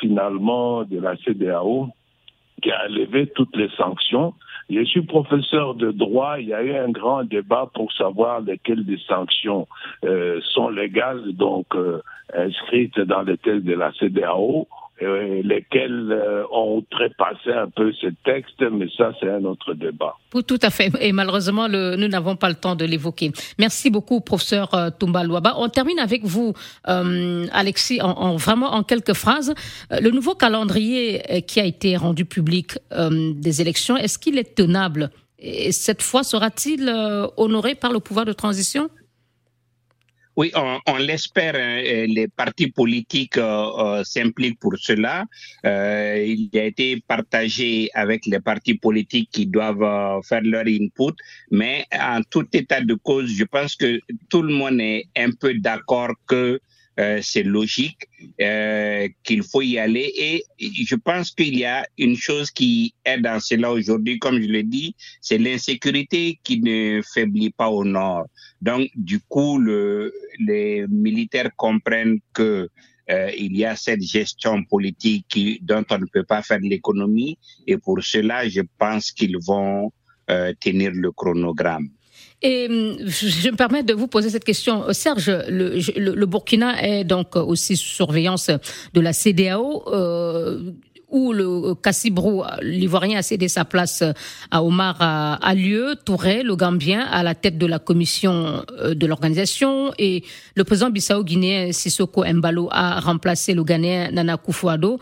finalement, 0.00 0.82
de 0.82 0.98
la 0.98 1.16
CDAO, 1.18 1.88
qui 2.60 2.72
a 2.72 2.88
levé 2.88 3.28
toutes 3.28 3.56
les 3.56 3.70
sanctions 3.76 4.34
je 4.70 4.84
suis 4.84 5.02
professeur 5.02 5.74
de 5.74 5.90
droit. 5.90 6.38
Il 6.38 6.48
y 6.48 6.54
a 6.54 6.62
eu 6.62 6.74
un 6.74 6.90
grand 6.90 7.24
débat 7.24 7.70
pour 7.74 7.92
savoir 7.92 8.40
lesquelles 8.40 8.84
des 8.84 8.98
sanctions 9.08 9.66
euh, 10.04 10.40
sont 10.54 10.68
légales, 10.68 11.32
donc 11.32 11.66
euh, 11.74 12.02
inscrites 12.34 12.98
dans 13.00 13.22
les 13.22 13.36
textes 13.38 13.64
de 13.64 13.74
la 13.74 13.92
CDAO 13.98 14.68
euh, 15.02 15.40
lesquels 15.42 16.12
euh, 16.12 16.44
ont 16.52 16.84
trépassé 16.90 17.52
un 17.52 17.68
peu 17.68 17.92
ce 17.92 18.08
texte, 18.24 18.60
mais 18.70 18.86
ça, 18.96 19.12
c'est 19.18 19.30
un 19.30 19.44
autre 19.44 19.74
débat. 19.74 20.16
Tout 20.46 20.58
à 20.62 20.70
fait. 20.70 20.90
Et 21.00 21.12
malheureusement, 21.12 21.68
le, 21.68 21.96
nous 21.96 22.08
n'avons 22.08 22.36
pas 22.36 22.48
le 22.48 22.54
temps 22.54 22.76
de 22.76 22.84
l'évoquer. 22.84 23.32
Merci 23.58 23.90
beaucoup, 23.90 24.20
professeur 24.20 24.74
euh, 24.74 24.90
Toumba 24.90 25.24
Louaba. 25.24 25.54
On 25.56 25.68
termine 25.68 25.98
avec 25.98 26.24
vous, 26.24 26.52
euh, 26.88 27.46
Alexis, 27.52 28.00
en, 28.02 28.10
en, 28.10 28.36
vraiment 28.36 28.74
en 28.74 28.82
quelques 28.82 29.14
phrases. 29.14 29.54
Euh, 29.92 30.00
le 30.00 30.10
nouveau 30.10 30.34
calendrier 30.34 31.22
euh, 31.30 31.40
qui 31.40 31.60
a 31.60 31.64
été 31.64 31.96
rendu 31.96 32.24
public 32.24 32.78
des 32.90 33.60
élections, 33.60 33.96
est-ce 33.96 34.18
qu'il 34.18 34.38
est 34.38 34.54
tenable? 34.54 35.10
Et 35.38 35.72
cette 35.72 36.02
fois, 36.02 36.22
sera-t-il 36.22 36.92
honoré 37.36 37.74
par 37.74 37.92
le 37.92 38.00
pouvoir 38.00 38.26
de 38.26 38.32
transition? 38.32 38.90
Oui, 40.36 40.50
on, 40.54 40.78
on 40.86 40.96
l'espère. 40.96 41.54
Hein, 41.54 41.82
les 42.06 42.28
partis 42.28 42.70
politiques 42.70 43.36
euh, 43.36 43.66
euh, 43.78 44.04
s'impliquent 44.04 44.58
pour 44.58 44.76
cela. 44.78 45.24
Euh, 45.66 46.24
il 46.24 46.56
a 46.58 46.64
été 46.64 47.02
partagé 47.06 47.90
avec 47.94 48.26
les 48.26 48.40
partis 48.40 48.74
politiques 48.74 49.30
qui 49.32 49.46
doivent 49.46 49.82
euh, 49.82 50.22
faire 50.22 50.42
leur 50.42 50.66
input. 50.66 51.14
Mais 51.50 51.84
en 51.92 52.20
tout 52.30 52.46
état 52.52 52.80
de 52.80 52.94
cause, 52.94 53.30
je 53.36 53.44
pense 53.44 53.74
que 53.76 54.00
tout 54.28 54.42
le 54.42 54.54
monde 54.54 54.80
est 54.80 55.06
un 55.16 55.30
peu 55.32 55.54
d'accord 55.54 56.12
que 56.26 56.60
euh, 56.98 57.20
c'est 57.22 57.42
logique 57.42 57.98
euh, 58.40 59.08
qu'il 59.22 59.42
faut 59.42 59.62
y 59.62 59.78
aller. 59.78 60.12
Et 60.16 60.44
je 60.58 60.96
pense 60.96 61.30
qu'il 61.30 61.56
y 61.58 61.64
a 61.64 61.86
une 61.98 62.16
chose 62.16 62.50
qui 62.50 62.94
est 63.04 63.18
dans 63.18 63.40
cela 63.40 63.72
aujourd'hui, 63.72 64.18
comme 64.18 64.40
je 64.40 64.48
l'ai 64.48 64.64
dit, 64.64 64.94
c'est 65.20 65.38
l'insécurité 65.38 66.40
qui 66.42 66.60
ne 66.60 67.00
faiblit 67.14 67.50
pas 67.50 67.68
au 67.68 67.84
nord. 67.84 68.26
Donc, 68.60 68.90
du 68.94 69.20
coup, 69.20 69.58
le, 69.58 70.12
les 70.40 70.86
militaires 70.88 71.50
comprennent 71.56 72.18
que 72.32 72.68
euh, 73.10 73.30
il 73.36 73.56
y 73.56 73.64
a 73.64 73.74
cette 73.76 74.02
gestion 74.02 74.62
politique 74.64 75.26
qui, 75.28 75.58
dont 75.62 75.84
on 75.90 75.98
ne 75.98 76.06
peut 76.12 76.22
pas 76.22 76.42
faire 76.42 76.60
l'économie. 76.60 77.38
Et 77.66 77.76
pour 77.76 78.02
cela, 78.02 78.48
je 78.48 78.60
pense 78.78 79.10
qu'ils 79.10 79.38
vont 79.38 79.92
euh, 80.30 80.52
tenir 80.60 80.92
le 80.94 81.10
chronogramme. 81.10 81.88
Et 82.42 82.68
je 82.68 83.50
me 83.50 83.56
permets 83.56 83.82
de 83.82 83.92
vous 83.92 84.06
poser 84.06 84.30
cette 84.30 84.44
question. 84.44 84.92
Serge, 84.92 85.30
le, 85.48 85.78
le, 85.96 86.14
le 86.14 86.26
Burkina 86.26 86.82
est 86.82 87.04
donc 87.04 87.36
aussi 87.36 87.76
sous 87.76 87.88
surveillance 87.88 88.50
de 88.94 89.00
la 89.00 89.12
CDAO. 89.12 89.84
Euh, 89.88 90.72
où 91.10 91.32
le 91.32 91.74
Cassibrou, 91.74 92.44
l'Ivoirien, 92.62 93.18
a 93.18 93.22
cédé 93.22 93.48
sa 93.48 93.64
place 93.64 94.04
à 94.50 94.62
Omar 94.62 94.96
Alieu, 95.42 95.96
Touré, 96.04 96.42
le 96.42 96.54
Gambien, 96.54 97.00
à 97.00 97.22
la 97.22 97.34
tête 97.34 97.58
de 97.58 97.66
la 97.66 97.78
commission 97.80 98.64
de 98.80 99.06
l'organisation, 99.06 99.92
et 99.98 100.22
le 100.54 100.64
président 100.64 100.90
bissau-guinéen 100.90 101.72
Sissoko 101.72 102.24
Mbalo 102.24 102.68
a 102.70 103.00
remplacé 103.00 103.54
le 103.54 103.64
Ghanéen 103.64 104.12
Nana 104.12 104.36
Kufuado. 104.36 105.00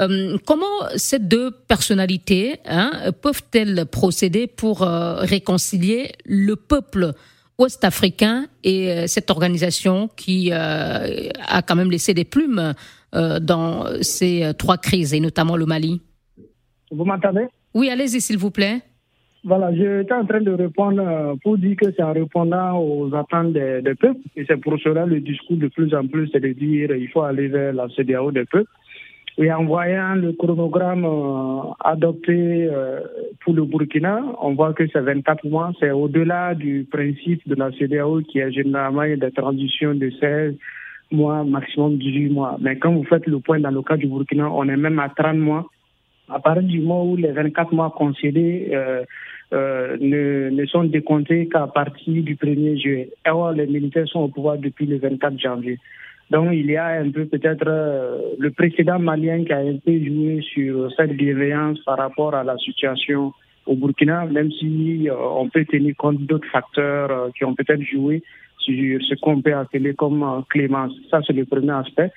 Euh, 0.00 0.38
comment 0.46 0.88
ces 0.96 1.18
deux 1.18 1.50
personnalités 1.68 2.56
hein, 2.66 2.90
peuvent-elles 3.22 3.84
procéder 3.86 4.46
pour 4.46 4.82
euh, 4.82 5.16
réconcilier 5.16 6.12
le 6.24 6.56
peuple 6.56 7.12
ouest-africain 7.58 8.46
et 8.64 8.90
euh, 8.90 9.06
cette 9.06 9.30
organisation 9.30 10.08
qui 10.16 10.52
a 10.52 11.62
quand 11.66 11.76
même 11.76 11.90
laissé 11.90 12.14
des 12.14 12.24
plumes 12.24 12.74
dans 13.12 13.86
ces 14.02 14.52
trois 14.56 14.78
crises, 14.78 15.12
et 15.12 15.18
notamment 15.18 15.56
le 15.56 15.66
Mali? 15.66 16.00
Vous 16.92 17.04
m'entendez? 17.04 17.46
Oui, 17.74 17.90
allez-y 17.90 18.20
s'il 18.20 18.38
vous 18.38 18.52
plaît. 18.52 18.82
Voilà, 19.42 19.74
j'étais 19.74 20.12
en 20.12 20.24
train 20.24 20.40
de 20.40 20.52
répondre 20.52 21.36
pour 21.42 21.58
dire 21.58 21.76
que 21.76 21.86
c'est 21.96 22.02
en 22.02 22.12
répondant 22.12 22.78
aux 22.78 23.12
attentes 23.14 23.52
des, 23.52 23.94
peuples, 23.98 24.20
et 24.36 24.44
c'est 24.46 24.58
pour 24.58 24.78
cela 24.78 25.06
le 25.06 25.20
discours 25.20 25.56
de 25.56 25.66
plus 25.66 25.92
en 25.92 26.06
plus, 26.06 26.28
c'est 26.32 26.40
de 26.40 26.52
dire 26.52 26.94
il 26.94 27.08
faut 27.08 27.22
aller 27.22 27.48
vers 27.48 27.72
la 27.72 27.88
CDAO 27.88 28.30
des 28.30 28.44
peuples. 28.44 28.70
Et 29.42 29.50
en 29.50 29.64
voyant 29.64 30.16
le 30.16 30.34
chronogramme 30.34 31.06
euh, 31.06 31.62
adopté 31.82 32.68
euh, 32.70 33.00
pour 33.42 33.54
le 33.54 33.64
Burkina, 33.64 34.20
on 34.42 34.52
voit 34.52 34.74
que 34.74 34.86
c'est 34.92 35.00
24 35.00 35.48
mois. 35.48 35.72
C'est 35.80 35.92
au-delà 35.92 36.54
du 36.54 36.86
principe 36.90 37.48
de 37.48 37.54
la 37.54 37.70
CDAO 37.72 38.20
qui 38.20 38.38
est 38.38 38.52
généralement 38.52 39.06
des 39.06 39.30
transitions 39.30 39.94
de 39.94 40.10
16 40.20 40.56
mois, 41.10 41.42
maximum 41.42 41.96
18 41.96 42.28
mois. 42.28 42.58
Mais 42.60 42.76
quand 42.76 42.92
vous 42.92 43.04
faites 43.04 43.26
le 43.26 43.40
point 43.40 43.58
dans 43.58 43.70
le 43.70 43.80
cas 43.80 43.96
du 43.96 44.08
Burkina, 44.08 44.50
on 44.50 44.68
est 44.68 44.76
même 44.76 44.98
à 44.98 45.08
30 45.08 45.38
mois. 45.38 45.66
À 46.28 46.38
partir 46.38 46.64
du 46.64 46.80
moment 46.80 47.10
où 47.10 47.16
les 47.16 47.32
24 47.32 47.72
mois 47.72 47.94
concédés 47.96 48.68
euh, 48.74 49.04
ne, 49.52 50.50
ne, 50.50 50.66
sont 50.66 50.84
décomptés 50.84 51.48
qu'à 51.48 51.66
partir 51.66 52.22
du 52.22 52.36
1er 52.36 52.78
juillet. 52.78 53.10
Alors, 53.24 53.52
les 53.52 53.66
militaires 53.66 54.06
sont 54.06 54.20
au 54.20 54.28
pouvoir 54.28 54.58
depuis 54.58 54.84
le 54.84 54.98
24 54.98 55.40
janvier. 55.40 55.78
Donc 56.30 56.50
il 56.52 56.70
y 56.70 56.76
a 56.76 57.00
un 57.00 57.10
peu 57.10 57.26
peut-être 57.26 57.66
euh, 57.66 58.18
le 58.38 58.52
précédent 58.52 59.00
malien 59.00 59.44
qui 59.44 59.52
a 59.52 59.58
un 59.58 59.78
peu 59.84 59.92
joué 59.92 60.40
sur 60.54 60.90
cette 60.96 61.16
bienveillance 61.16 61.80
par 61.84 61.98
rapport 61.98 62.34
à 62.34 62.44
la 62.44 62.56
situation 62.58 63.32
au 63.66 63.74
Burkina, 63.74 64.26
même 64.26 64.50
si 64.52 65.08
euh, 65.10 65.14
on 65.16 65.48
peut 65.48 65.64
tenir 65.64 65.94
compte 65.96 66.20
d'autres 66.20 66.48
facteurs 66.52 67.10
euh, 67.10 67.28
qui 67.36 67.44
ont 67.44 67.54
peut-être 67.54 67.82
joué 67.82 68.22
sur 68.58 69.02
ce 69.02 69.14
qu'on 69.16 69.42
peut 69.42 69.54
appeler 69.54 69.94
comme 69.94 70.44
clémence. 70.50 70.92
Ça, 71.10 71.20
c'est 71.26 71.32
le 71.32 71.46
premier 71.46 71.72
aspect. 71.72 72.12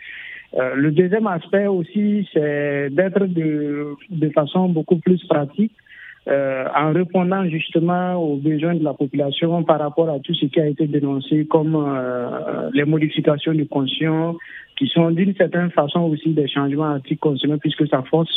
le 0.53 0.91
deuxième 0.91 1.25
aspect 1.25 1.65
aussi, 1.65 2.27
c'est 2.33 2.89
d'être 2.91 3.25
de, 3.25 3.95
de 4.09 4.29
façon 4.29 4.69
beaucoup 4.69 4.97
plus 4.97 5.23
pratique 5.25 5.71
euh, 6.29 6.65
en 6.73 6.93
répondant 6.93 7.45
justement 7.49 8.15
aux 8.15 8.37
besoins 8.37 8.75
de 8.75 8.83
la 8.83 8.93
population 8.93 9.61
par 9.63 9.79
rapport 9.79 10.09
à 10.09 10.19
tout 10.19 10.33
ce 10.33 10.45
qui 10.45 10.57
a 10.57 10.67
été 10.67 10.87
dénoncé 10.87 11.45
comme 11.47 11.75
euh, 11.75 12.69
les 12.73 12.85
modifications 12.85 13.53
de 13.53 13.65
conscience 13.65 14.37
qui 14.77 14.87
sont 14.87 15.11
d'une 15.11 15.35
certaine 15.35 15.69
façon 15.71 15.99
aussi 16.03 16.29
des 16.29 16.47
changements 16.47 16.93
anticonstitutionnels 16.93 17.59
puisque 17.59 17.89
ça 17.89 18.03
force 18.09 18.33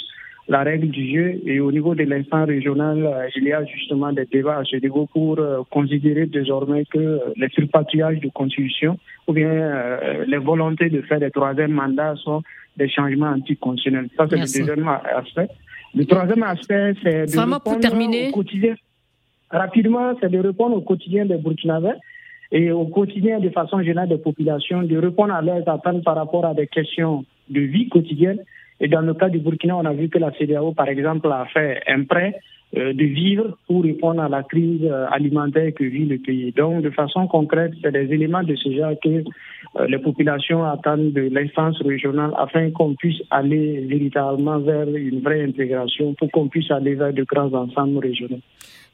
la 0.48 0.64
règle 0.64 0.88
du 0.88 1.14
jeu 1.14 1.40
et 1.46 1.60
au 1.60 1.70
niveau 1.70 1.94
de 1.94 2.02
l'instant 2.02 2.44
régional, 2.44 3.06
euh, 3.06 3.28
il 3.36 3.44
y 3.44 3.52
a 3.52 3.64
justement 3.64 4.12
des 4.12 4.24
débats 4.24 4.58
à 4.58 4.64
ce 4.64 4.76
niveau 4.76 5.06
pour 5.06 5.38
considérer 5.70 6.26
désormais 6.26 6.86
que 6.86 7.20
les 7.36 7.48
surpatriages 7.50 8.18
de 8.18 8.30
constitution 8.30 8.98
ou 9.28 9.32
bien 9.32 9.98
les 10.26 10.38
volontés 10.38 10.90
de 10.90 11.02
faire 11.02 11.20
des 11.20 11.30
troisième 11.30 11.70
mandats 11.70 12.16
sont 12.16 12.42
des 12.76 12.88
changements 12.88 13.30
anticonstitutionnels. 13.30 14.08
Ça, 14.16 14.26
c'est 14.28 14.36
le 14.36 14.66
deuxième 14.66 14.88
aspect. 14.88 15.48
Le 15.96 16.04
troisième 16.04 16.42
aspect, 16.42 16.92
c'est 17.02 17.24
de 17.24 17.38
répondre 17.38 18.28
au 18.28 18.32
quotidien. 18.32 18.74
Rapidement, 19.50 20.12
c'est 20.20 20.28
de 20.28 20.38
répondre 20.38 20.76
au 20.76 20.82
quotidien 20.82 21.24
des 21.24 21.38
Burkinabés 21.38 21.98
et 22.52 22.70
au 22.70 22.84
quotidien 22.84 23.40
de 23.40 23.48
façon 23.48 23.80
générale 23.82 24.10
des 24.10 24.18
populations, 24.18 24.82
de 24.82 24.96
répondre 24.98 25.32
à 25.32 25.40
leurs 25.40 25.66
attentes 25.66 26.04
par 26.04 26.16
rapport 26.16 26.44
à 26.44 26.52
des 26.52 26.66
questions 26.66 27.24
de 27.48 27.60
vie 27.60 27.88
quotidienne. 27.88 28.40
Et 28.78 28.88
dans 28.88 29.00
le 29.00 29.14
cas 29.14 29.30
du 29.30 29.38
Burkina, 29.38 29.74
on 29.76 29.86
a 29.86 29.92
vu 29.94 30.10
que 30.10 30.18
la 30.18 30.32
CDAO, 30.32 30.72
par 30.72 30.88
exemple, 30.88 31.32
a 31.32 31.46
fait 31.46 31.82
un 31.88 32.04
prêt 32.04 32.38
de 32.76 33.04
vivre 33.04 33.56
pour 33.66 33.82
répondre 33.82 34.20
à 34.20 34.28
la 34.28 34.42
crise 34.42 34.82
euh, 34.84 35.06
alimentaire 35.10 35.72
que 35.74 35.84
vit 35.84 36.04
le 36.04 36.18
pays. 36.18 36.52
Donc, 36.52 36.82
de 36.82 36.90
façon 36.90 37.26
concrète, 37.26 37.72
c'est 37.82 37.92
des 37.92 38.12
éléments 38.12 38.42
de 38.42 38.54
ce 38.54 38.70
genre 38.70 38.92
que 39.02 39.24
euh, 39.78 39.86
les 39.88 39.98
populations 39.98 40.64
attendent 40.64 41.12
de 41.12 41.22
l'instance 41.32 41.80
régionale 41.82 42.32
afin 42.36 42.70
qu'on 42.70 42.94
puisse 42.94 43.22
aller 43.30 43.80
véritablement 43.88 44.58
vers 44.58 44.88
une 44.88 45.20
vraie 45.20 45.42
intégration, 45.42 46.14
pour 46.14 46.30
qu'on 46.30 46.48
puisse 46.48 46.70
aller 46.70 46.94
vers 46.94 47.12
de 47.12 47.24
grands 47.24 47.52
ensembles 47.54 47.98
régionaux. 47.98 48.40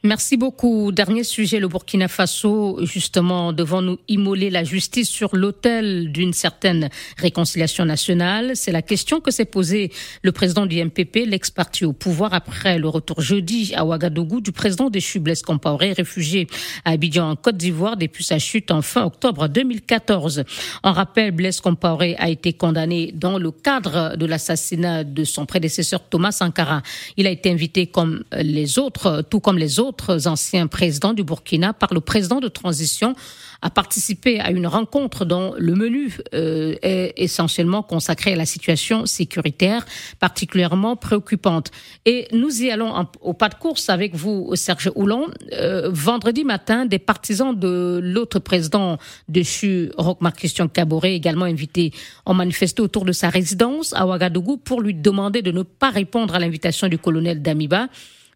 Merci 0.05 0.37
beaucoup. 0.37 0.91
Dernier 0.91 1.23
sujet, 1.23 1.61
le 1.61 1.69
Burkina 1.69 2.09
Faso, 2.09 2.85
justement, 2.85 3.53
devant 3.53 3.83
nous 3.83 4.01
immoler 4.09 4.51
la 4.51 4.65
justice 4.65 5.09
sur 5.09 5.37
l'autel 5.37 6.11
d'une 6.11 6.33
certaine 6.33 6.91
réconciliation 7.19 7.85
nationale. 7.85 8.57
C'est 8.57 8.73
la 8.73 8.83
question 8.83 9.21
que 9.21 9.31
s'est 9.31 9.45
posée 9.45 9.93
le 10.23 10.33
président 10.33 10.67
du 10.67 10.85
MPP, 10.85 11.25
l'ex-parti 11.25 11.85
au 11.85 11.93
pouvoir, 11.93 12.35
après 12.35 12.81
le 12.81 12.89
retour 12.89 13.21
jeudi 13.21 13.75
à 13.77 13.85
Ouagadougou 13.85 14.41
du 14.41 14.51
président 14.51 14.91
des 14.91 15.01
Blaise 15.21 15.43
Compaoré, 15.43 15.93
réfugié 15.93 16.49
à 16.85 16.91
Abidjan 16.91 17.31
en 17.31 17.37
Côte 17.37 17.57
d'Ivoire 17.57 17.97
depuis 17.97 18.25
sa 18.25 18.41
chute 18.41 18.73
en 18.73 18.83
fin 18.83 19.05
octobre 19.05 19.47
2014. 19.47 20.43
En 20.83 20.91
rappel, 20.91 21.31
Blaise 21.31 21.61
Compaoré 21.61 22.17
a 22.19 22.29
été 22.29 22.53
condamné 22.55 23.13
dans 23.15 23.39
le 23.39 23.53
cadre 23.53 24.17
de 24.17 24.27
l'assassinat 24.27 25.05
de 25.05 25.23
son 25.23 25.47
prédécesseur 25.47 26.01
Thomas 26.09 26.33
Sankara. 26.33 26.83
Il 27.17 27.29
a 27.29 27.31
été 27.31 27.53
invité 27.53 27.87
comme 27.87 28.25
les 28.33 28.81
autres, 28.81 29.23
tout 29.31 29.39
comme 29.39 29.59
les 29.59 29.79
autres, 29.79 29.92
autres 29.93 30.27
anciens 30.27 30.69
présidents 30.69 31.13
du 31.13 31.23
Burkina 31.23 31.75
par 31.75 31.93
le 31.93 32.01
président 32.01 32.41
de 32.41 32.49
transition 32.49 33.15
a 33.61 33.69
participé 33.69 34.41
à 34.41 34.51
une 34.51 34.67
rencontre 34.67 35.27
dont 35.27 35.55
le 35.59 35.75
menu 35.75 36.19
euh, 36.35 36.75
est 36.83 37.13
essentiellement 37.17 37.83
consacré 37.83 38.33
à 38.33 38.37
la 38.37 38.47
situation 38.47 39.05
sécuritaire 39.07 39.85
particulièrement 40.19 40.97
préoccupante. 40.97 41.71
Et 42.07 42.27
nous 42.33 42.63
y 42.63 42.71
allons 42.71 43.07
au 43.21 43.35
pas 43.35 43.51
de 43.51 43.55
course 43.55 43.91
avec 43.91 44.17
vous, 44.17 44.51
Serge 44.55 44.91
Houlon. 44.97 45.29
Euh, 45.53 45.91
vendredi 45.93 46.43
matin, 46.43 46.87
des 46.87 46.99
partisans 46.99 47.55
de 47.57 48.01
l'autre 48.03 48.39
président 48.39 48.99
déchu, 49.29 49.91
Rochmar 49.99 50.33
Christian 50.33 50.69
Caboret, 50.69 51.15
également 51.15 51.45
invité, 51.45 51.93
ont 52.25 52.35
manifesté 52.35 52.81
autour 52.81 53.05
de 53.05 53.13
sa 53.13 53.29
résidence 53.29 53.93
à 53.93 54.07
Ouagadougou 54.07 54.57
pour 54.57 54.81
lui 54.81 54.95
demander 54.95 55.43
de 55.43 55.53
ne 55.53 55.63
pas 55.63 55.91
répondre 55.91 56.35
à 56.35 56.39
l'invitation 56.39 56.89
du 56.89 56.99
colonel 56.99 57.43
Damiba 57.43 57.89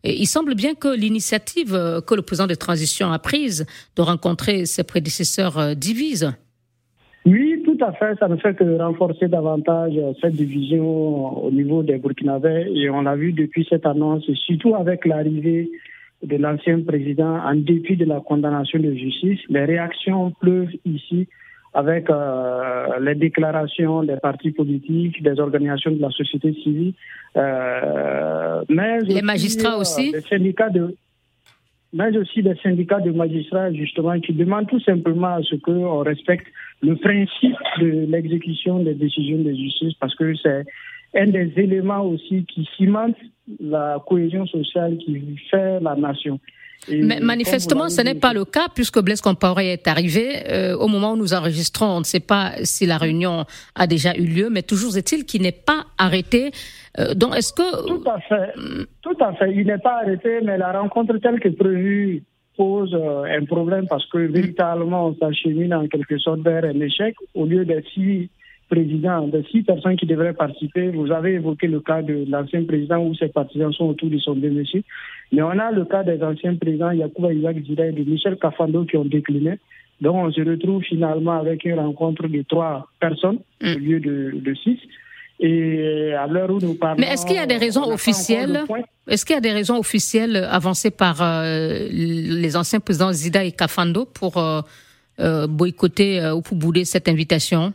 il 0.04 0.26
semble 0.26 0.54
bien 0.54 0.74
que 0.74 0.88
l'initiative 0.94 1.74
euh, 1.74 2.00
que 2.00 2.14
le 2.14 2.22
président 2.22 2.46
de 2.46 2.54
transition 2.54 3.10
a 3.12 3.18
prise 3.18 3.66
de 3.96 4.02
rencontrer 4.02 4.66
ses 4.66 4.84
prédécesseurs 4.84 5.58
euh, 5.58 5.74
divise. 5.74 6.32
Oui, 7.24 7.60
tout 7.64 7.78
à 7.84 7.92
fait. 7.92 8.16
Ça 8.20 8.28
ne 8.28 8.36
fait 8.36 8.54
que 8.54 8.78
renforcer 8.78 9.26
davantage 9.26 9.94
euh, 9.96 10.12
cette 10.20 10.34
division 10.34 11.44
au 11.44 11.50
niveau 11.50 11.82
des 11.82 11.98
Burkinabés. 11.98 12.70
Et 12.74 12.88
on 12.88 13.02
l'a 13.02 13.16
vu 13.16 13.32
depuis 13.32 13.66
cette 13.68 13.84
annonce, 13.84 14.24
surtout 14.46 14.76
avec 14.76 15.04
l'arrivée 15.04 15.70
de 16.22 16.36
l'ancien 16.36 16.80
président, 16.82 17.38
en 17.44 17.54
dépit 17.56 17.96
de 17.96 18.04
la 18.04 18.20
condamnation 18.20 18.78
de 18.78 18.92
justice, 18.94 19.40
les 19.48 19.64
réactions 19.64 20.30
pleuvent 20.40 20.70
ici 20.84 21.28
avec 21.76 22.08
euh, 22.08 22.98
les 23.00 23.14
déclarations 23.14 24.02
des 24.02 24.16
partis 24.16 24.50
politiques, 24.50 25.22
des 25.22 25.38
organisations 25.38 25.90
de 25.90 26.00
la 26.00 26.10
société 26.10 26.54
civile, 26.54 26.94
euh, 27.36 28.62
mais 28.70 29.00
les 29.02 29.20
magistrats 29.20 29.76
aussi, 29.76 30.10
des 30.10 30.22
syndicats 30.22 30.70
de, 30.70 30.96
mais 31.92 32.16
aussi 32.16 32.42
des 32.42 32.56
syndicats 32.62 33.00
de 33.00 33.10
magistrats 33.10 33.70
justement 33.74 34.18
qui 34.20 34.32
demandent 34.32 34.68
tout 34.68 34.80
simplement 34.80 35.34
à 35.34 35.42
ce 35.42 35.56
qu'on 35.56 35.98
respecte 35.98 36.46
le 36.80 36.96
principe 36.96 37.58
de 37.80 38.06
l'exécution 38.08 38.78
des 38.82 38.94
décisions 38.94 39.42
de 39.42 39.52
justice 39.52 39.92
parce 40.00 40.14
que 40.14 40.34
c'est 40.42 40.64
un 41.14 41.26
des 41.26 41.52
éléments 41.56 42.06
aussi 42.06 42.46
qui 42.46 42.66
cimente 42.78 43.16
la 43.60 44.02
cohésion 44.08 44.46
sociale 44.46 44.96
qui 44.96 45.36
fait 45.50 45.78
la 45.80 45.94
nation. 45.94 46.40
Mais 46.88 47.20
manifestement, 47.20 47.88
ce 47.88 48.00
n'est 48.02 48.14
pas 48.14 48.32
le 48.32 48.44
cas 48.44 48.68
puisque 48.74 49.00
Blaise 49.00 49.20
Compaoré 49.20 49.72
est 49.72 49.88
arrivé. 49.88 50.42
Euh, 50.48 50.76
au 50.76 50.88
moment 50.88 51.12
où 51.12 51.16
nous 51.16 51.34
enregistrons, 51.34 51.86
on 51.86 52.00
ne 52.00 52.04
sait 52.04 52.20
pas 52.20 52.52
si 52.62 52.86
la 52.86 52.98
réunion 52.98 53.44
a 53.74 53.86
déjà 53.86 54.14
eu 54.16 54.24
lieu, 54.24 54.50
mais 54.50 54.62
toujours 54.62 54.96
est-il 54.96 55.24
qu'il 55.24 55.42
n'est 55.42 55.52
pas 55.52 55.86
arrêté. 55.98 56.52
Euh, 56.98 57.14
donc, 57.14 57.36
est-ce 57.36 57.52
que... 57.52 57.86
Tout 57.86 58.08
à 58.08 58.20
fait. 58.20 58.52
Tout 59.02 59.16
à 59.20 59.32
fait. 59.34 59.52
Il 59.52 59.66
n'est 59.66 59.78
pas 59.78 60.00
arrêté, 60.02 60.40
mais 60.42 60.56
la 60.58 60.78
rencontre 60.78 61.16
telle 61.18 61.40
que 61.40 61.48
prévue 61.48 62.22
pose 62.56 62.94
euh, 62.94 63.24
un 63.24 63.44
problème 63.44 63.86
parce 63.88 64.06
que 64.06 64.18
véritablement, 64.18 65.08
on 65.08 65.16
s'achemine 65.16 65.74
en 65.74 65.86
quelque 65.88 66.18
sorte 66.18 66.40
vers 66.40 66.64
un 66.64 66.80
échec 66.80 67.14
au 67.34 67.44
lieu 67.44 67.64
de 67.64 67.82
six 67.92 68.30
présidents, 68.68 69.26
de 69.28 69.42
six 69.50 69.62
personnes 69.62 69.96
qui 69.96 70.06
devraient 70.06 70.32
participer. 70.32 70.88
Vous 70.88 71.10
avez 71.12 71.34
évoqué 71.34 71.66
le 71.66 71.80
cas 71.80 72.02
de 72.02 72.24
l'ancien 72.28 72.64
président 72.64 72.98
où 72.98 73.14
ses 73.14 73.28
partisans 73.28 73.72
sont 73.72 73.86
autour 73.86 74.10
de 74.10 74.18
son 74.18 74.34
domicile. 74.34 74.82
Mais 75.32 75.42
on 75.42 75.50
a 75.50 75.70
le 75.70 75.84
cas 75.84 76.02
des 76.02 76.22
anciens 76.22 76.54
présidents 76.56 76.90
Yacouba 76.90 77.32
Isaac 77.32 77.56
Zira 77.64 77.86
et 77.86 77.92
de 77.92 78.04
Michel 78.08 78.36
Kafando 78.36 78.84
qui 78.84 78.96
ont 78.96 79.04
décliné. 79.04 79.58
Donc 80.00 80.14
on 80.16 80.30
se 80.30 80.40
retrouve 80.40 80.82
finalement 80.82 81.38
avec 81.38 81.64
une 81.64 81.78
rencontre 81.78 82.28
de 82.28 82.42
trois 82.42 82.88
personnes 83.00 83.38
au 83.62 83.66
mm. 83.66 83.78
lieu 83.78 84.00
de, 84.00 84.40
de 84.40 84.54
six. 84.54 84.78
Et 85.38 86.14
à 86.14 86.26
l'heure 86.26 86.50
où 86.50 86.58
nous 86.58 86.74
parlons. 86.74 86.96
Mais 86.98 87.08
est-ce 87.08 87.26
qu'il 87.26 87.36
y 87.36 87.40
a 87.40 87.46
des 87.46 87.58
raisons 87.58 87.92
officielles 87.92 88.64
Est-ce 89.06 89.26
qu'il 89.26 89.34
y 89.34 89.36
a 89.36 89.42
des 89.42 89.52
raisons 89.52 89.78
officielles 89.78 90.36
avancées 90.36 90.90
par 90.90 91.20
euh, 91.20 91.88
les 91.90 92.56
anciens 92.56 92.80
présidents 92.80 93.12
Zida 93.12 93.44
et 93.44 93.52
Kafando 93.52 94.06
pour 94.06 94.38
euh, 94.38 94.62
euh, 95.20 95.46
boycotter 95.46 96.30
ou 96.34 96.40
pour 96.40 96.56
bouder 96.56 96.86
cette 96.86 97.06
invitation? 97.08 97.74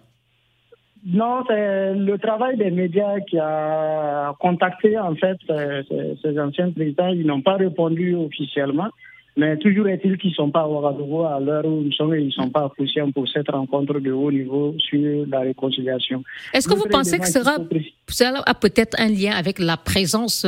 Non, 1.06 1.44
c'est 1.48 1.94
le 1.96 2.18
travail 2.18 2.58
des 2.58 2.70
médias 2.70 3.20
qui 3.22 3.38
a 3.40 4.36
contacté 4.40 5.00
en 5.00 5.16
fait 5.16 5.38
ces, 5.48 6.40
anciens 6.40 6.72
présidents. 6.72 7.08
Ils 7.08 7.26
n'ont 7.26 7.42
pas 7.42 7.56
répondu 7.56 8.16
officiellement. 8.16 8.90
Mais 9.38 9.58
toujours 9.58 9.88
est-il 9.88 10.18
qu'ils 10.18 10.32
ne 10.32 10.36
sont 10.36 10.52
pas 10.52 10.62
à 10.62 10.68
Ouagadougou 10.68 11.24
à 11.24 11.40
l'heure 11.40 11.66
où 11.66 11.84
ils 11.86 11.94
sont 11.94 12.14
et 12.14 12.20
ils 12.20 12.28
ne 12.28 12.32
sont 12.32 12.50
pas 12.50 12.66
appréciés 12.66 13.02
pour 13.14 13.28
cette 13.30 13.50
rencontre 13.50 14.00
de 14.00 14.12
haut 14.12 14.32
niveau 14.32 14.76
sur 14.78 15.26
la 15.28 15.40
réconciliation. 15.40 16.22
Est-ce 16.54 16.68
que 16.68 16.74
vous 16.74 16.90
pensez 16.92 17.18
que 17.18 17.28
cela 17.28 18.44
a 18.46 18.54
peut-être 18.54 19.00
un 19.00 19.08
lien 19.08 19.32
avec 19.32 19.58
la 19.60 19.78
présence 19.78 20.46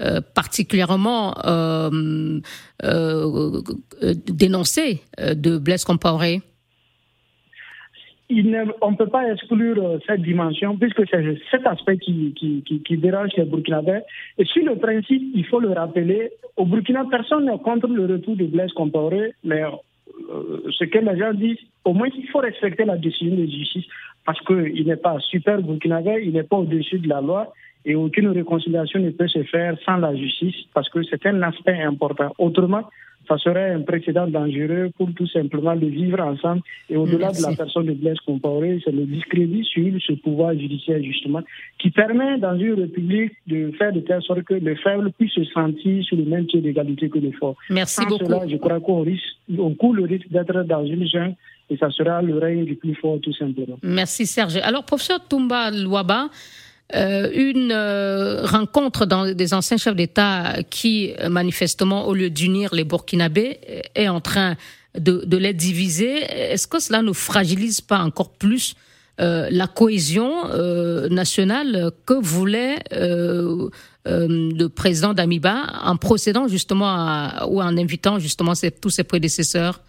euh, 0.00 0.20
particulièrement 0.34 1.34
euh, 1.44 2.38
euh, 2.84 3.62
dénoncée 4.28 5.02
de 5.18 5.56
Blaise 5.56 5.84
Compaoré? 5.84 6.42
On 8.30 8.90
ne 8.90 8.96
peut 8.96 9.06
pas 9.06 9.30
exclure 9.32 9.82
euh, 9.82 9.98
cette 10.06 10.22
dimension 10.22 10.76
puisque 10.76 11.02
c'est 11.10 11.38
cet 11.50 11.66
aspect 11.66 11.98
qui, 11.98 12.34
qui, 12.34 12.96
dérange 12.96 13.30
les 13.36 13.44
Burkinabés. 13.44 14.00
Et 14.36 14.44
sur 14.44 14.64
le 14.64 14.76
principe, 14.76 15.22
il 15.34 15.46
faut 15.46 15.60
le 15.60 15.72
rappeler, 15.72 16.30
au 16.56 16.66
Burkina, 16.66 17.04
personne 17.10 17.46
n'est 17.46 17.58
contre 17.58 17.88
le 17.88 18.06
retour 18.06 18.36
de 18.36 18.44
Blaise 18.44 18.72
Compaoré, 18.72 19.32
mais 19.44 19.62
euh, 19.62 20.60
ce 20.70 20.84
que 20.84 20.98
les 20.98 21.18
gens 21.18 21.32
disent, 21.32 21.58
au 21.84 21.94
moins 21.94 22.08
il 22.14 22.28
faut 22.28 22.40
respecter 22.40 22.84
la 22.84 22.96
décision 22.96 23.34
de 23.34 23.46
justice 23.46 23.86
parce 24.26 24.40
qu'il 24.40 24.86
n'est 24.86 24.96
pas 24.96 25.18
super 25.20 25.62
burkinabé, 25.62 26.22
il 26.24 26.32
n'est 26.32 26.42
pas 26.42 26.56
au-dessus 26.56 26.98
de 26.98 27.08
la 27.08 27.22
loi 27.22 27.52
et 27.84 27.94
aucune 27.94 28.28
réconciliation 28.28 29.00
ne 29.00 29.10
peut 29.10 29.28
se 29.28 29.42
faire 29.44 29.76
sans 29.86 29.96
la 29.96 30.14
justice 30.14 30.56
parce 30.74 30.88
que 30.90 31.02
c'est 31.04 31.24
un 31.26 31.40
aspect 31.42 31.80
important. 31.80 32.34
Autrement, 32.38 32.82
ça 33.28 33.36
serait 33.38 33.72
un 33.72 33.82
précédent 33.82 34.26
dangereux 34.26 34.90
pour 34.96 35.12
tout 35.14 35.26
simplement 35.28 35.74
le 35.74 35.86
vivre 35.86 36.20
ensemble. 36.20 36.62
Et 36.88 36.96
au-delà 36.96 37.30
de 37.30 37.42
la 37.42 37.54
personne 37.54 37.86
de 37.86 37.92
Blaise 37.92 38.18
Compaoré, 38.24 38.80
c'est 38.84 38.90
le 38.90 39.04
discrédit 39.04 39.64
sur 39.64 39.92
ce 40.06 40.14
pouvoir 40.14 40.54
judiciaire, 40.54 41.02
justement, 41.02 41.42
qui 41.78 41.90
permet 41.90 42.38
dans 42.38 42.58
une 42.58 42.74
république 42.74 43.32
de 43.46 43.70
faire 43.72 43.92
de 43.92 44.00
telle 44.00 44.22
sorte 44.22 44.42
que 44.44 44.54
le 44.54 44.74
faible 44.76 45.12
puisse 45.12 45.32
se 45.32 45.44
sentir 45.44 46.02
sur 46.04 46.16
le 46.16 46.24
même 46.24 46.46
pied 46.46 46.60
d'égalité 46.60 47.08
que 47.10 47.18
le 47.18 47.32
fort. 47.32 47.56
Merci 47.68 48.06
beaucoup. 48.06 48.24
Cela, 48.24 48.48
je 48.48 48.56
crois 48.56 48.80
qu'on 48.80 49.02
risque, 49.02 49.36
on 49.58 49.74
court 49.74 49.94
le 49.94 50.04
risque 50.04 50.28
d'être 50.30 50.62
dans 50.64 50.84
une 50.84 51.06
jungle 51.06 51.34
et 51.70 51.76
ça 51.76 51.90
sera 51.90 52.22
le 52.22 52.38
règne 52.38 52.64
du 52.64 52.76
plus 52.76 52.94
fort, 52.94 53.18
tout 53.22 53.34
simplement. 53.34 53.78
Merci, 53.82 54.24
Serge. 54.26 54.56
Alors, 54.56 54.84
professeur 54.84 55.20
Toumba 55.28 55.70
Louaba, 55.70 56.28
euh, 56.94 57.28
une 57.34 57.70
euh, 57.70 58.46
rencontre 58.46 59.04
dans 59.04 59.30
des 59.30 59.52
anciens 59.52 59.76
chefs 59.76 59.94
d'État 59.94 60.56
qui, 60.70 61.12
euh, 61.20 61.28
manifestement, 61.28 62.06
au 62.08 62.14
lieu 62.14 62.30
d'unir 62.30 62.74
les 62.74 62.84
Burkinabés, 62.84 63.60
est 63.94 64.08
en 64.08 64.22
train 64.22 64.56
de, 64.98 65.22
de 65.26 65.36
les 65.36 65.52
diviser. 65.52 66.22
Est-ce 66.22 66.66
que 66.66 66.80
cela 66.80 67.02
ne 67.02 67.12
fragilise 67.12 67.80
pas 67.80 67.98
encore 67.98 68.30
plus 68.30 68.74
la 69.20 69.66
cohésion 69.66 70.44
nationale 71.10 71.90
que 72.06 72.14
voulait 72.14 72.76
le 72.92 74.66
président 74.68 75.12
d'Amiba 75.12 75.64
en 75.82 75.96
procédant 75.96 76.46
justement 76.46 77.44
ou 77.48 77.60
en 77.60 77.76
invitant 77.76 78.20
justement 78.20 78.52
tous 78.80 78.90
ses 78.90 79.02
prédécesseurs 79.02 79.80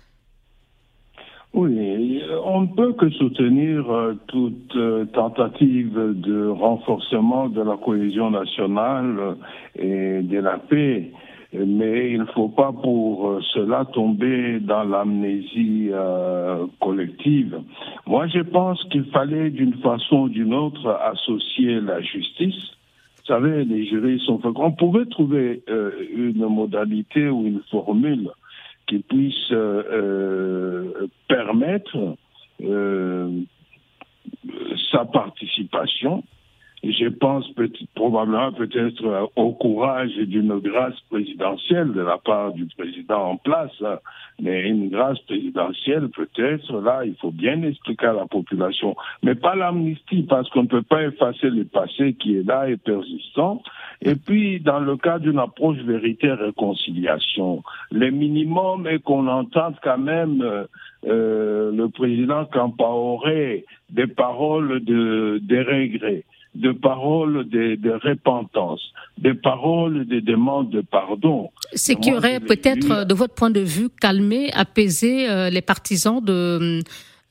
oui, 1.51 2.21
on 2.45 2.61
ne 2.61 2.67
peut 2.67 2.93
que 2.93 3.09
soutenir 3.09 3.89
euh, 3.89 4.13
toute 4.27 4.75
euh, 4.75 5.05
tentative 5.05 5.97
de 5.97 6.45
renforcement 6.47 7.49
de 7.49 7.61
la 7.61 7.75
cohésion 7.75 8.29
nationale 8.29 9.35
et 9.75 10.21
de 10.21 10.37
la 10.37 10.59
paix, 10.59 11.11
mais 11.51 12.11
il 12.11 12.19
ne 12.19 12.25
faut 12.25 12.49
pas 12.49 12.71
pour 12.71 13.39
cela 13.51 13.85
tomber 13.85 14.59
dans 14.59 14.83
l'amnésie 14.83 15.89
euh, 15.91 16.67
collective. 16.79 17.59
Moi, 18.05 18.27
je 18.27 18.41
pense 18.41 18.83
qu'il 18.91 19.05
fallait 19.05 19.49
d'une 19.49 19.73
façon 19.79 20.17
ou 20.17 20.29
d'une 20.29 20.53
autre 20.53 20.87
associer 21.01 21.81
la 21.81 21.99
justice. 22.01 22.75
Vous 23.17 23.25
savez, 23.25 23.65
les 23.65 23.87
jurys 23.87 24.19
sont 24.19 24.39
On 24.43 24.71
pouvait 24.71 25.05
trouver 25.05 25.63
une 26.15 26.45
modalité 26.45 27.27
ou 27.27 27.45
une 27.47 27.61
formule 27.71 28.29
qui 28.89 28.99
puisse 28.99 29.51
euh, 29.51 29.83
euh, 29.91 31.07
permettre 31.27 32.15
euh, 32.61 33.41
sa 34.91 35.05
participation 35.05 36.23
je 36.83 37.07
pense 37.07 37.47
peut 37.51 37.69
probablement 37.95 38.51
peut-être 38.53 39.05
euh, 39.05 39.25
au 39.35 39.51
courage 39.51 40.15
d'une 40.15 40.59
grâce 40.59 40.99
présidentielle 41.09 41.91
de 41.91 42.01
la 42.01 42.17
part 42.17 42.53
du 42.53 42.65
président 42.77 43.31
en 43.31 43.37
place, 43.37 43.71
hein. 43.83 43.97
mais 44.41 44.61
une 44.67 44.89
grâce 44.89 45.19
présidentielle 45.19 46.09
peut-être, 46.09 46.79
là, 46.79 47.01
il 47.05 47.15
faut 47.15 47.31
bien 47.31 47.61
expliquer 47.63 48.07
à 48.07 48.13
la 48.13 48.25
population, 48.25 48.95
mais 49.23 49.35
pas 49.35 49.55
l'amnistie, 49.55 50.23
parce 50.23 50.49
qu'on 50.49 50.63
ne 50.63 50.67
peut 50.67 50.81
pas 50.81 51.03
effacer 51.03 51.49
le 51.49 51.65
passé 51.65 52.13
qui 52.13 52.37
est 52.37 52.47
là 52.47 52.69
et 52.69 52.77
persistant. 52.77 53.61
Et 54.01 54.15
puis, 54.15 54.61
dans 54.61 54.79
le 54.79 54.95
cas 54.95 55.19
d'une 55.19 55.39
approche 55.39 55.79
vérité-réconciliation, 55.79 57.63
le 57.91 58.09
minimum 58.09 58.87
est 58.87 58.99
qu'on 58.99 59.27
entende 59.27 59.75
quand 59.83 59.97
même 59.97 60.41
euh, 60.41 60.63
euh 61.05 61.71
le 61.71 61.89
président 61.89 62.45
Campaoré 62.45 63.65
des 63.89 64.07
paroles 64.07 64.83
de, 64.83 65.39
de 65.41 65.57
de 66.55 66.71
paroles 66.71 67.47
de, 67.49 67.75
de 67.75 67.91
repentance, 67.91 68.81
de 69.17 69.33
paroles 69.33 70.05
de 70.05 70.19
demande 70.19 70.69
de 70.71 70.81
pardon. 70.81 71.49
Ce 71.73 71.93
qui 71.93 72.11
aurait 72.13 72.39
peut-être, 72.39 73.05
de 73.05 73.13
votre 73.13 73.35
point 73.35 73.51
de 73.51 73.59
vue, 73.59 73.89
calmé, 73.89 74.51
apaisé 74.53 75.29
euh, 75.29 75.49
les 75.49 75.61
partisans 75.61 76.23
de 76.23 76.81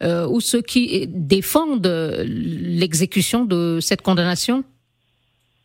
euh, 0.02 0.28
ou 0.28 0.40
ceux 0.40 0.62
qui 0.62 1.08
défendent 1.08 1.90
l'exécution 2.24 3.44
de 3.44 3.78
cette 3.80 4.02
condamnation? 4.02 4.62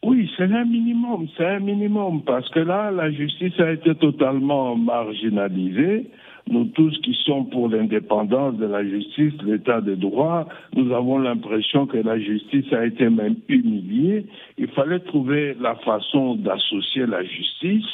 Oui, 0.04 0.30
c'est 0.36 0.52
un 0.52 0.66
minimum, 0.66 1.28
c'est 1.38 1.46
un 1.46 1.60
minimum, 1.60 2.24
parce 2.24 2.50
que 2.50 2.60
là, 2.60 2.92
la 2.92 3.12
justice 3.12 3.58
a 3.60 3.72
été 3.72 3.96
totalement 3.96 4.76
marginalisée. 4.76 6.10
Nous 6.50 6.66
tous 6.66 6.98
qui 7.02 7.14
sommes 7.26 7.50
pour 7.50 7.70
l'indépendance 7.70 8.56
de 8.58 8.66
la 8.66 8.84
justice, 8.84 9.34
l'état 9.46 9.82
de 9.82 9.96
droit, 9.96 10.48
nous 10.76 10.94
avons 10.94 11.18
l'impression 11.18 11.86
que 11.86 11.98
la 11.98 12.20
justice 12.20 12.72
a 12.74 12.86
été 12.86 13.10
même 13.10 13.38
humiliée. 13.48 14.26
Il 14.58 14.68
fallait 14.68 15.00
trouver 15.00 15.56
la 15.60 15.76
façon 15.76 16.36
d'associer 16.36 17.06
la 17.06 17.24
justice 17.24 17.86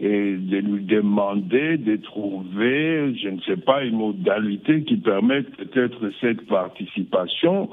et 0.00 0.36
de 0.36 0.58
lui 0.58 0.84
demander 0.84 1.76
de 1.76 1.96
trouver, 1.96 3.14
je 3.16 3.28
ne 3.28 3.40
sais 3.40 3.56
pas, 3.56 3.84
une 3.84 3.96
modalité 3.96 4.84
qui 4.84 4.96
permette 4.96 5.50
peut-être 5.56 6.10
cette 6.20 6.46
participation 6.46 7.68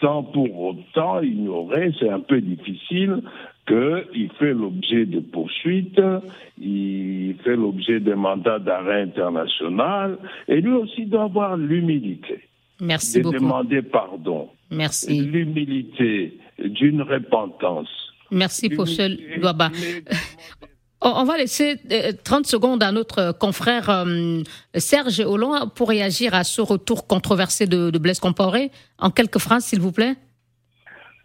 sans 0.00 0.22
pour 0.22 0.60
autant 0.60 1.20
ignorer, 1.20 1.92
c'est 1.98 2.08
un 2.08 2.20
peu 2.20 2.40
difficile, 2.40 3.22
qu'il 3.70 4.30
fait 4.38 4.52
l'objet 4.52 5.06
de 5.06 5.20
poursuites, 5.20 6.00
il 6.58 7.36
fait 7.44 7.56
l'objet 7.56 8.00
d'un 8.00 8.16
mandat 8.16 8.58
d'arrêt 8.58 9.02
international, 9.02 10.18
et 10.48 10.60
lui 10.60 10.72
aussi 10.72 11.06
doit 11.06 11.24
avoir 11.24 11.56
l'humilité. 11.56 12.40
Merci 12.80 13.22
de 13.22 13.30
demander 13.30 13.82
pardon. 13.82 14.48
Merci. 14.70 15.20
L'humilité 15.20 16.38
d'une 16.58 17.02
repentance. 17.02 17.88
Merci, 18.30 18.68
Pochel 18.70 19.18
Louaba. 19.36 19.70
On 21.02 21.24
va 21.24 21.38
laisser 21.38 21.80
30 22.24 22.40
euh, 22.40 22.48
secondes 22.48 22.82
à 22.82 22.92
notre 22.92 23.32
confrère 23.32 23.88
euh, 23.88 24.42
Serge 24.74 25.20
Hollande 25.20 25.72
pour 25.74 25.88
réagir 25.88 26.34
à 26.34 26.44
ce 26.44 26.60
retour 26.60 27.06
controversé 27.06 27.66
de, 27.66 27.90
Blaise 27.98 28.20
Compaoré. 28.20 28.70
En 28.98 29.10
quelques 29.10 29.38
phrases, 29.38 29.64
s'il 29.64 29.80
vous 29.80 29.92
plaît. 29.92 30.16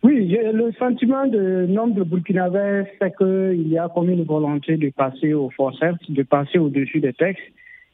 Oui, 0.06 0.28
le 0.54 0.72
sentiment 0.74 1.26
de 1.26 1.66
nombre 1.66 1.96
de 1.96 2.04
Burkinabés, 2.04 2.84
c'est 3.02 3.18
qu'il 3.18 3.68
y 3.70 3.80
a 3.80 3.90
comme 3.90 4.12
une 4.12 4.24
volonté 4.24 4.78
de 4.78 4.92
passer 4.92 5.34
au 5.34 5.50
forceps, 5.50 5.98
de 6.10 6.22
passer 6.22 6.60
au-dessus 6.60 7.00
des 7.00 7.14
textes 7.14 7.42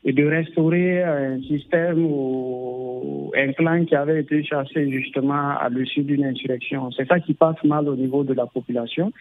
et 0.04 0.12
de 0.12 0.26
restaurer 0.26 1.04
un 1.04 1.42
système 1.44 2.04
ou 2.04 3.32
un 3.34 3.54
clan 3.54 3.86
qui 3.86 3.96
avait 3.96 4.20
été 4.20 4.44
chassé 4.44 4.92
justement 4.92 5.56
à 5.58 5.70
l'issue 5.70 6.04
d'une 6.04 6.26
insurrection. 6.26 6.92
C'est 6.92 7.08
ça 7.08 7.22
qui 7.22 7.34
passe 7.34 7.64
mal 7.64 7.88
au 7.88 7.96
niveau 7.96 8.26
de 8.26 8.34
la 8.34 8.46
population. 8.46 9.14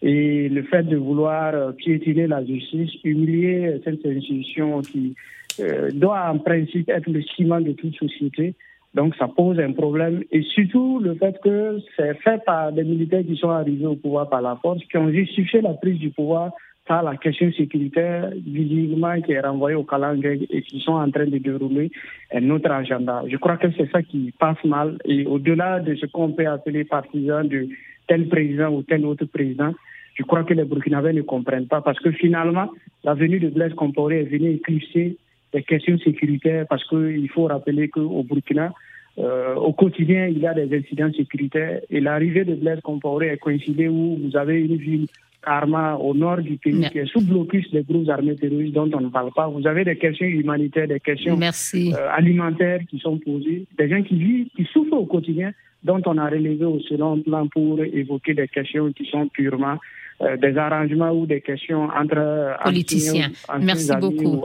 Et 0.00 0.48
le 0.48 0.62
fait 0.62 0.84
de 0.84 0.96
vouloir 0.96 1.54
euh, 1.54 1.72
piétiner 1.72 2.26
la 2.28 2.42
justice, 2.42 2.92
humilier 3.04 3.78
cette 3.84 4.06
institution 4.06 4.80
qui 4.80 5.14
euh, 5.60 5.90
doit 5.92 6.30
en 6.30 6.38
principe 6.38 6.88
être 6.88 7.10
le 7.10 7.20
ciment 7.20 7.60
de 7.60 7.72
toute 7.72 7.94
société, 7.96 8.54
donc 8.94 9.14
ça 9.16 9.28
pose 9.28 9.58
un 9.60 9.72
problème. 9.72 10.24
Et 10.30 10.42
surtout 10.42 10.98
le 11.00 11.14
fait 11.14 11.38
que 11.42 11.78
c'est 11.96 12.14
fait 12.22 12.42
par 12.44 12.72
des 12.72 12.84
militaires 12.84 13.24
qui 13.26 13.36
sont 13.36 13.50
arrivés 13.50 13.86
au 13.86 13.96
pouvoir 13.96 14.28
par 14.28 14.42
la 14.42 14.56
force, 14.56 14.82
qui 14.84 14.96
ont 14.96 15.10
justifié 15.10 15.60
la 15.60 15.74
prise 15.74 15.98
du 15.98 16.10
pouvoir 16.10 16.52
par 16.86 17.02
la 17.02 17.16
question 17.16 17.52
sécuritaire, 17.52 18.30
visiblement 18.34 19.20
qui 19.20 19.32
est 19.32 19.40
renvoyée 19.40 19.76
au 19.76 19.84
calendrier 19.84 20.46
et 20.50 20.62
qui 20.62 20.80
sont 20.80 20.94
en 20.94 21.10
train 21.10 21.26
de 21.26 21.36
dérouler 21.36 21.90
un 22.32 22.48
autre 22.48 22.70
agenda. 22.70 23.22
Je 23.28 23.36
crois 23.36 23.58
que 23.58 23.70
c'est 23.76 23.90
ça 23.90 24.02
qui 24.02 24.32
passe 24.38 24.64
mal. 24.64 24.96
Et 25.04 25.26
au-delà 25.26 25.80
de 25.80 25.94
ce 25.96 26.06
qu'on 26.06 26.32
peut 26.32 26.46
appeler 26.46 26.84
partisans 26.84 27.46
de 27.46 27.68
tel 28.08 28.26
président 28.28 28.70
ou 28.70 28.82
tel 28.82 29.04
autre 29.06 29.26
président. 29.26 29.72
Je 30.14 30.24
crois 30.24 30.42
que 30.42 30.54
les 30.54 30.64
Burkinabés 30.64 31.12
ne 31.12 31.22
comprennent 31.22 31.68
pas 31.68 31.80
parce 31.80 32.00
que 32.00 32.10
finalement, 32.10 32.70
la 33.04 33.14
venue 33.14 33.38
de 33.38 33.50
Blaise 33.50 33.74
Compaoré 33.74 34.22
est 34.22 34.24
venue 34.24 34.50
éclipser 34.50 35.16
des 35.52 35.62
questions 35.62 35.98
sécuritaires 35.98 36.66
parce 36.68 36.86
qu'il 36.88 37.28
faut 37.30 37.44
rappeler 37.44 37.88
qu'au 37.88 38.22
Burkina, 38.22 38.72
euh, 39.18 39.54
au 39.54 39.72
quotidien, 39.72 40.26
il 40.26 40.38
y 40.38 40.46
a 40.46 40.54
des 40.54 40.76
incidents 40.76 41.12
sécuritaires 41.12 41.80
et 41.90 42.00
l'arrivée 42.00 42.44
de 42.44 42.54
Blaise 42.54 42.80
Compaoré 42.82 43.28
est 43.28 43.38
coïncidée 43.38 43.88
où 43.88 44.16
vous 44.22 44.36
avez 44.36 44.60
une 44.60 44.76
ville 44.76 45.06
Karma 45.44 45.96
au 45.96 46.14
nord 46.14 46.38
du 46.38 46.56
pays 46.56 46.88
qui 46.90 46.98
est 46.98 47.06
sous 47.06 47.20
blocus 47.20 47.70
des 47.70 47.82
groupes 47.82 48.08
armés 48.08 48.36
terroristes 48.36 48.74
dont 48.74 48.90
on 48.92 49.00
ne 49.00 49.08
parle 49.08 49.32
pas. 49.34 49.48
Vous 49.48 49.66
avez 49.66 49.84
des 49.84 49.96
questions 49.96 50.26
humanitaires, 50.26 50.88
des 50.88 51.00
questions 51.00 51.38
euh, 51.40 52.08
alimentaires 52.16 52.80
qui 52.88 52.98
sont 52.98 53.18
posées, 53.18 53.66
des 53.76 53.88
gens 53.88 54.02
qui 54.02 54.16
vivent, 54.16 54.48
qui 54.54 54.64
souffrent 54.64 54.96
au 54.96 55.06
quotidien 55.06 55.52
dont 55.82 56.02
on 56.06 56.18
a 56.18 56.28
relevé 56.28 56.64
au 56.64 56.80
second 56.80 57.20
plan 57.20 57.46
pour 57.48 57.82
évoquer 57.82 58.34
des 58.34 58.48
questions 58.48 58.92
qui 58.92 59.06
sont 59.06 59.28
purement 59.28 59.78
euh, 60.20 60.36
des 60.36 60.56
arrangements 60.56 61.12
ou 61.12 61.26
des 61.26 61.40
questions 61.40 61.84
entre 61.84 62.56
politiciens. 62.64 63.30
Merci 63.60 63.90
beaucoup. 64.00 64.44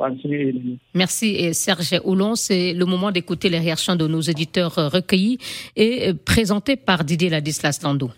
Merci 0.94 1.36
et 1.36 1.54
Serge 1.54 2.00
Oulon. 2.04 2.36
C'est 2.36 2.74
le 2.74 2.86
moment 2.86 3.12
d'écouter 3.12 3.50
les 3.50 3.60
réactions 3.60 3.96
de 3.96 4.08
nos 4.08 4.22
éditeurs 4.22 4.76
recueillis 4.76 5.38
et 5.76 6.14
présentés 6.14 6.76
par 6.76 7.04
Didier 7.04 7.30
Ladislas 7.30 7.80
Lando. 7.84 8.12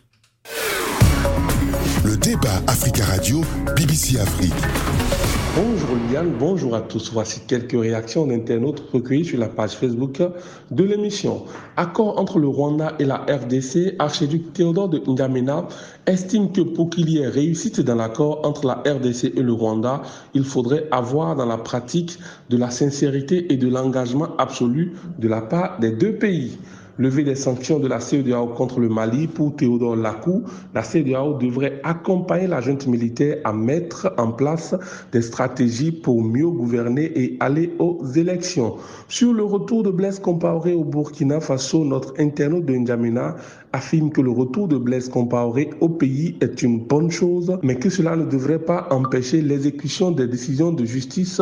Le 2.03 2.17
débat 2.17 2.61
Africa 2.67 3.03
Radio, 3.05 3.41
BBC 3.75 4.19
Afrique. 4.19 5.34
Bonjour 5.55 5.95
Liane, 5.95 6.33
bonjour 6.37 6.75
à 6.75 6.81
tous. 6.81 7.13
Voici 7.13 7.39
quelques 7.47 7.79
réactions 7.79 8.27
d'internautes 8.27 8.83
recueillies 8.91 9.23
sur 9.23 9.39
la 9.39 9.47
page 9.47 9.71
Facebook 9.77 10.21
de 10.69 10.83
l'émission. 10.83 11.45
Accord 11.77 12.19
entre 12.19 12.39
le 12.39 12.49
Rwanda 12.49 12.91
et 12.99 13.05
la 13.05 13.19
RDC, 13.19 13.95
archiduc 13.97 14.51
Théodore 14.51 14.89
de 14.89 14.97
N'Djamena 15.07 15.69
estime 16.07 16.51
que 16.51 16.59
pour 16.59 16.89
qu'il 16.89 17.09
y 17.09 17.19
ait 17.19 17.29
réussite 17.29 17.79
dans 17.79 17.95
l'accord 17.95 18.45
entre 18.45 18.67
la 18.67 18.83
RDC 18.85 19.31
et 19.33 19.41
le 19.41 19.53
Rwanda, 19.53 20.01
il 20.33 20.43
faudrait 20.43 20.89
avoir 20.91 21.37
dans 21.37 21.45
la 21.45 21.57
pratique 21.57 22.19
de 22.49 22.57
la 22.57 22.69
sincérité 22.69 23.53
et 23.53 23.55
de 23.55 23.69
l'engagement 23.69 24.35
absolu 24.37 24.95
de 25.19 25.29
la 25.29 25.39
part 25.39 25.79
des 25.79 25.91
deux 25.91 26.15
pays 26.15 26.57
lever 26.97 27.23
des 27.23 27.35
sanctions 27.35 27.79
de 27.79 27.87
la 27.87 27.99
CEDEAO 27.99 28.47
contre 28.47 28.79
le 28.79 28.89
Mali 28.89 29.27
pour 29.27 29.55
Théodore 29.55 29.95
Lacou, 29.95 30.43
la 30.73 30.83
CEDEAO 30.83 31.33
devrait 31.37 31.81
accompagner 31.83 32.47
la 32.47 32.61
junte 32.61 32.87
militaire 32.87 33.37
à 33.43 33.53
mettre 33.53 34.13
en 34.17 34.31
place 34.31 34.75
des 35.11 35.21
stratégies 35.21 35.91
pour 35.91 36.23
mieux 36.23 36.49
gouverner 36.49 37.11
et 37.15 37.37
aller 37.39 37.73
aux 37.79 38.03
élections. 38.15 38.75
Sur 39.07 39.33
le 39.33 39.43
retour 39.43 39.83
de 39.83 39.89
Blaise 39.89 40.19
Compaoré 40.19 40.73
au 40.73 40.83
Burkina 40.83 41.39
Faso, 41.39 41.83
notre 41.83 42.13
internaute 42.19 42.65
de 42.65 42.73
N'Djamena 42.73 43.35
affirme 43.73 44.09
que 44.09 44.21
le 44.21 44.31
retour 44.31 44.67
de 44.69 44.77
Blaise 44.77 45.09
Compaoré 45.09 45.69
au 45.81 45.89
pays 45.89 46.37
est 46.39 46.61
une 46.61 46.79
bonne 46.79 47.11
chose, 47.11 47.57
mais 47.61 47.75
que 47.75 47.89
cela 47.89 48.15
ne 48.15 48.25
devrait 48.25 48.59
pas 48.59 48.87
empêcher 48.91 49.41
l'exécution 49.41 50.11
des 50.11 50.27
décisions 50.27 50.71
de 50.71 50.85
justice 50.85 51.41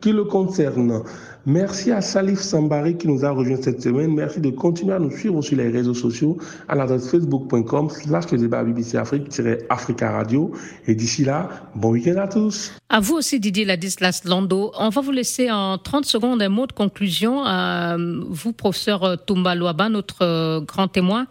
qui 0.00 0.12
le 0.12 0.24
concernent. 0.24 1.02
Merci 1.46 1.92
à 1.92 2.00
Salif 2.00 2.38
Sambari 2.38 2.96
qui 2.96 3.06
nous 3.06 3.22
a 3.22 3.30
rejoint 3.30 3.56
cette 3.60 3.82
semaine. 3.82 4.14
Merci 4.14 4.40
de 4.40 4.48
continuer 4.48 4.94
à 4.94 4.98
nous 4.98 5.10
suivre 5.10 5.42
sur 5.42 5.58
les 5.58 5.68
réseaux 5.68 5.92
sociaux 5.92 6.38
à 6.68 6.74
l'adresse 6.74 7.10
facebook.com 7.10 7.90
slash 7.90 8.32
le 8.32 8.38
débat 8.38 8.64
BBC 8.64 8.96
Afrique-Africa 8.96 10.10
Radio. 10.10 10.52
Et 10.86 10.94
d'ici 10.94 11.22
là, 11.24 11.50
bon 11.74 11.90
week-end 11.90 12.16
à 12.16 12.28
tous. 12.28 12.72
À 12.88 13.00
vous 13.00 13.16
aussi 13.16 13.40
Didier 13.40 13.66
Ladislas 13.66 14.22
Lando. 14.24 14.72
On 14.78 14.88
va 14.88 15.00
vous 15.02 15.10
laisser 15.10 15.50
en 15.50 15.76
30 15.76 16.06
secondes 16.06 16.40
un 16.40 16.48
mot 16.48 16.66
de 16.66 16.72
conclusion. 16.72 17.44
À 17.44 17.98
vous, 17.98 18.52
professeur 18.54 19.22
Toumba 19.26 19.54
Louaba, 19.54 19.90
notre 19.90 20.64
grand 20.64 20.88
témoin. 20.88 21.26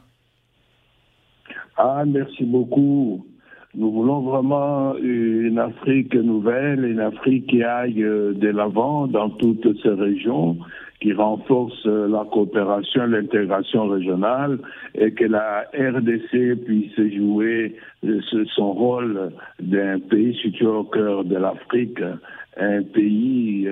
Ah, 1.75 2.03
merci 2.05 2.43
beaucoup. 2.43 3.25
Nous 3.75 3.91
voulons 3.91 4.21
vraiment 4.21 4.95
une 4.97 5.57
Afrique 5.57 6.13
nouvelle, 6.13 6.85
une 6.85 6.99
Afrique 6.99 7.47
qui 7.47 7.63
aille 7.63 8.03
euh, 8.03 8.31
de 8.33 8.49
l'avant 8.49 9.07
dans 9.07 9.31
toutes 9.31 9.67
ces 9.81 9.89
régions, 9.89 10.59
qui 11.01 11.11
renforce 11.11 11.83
euh, 11.87 12.07
la 12.07 12.23
coopération, 12.31 13.07
l'intégration 13.07 13.87
régionale 13.87 14.59
et 14.93 15.11
que 15.11 15.25
la 15.25 15.65
RDC 15.73 16.63
puisse 16.63 17.15
jouer 17.15 17.75
euh, 18.05 18.19
son 18.55 18.73
rôle 18.73 19.31
d'un 19.59 19.97
pays 19.97 20.37
situé 20.39 20.67
au 20.67 20.83
cœur 20.83 21.23
de 21.23 21.35
l'Afrique, 21.35 21.99
un 22.55 22.83
pays 22.83 23.67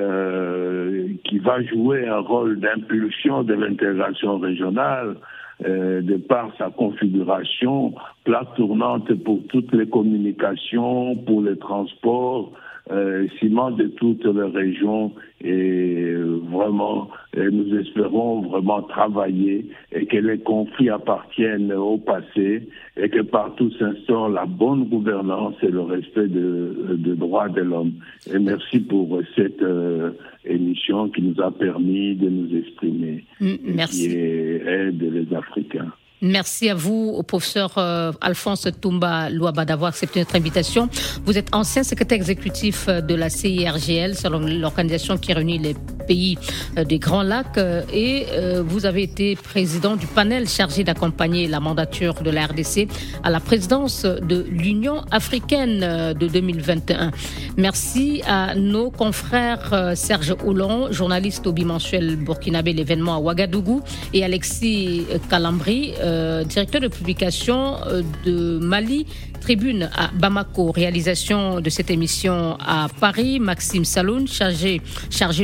qui 1.26 1.38
va 1.38 1.62
jouer 1.62 2.08
un 2.08 2.22
rôle 2.22 2.60
d'impulsion 2.60 3.44
de 3.44 3.54
l'intégration 3.54 4.40
régionale 4.40 5.18
euh, 5.66 6.02
de 6.02 6.18
par 6.18 6.52
sa 6.58 6.70
configuration, 6.70 7.94
plaque 8.24 8.56
tournante 8.56 9.14
pour 9.24 9.40
toutes 9.50 9.74
les 9.74 9.88
communications, 9.88 11.16
pour 11.16 11.42
les 11.42 11.58
transports, 11.58 12.52
euh, 12.90 13.28
ciment 13.40 13.72
de 13.72 13.88
toutes 13.88 14.26
les 14.26 14.50
régions 14.50 15.14
et 15.44 16.14
vraiment, 16.52 17.10
nous 17.36 17.76
espérons 17.80 18.42
vraiment 18.42 18.82
travailler 18.84 19.66
et 19.92 20.06
que 20.06 20.18
les 20.18 20.40
conflits 20.40 20.90
appartiennent 20.90 21.72
au 21.74 21.98
passé 21.98 22.68
et 22.98 23.10
que 23.10 23.22
partout 23.22 23.72
s'instaure 23.72 24.30
la 24.30 24.46
bonne 24.46 24.86
gouvernance 24.86 25.56
et 25.64 25.70
le 25.70 25.82
respect 25.82 26.28
des 26.28 26.40
de 26.40 27.16
droits 27.16 27.50
de 27.50 27.62
l'homme. 27.62 27.94
Et 28.32 28.40
merci 28.40 28.80
pour 28.80 29.20
cette 29.36 29.62
euh, 29.62 30.12
émission 30.46 31.10
qui 31.10 31.22
nous 31.22 31.42
a 31.42 31.52
permis 31.52 32.16
de 32.16 32.30
nous 32.30 32.56
exprimer. 32.58 33.24
Merci. 33.40 34.06
Et 34.06 34.10
qui 34.10 34.68
aide 34.68 35.02
les 35.02 35.36
Africains. 35.36 35.92
Merci 36.24 36.70
à 36.70 36.76
vous, 36.76 37.14
au 37.18 37.24
professeur 37.24 37.72
euh, 37.80 38.12
Alphonse 38.22 38.68
Toumba 38.80 39.32
Louaba, 39.32 39.66
d'avoir 39.66 39.90
accepté 39.90 40.20
notre 40.20 40.36
invitation. 40.36 40.88
Vous 41.26 41.36
êtes 41.36 41.48
ancien 41.52 41.84
secrétaire 41.84 42.18
exécutif 42.18 42.86
euh, 42.88 43.02
de 43.02 43.16
la 43.16 43.32
CIRGL, 43.32 44.14
selon 44.14 44.40
l'organisation 44.42 45.18
qui 45.18 45.34
réunit 45.34 45.58
les 45.58 45.76
pays 46.08 46.38
euh, 46.78 46.84
des 46.84 47.00
Grands 47.00 47.24
Lacs, 47.24 47.58
et 47.92 48.28
vous 48.64 48.86
avez 48.86 49.04
été 49.04 49.36
président 49.36 49.96
du 49.96 50.06
panel 50.06 50.48
chargé 50.48 50.84
d'accompagner 50.84 51.48
la 51.48 51.60
mandature 51.60 52.14
de 52.22 52.30
la 52.30 52.46
RDC 52.46 52.88
à 53.24 53.32
la 53.32 53.40
présidence 53.40 54.04
de 54.04 54.46
l'Union 54.48 55.04
africaine 55.10 56.14
de 56.14 56.28
2021. 56.28 57.12
Merci 57.58 58.22
à 58.28 58.56
nos 58.56 58.92
confrères 58.92 59.94
Serge 59.96 60.36
Houlon, 60.46 60.92
journaliste 60.92 61.48
au 61.48 61.52
bimensuel 61.52 62.16
burkinabé 62.16 62.74
l'événement 62.74 63.16
à 63.16 63.20
Ouagadougou, 63.20 63.82
et 64.14 64.24
Alexis 64.24 65.06
Calambri, 65.30 65.94
euh, 66.12 66.44
directeur 66.44 66.82
de 66.82 66.88
publication 66.88 67.78
euh, 67.88 68.02
de 68.26 68.60
Mali 68.60 69.06
Tribune 69.40 69.90
à 69.96 70.10
Bamako. 70.14 70.72
Réalisation 70.72 71.60
de 71.60 71.70
cette 71.70 71.90
émission 71.90 72.58
à 72.60 72.88
Paris, 73.00 73.40
Maxime 73.40 73.86
Saloun, 73.86 74.28
chargé, 74.28 74.82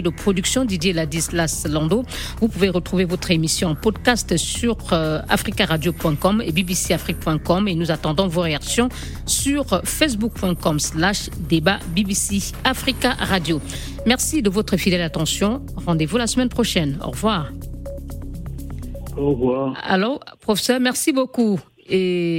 de 0.02 0.10
production, 0.10 0.66
Didier 0.66 0.94
Ladislas 0.94 1.66
Lando. 1.68 2.04
Vous 2.40 2.48
pouvez 2.48 2.70
retrouver 2.70 3.06
votre 3.06 3.32
émission 3.32 3.70
en 3.70 3.76
podcast 3.76 4.38
sur 4.38 4.78
euh, 4.92 5.20
africaradio.com 5.30 6.44
et 6.46 6.52
bbcafrique.com 6.52 7.68
et 7.68 7.76
nous 7.76 7.92
attendons 7.92 8.28
vos 8.28 8.42
réactions 8.42 8.90
sur 9.26 9.66
facebook.com 9.84 10.80
slash 10.80 11.30
débat 11.50 11.80
BBC 11.96 12.54
Africa 12.64 13.14
Radio. 13.20 13.60
Merci 14.06 14.42
de 14.42 14.50
votre 14.50 14.78
fidèle 14.78 15.02
attention. 15.02 15.66
Rendez-vous 15.86 16.18
la 16.18 16.28
semaine 16.28 16.50
prochaine. 16.50 17.00
Au 17.04 17.12
revoir. 17.12 17.52
Au 19.18 19.32
revoir. 19.32 19.74
Alors, 19.84 20.20
professeur, 20.42 20.80
merci 20.80 21.12
beaucoup. 21.12 21.60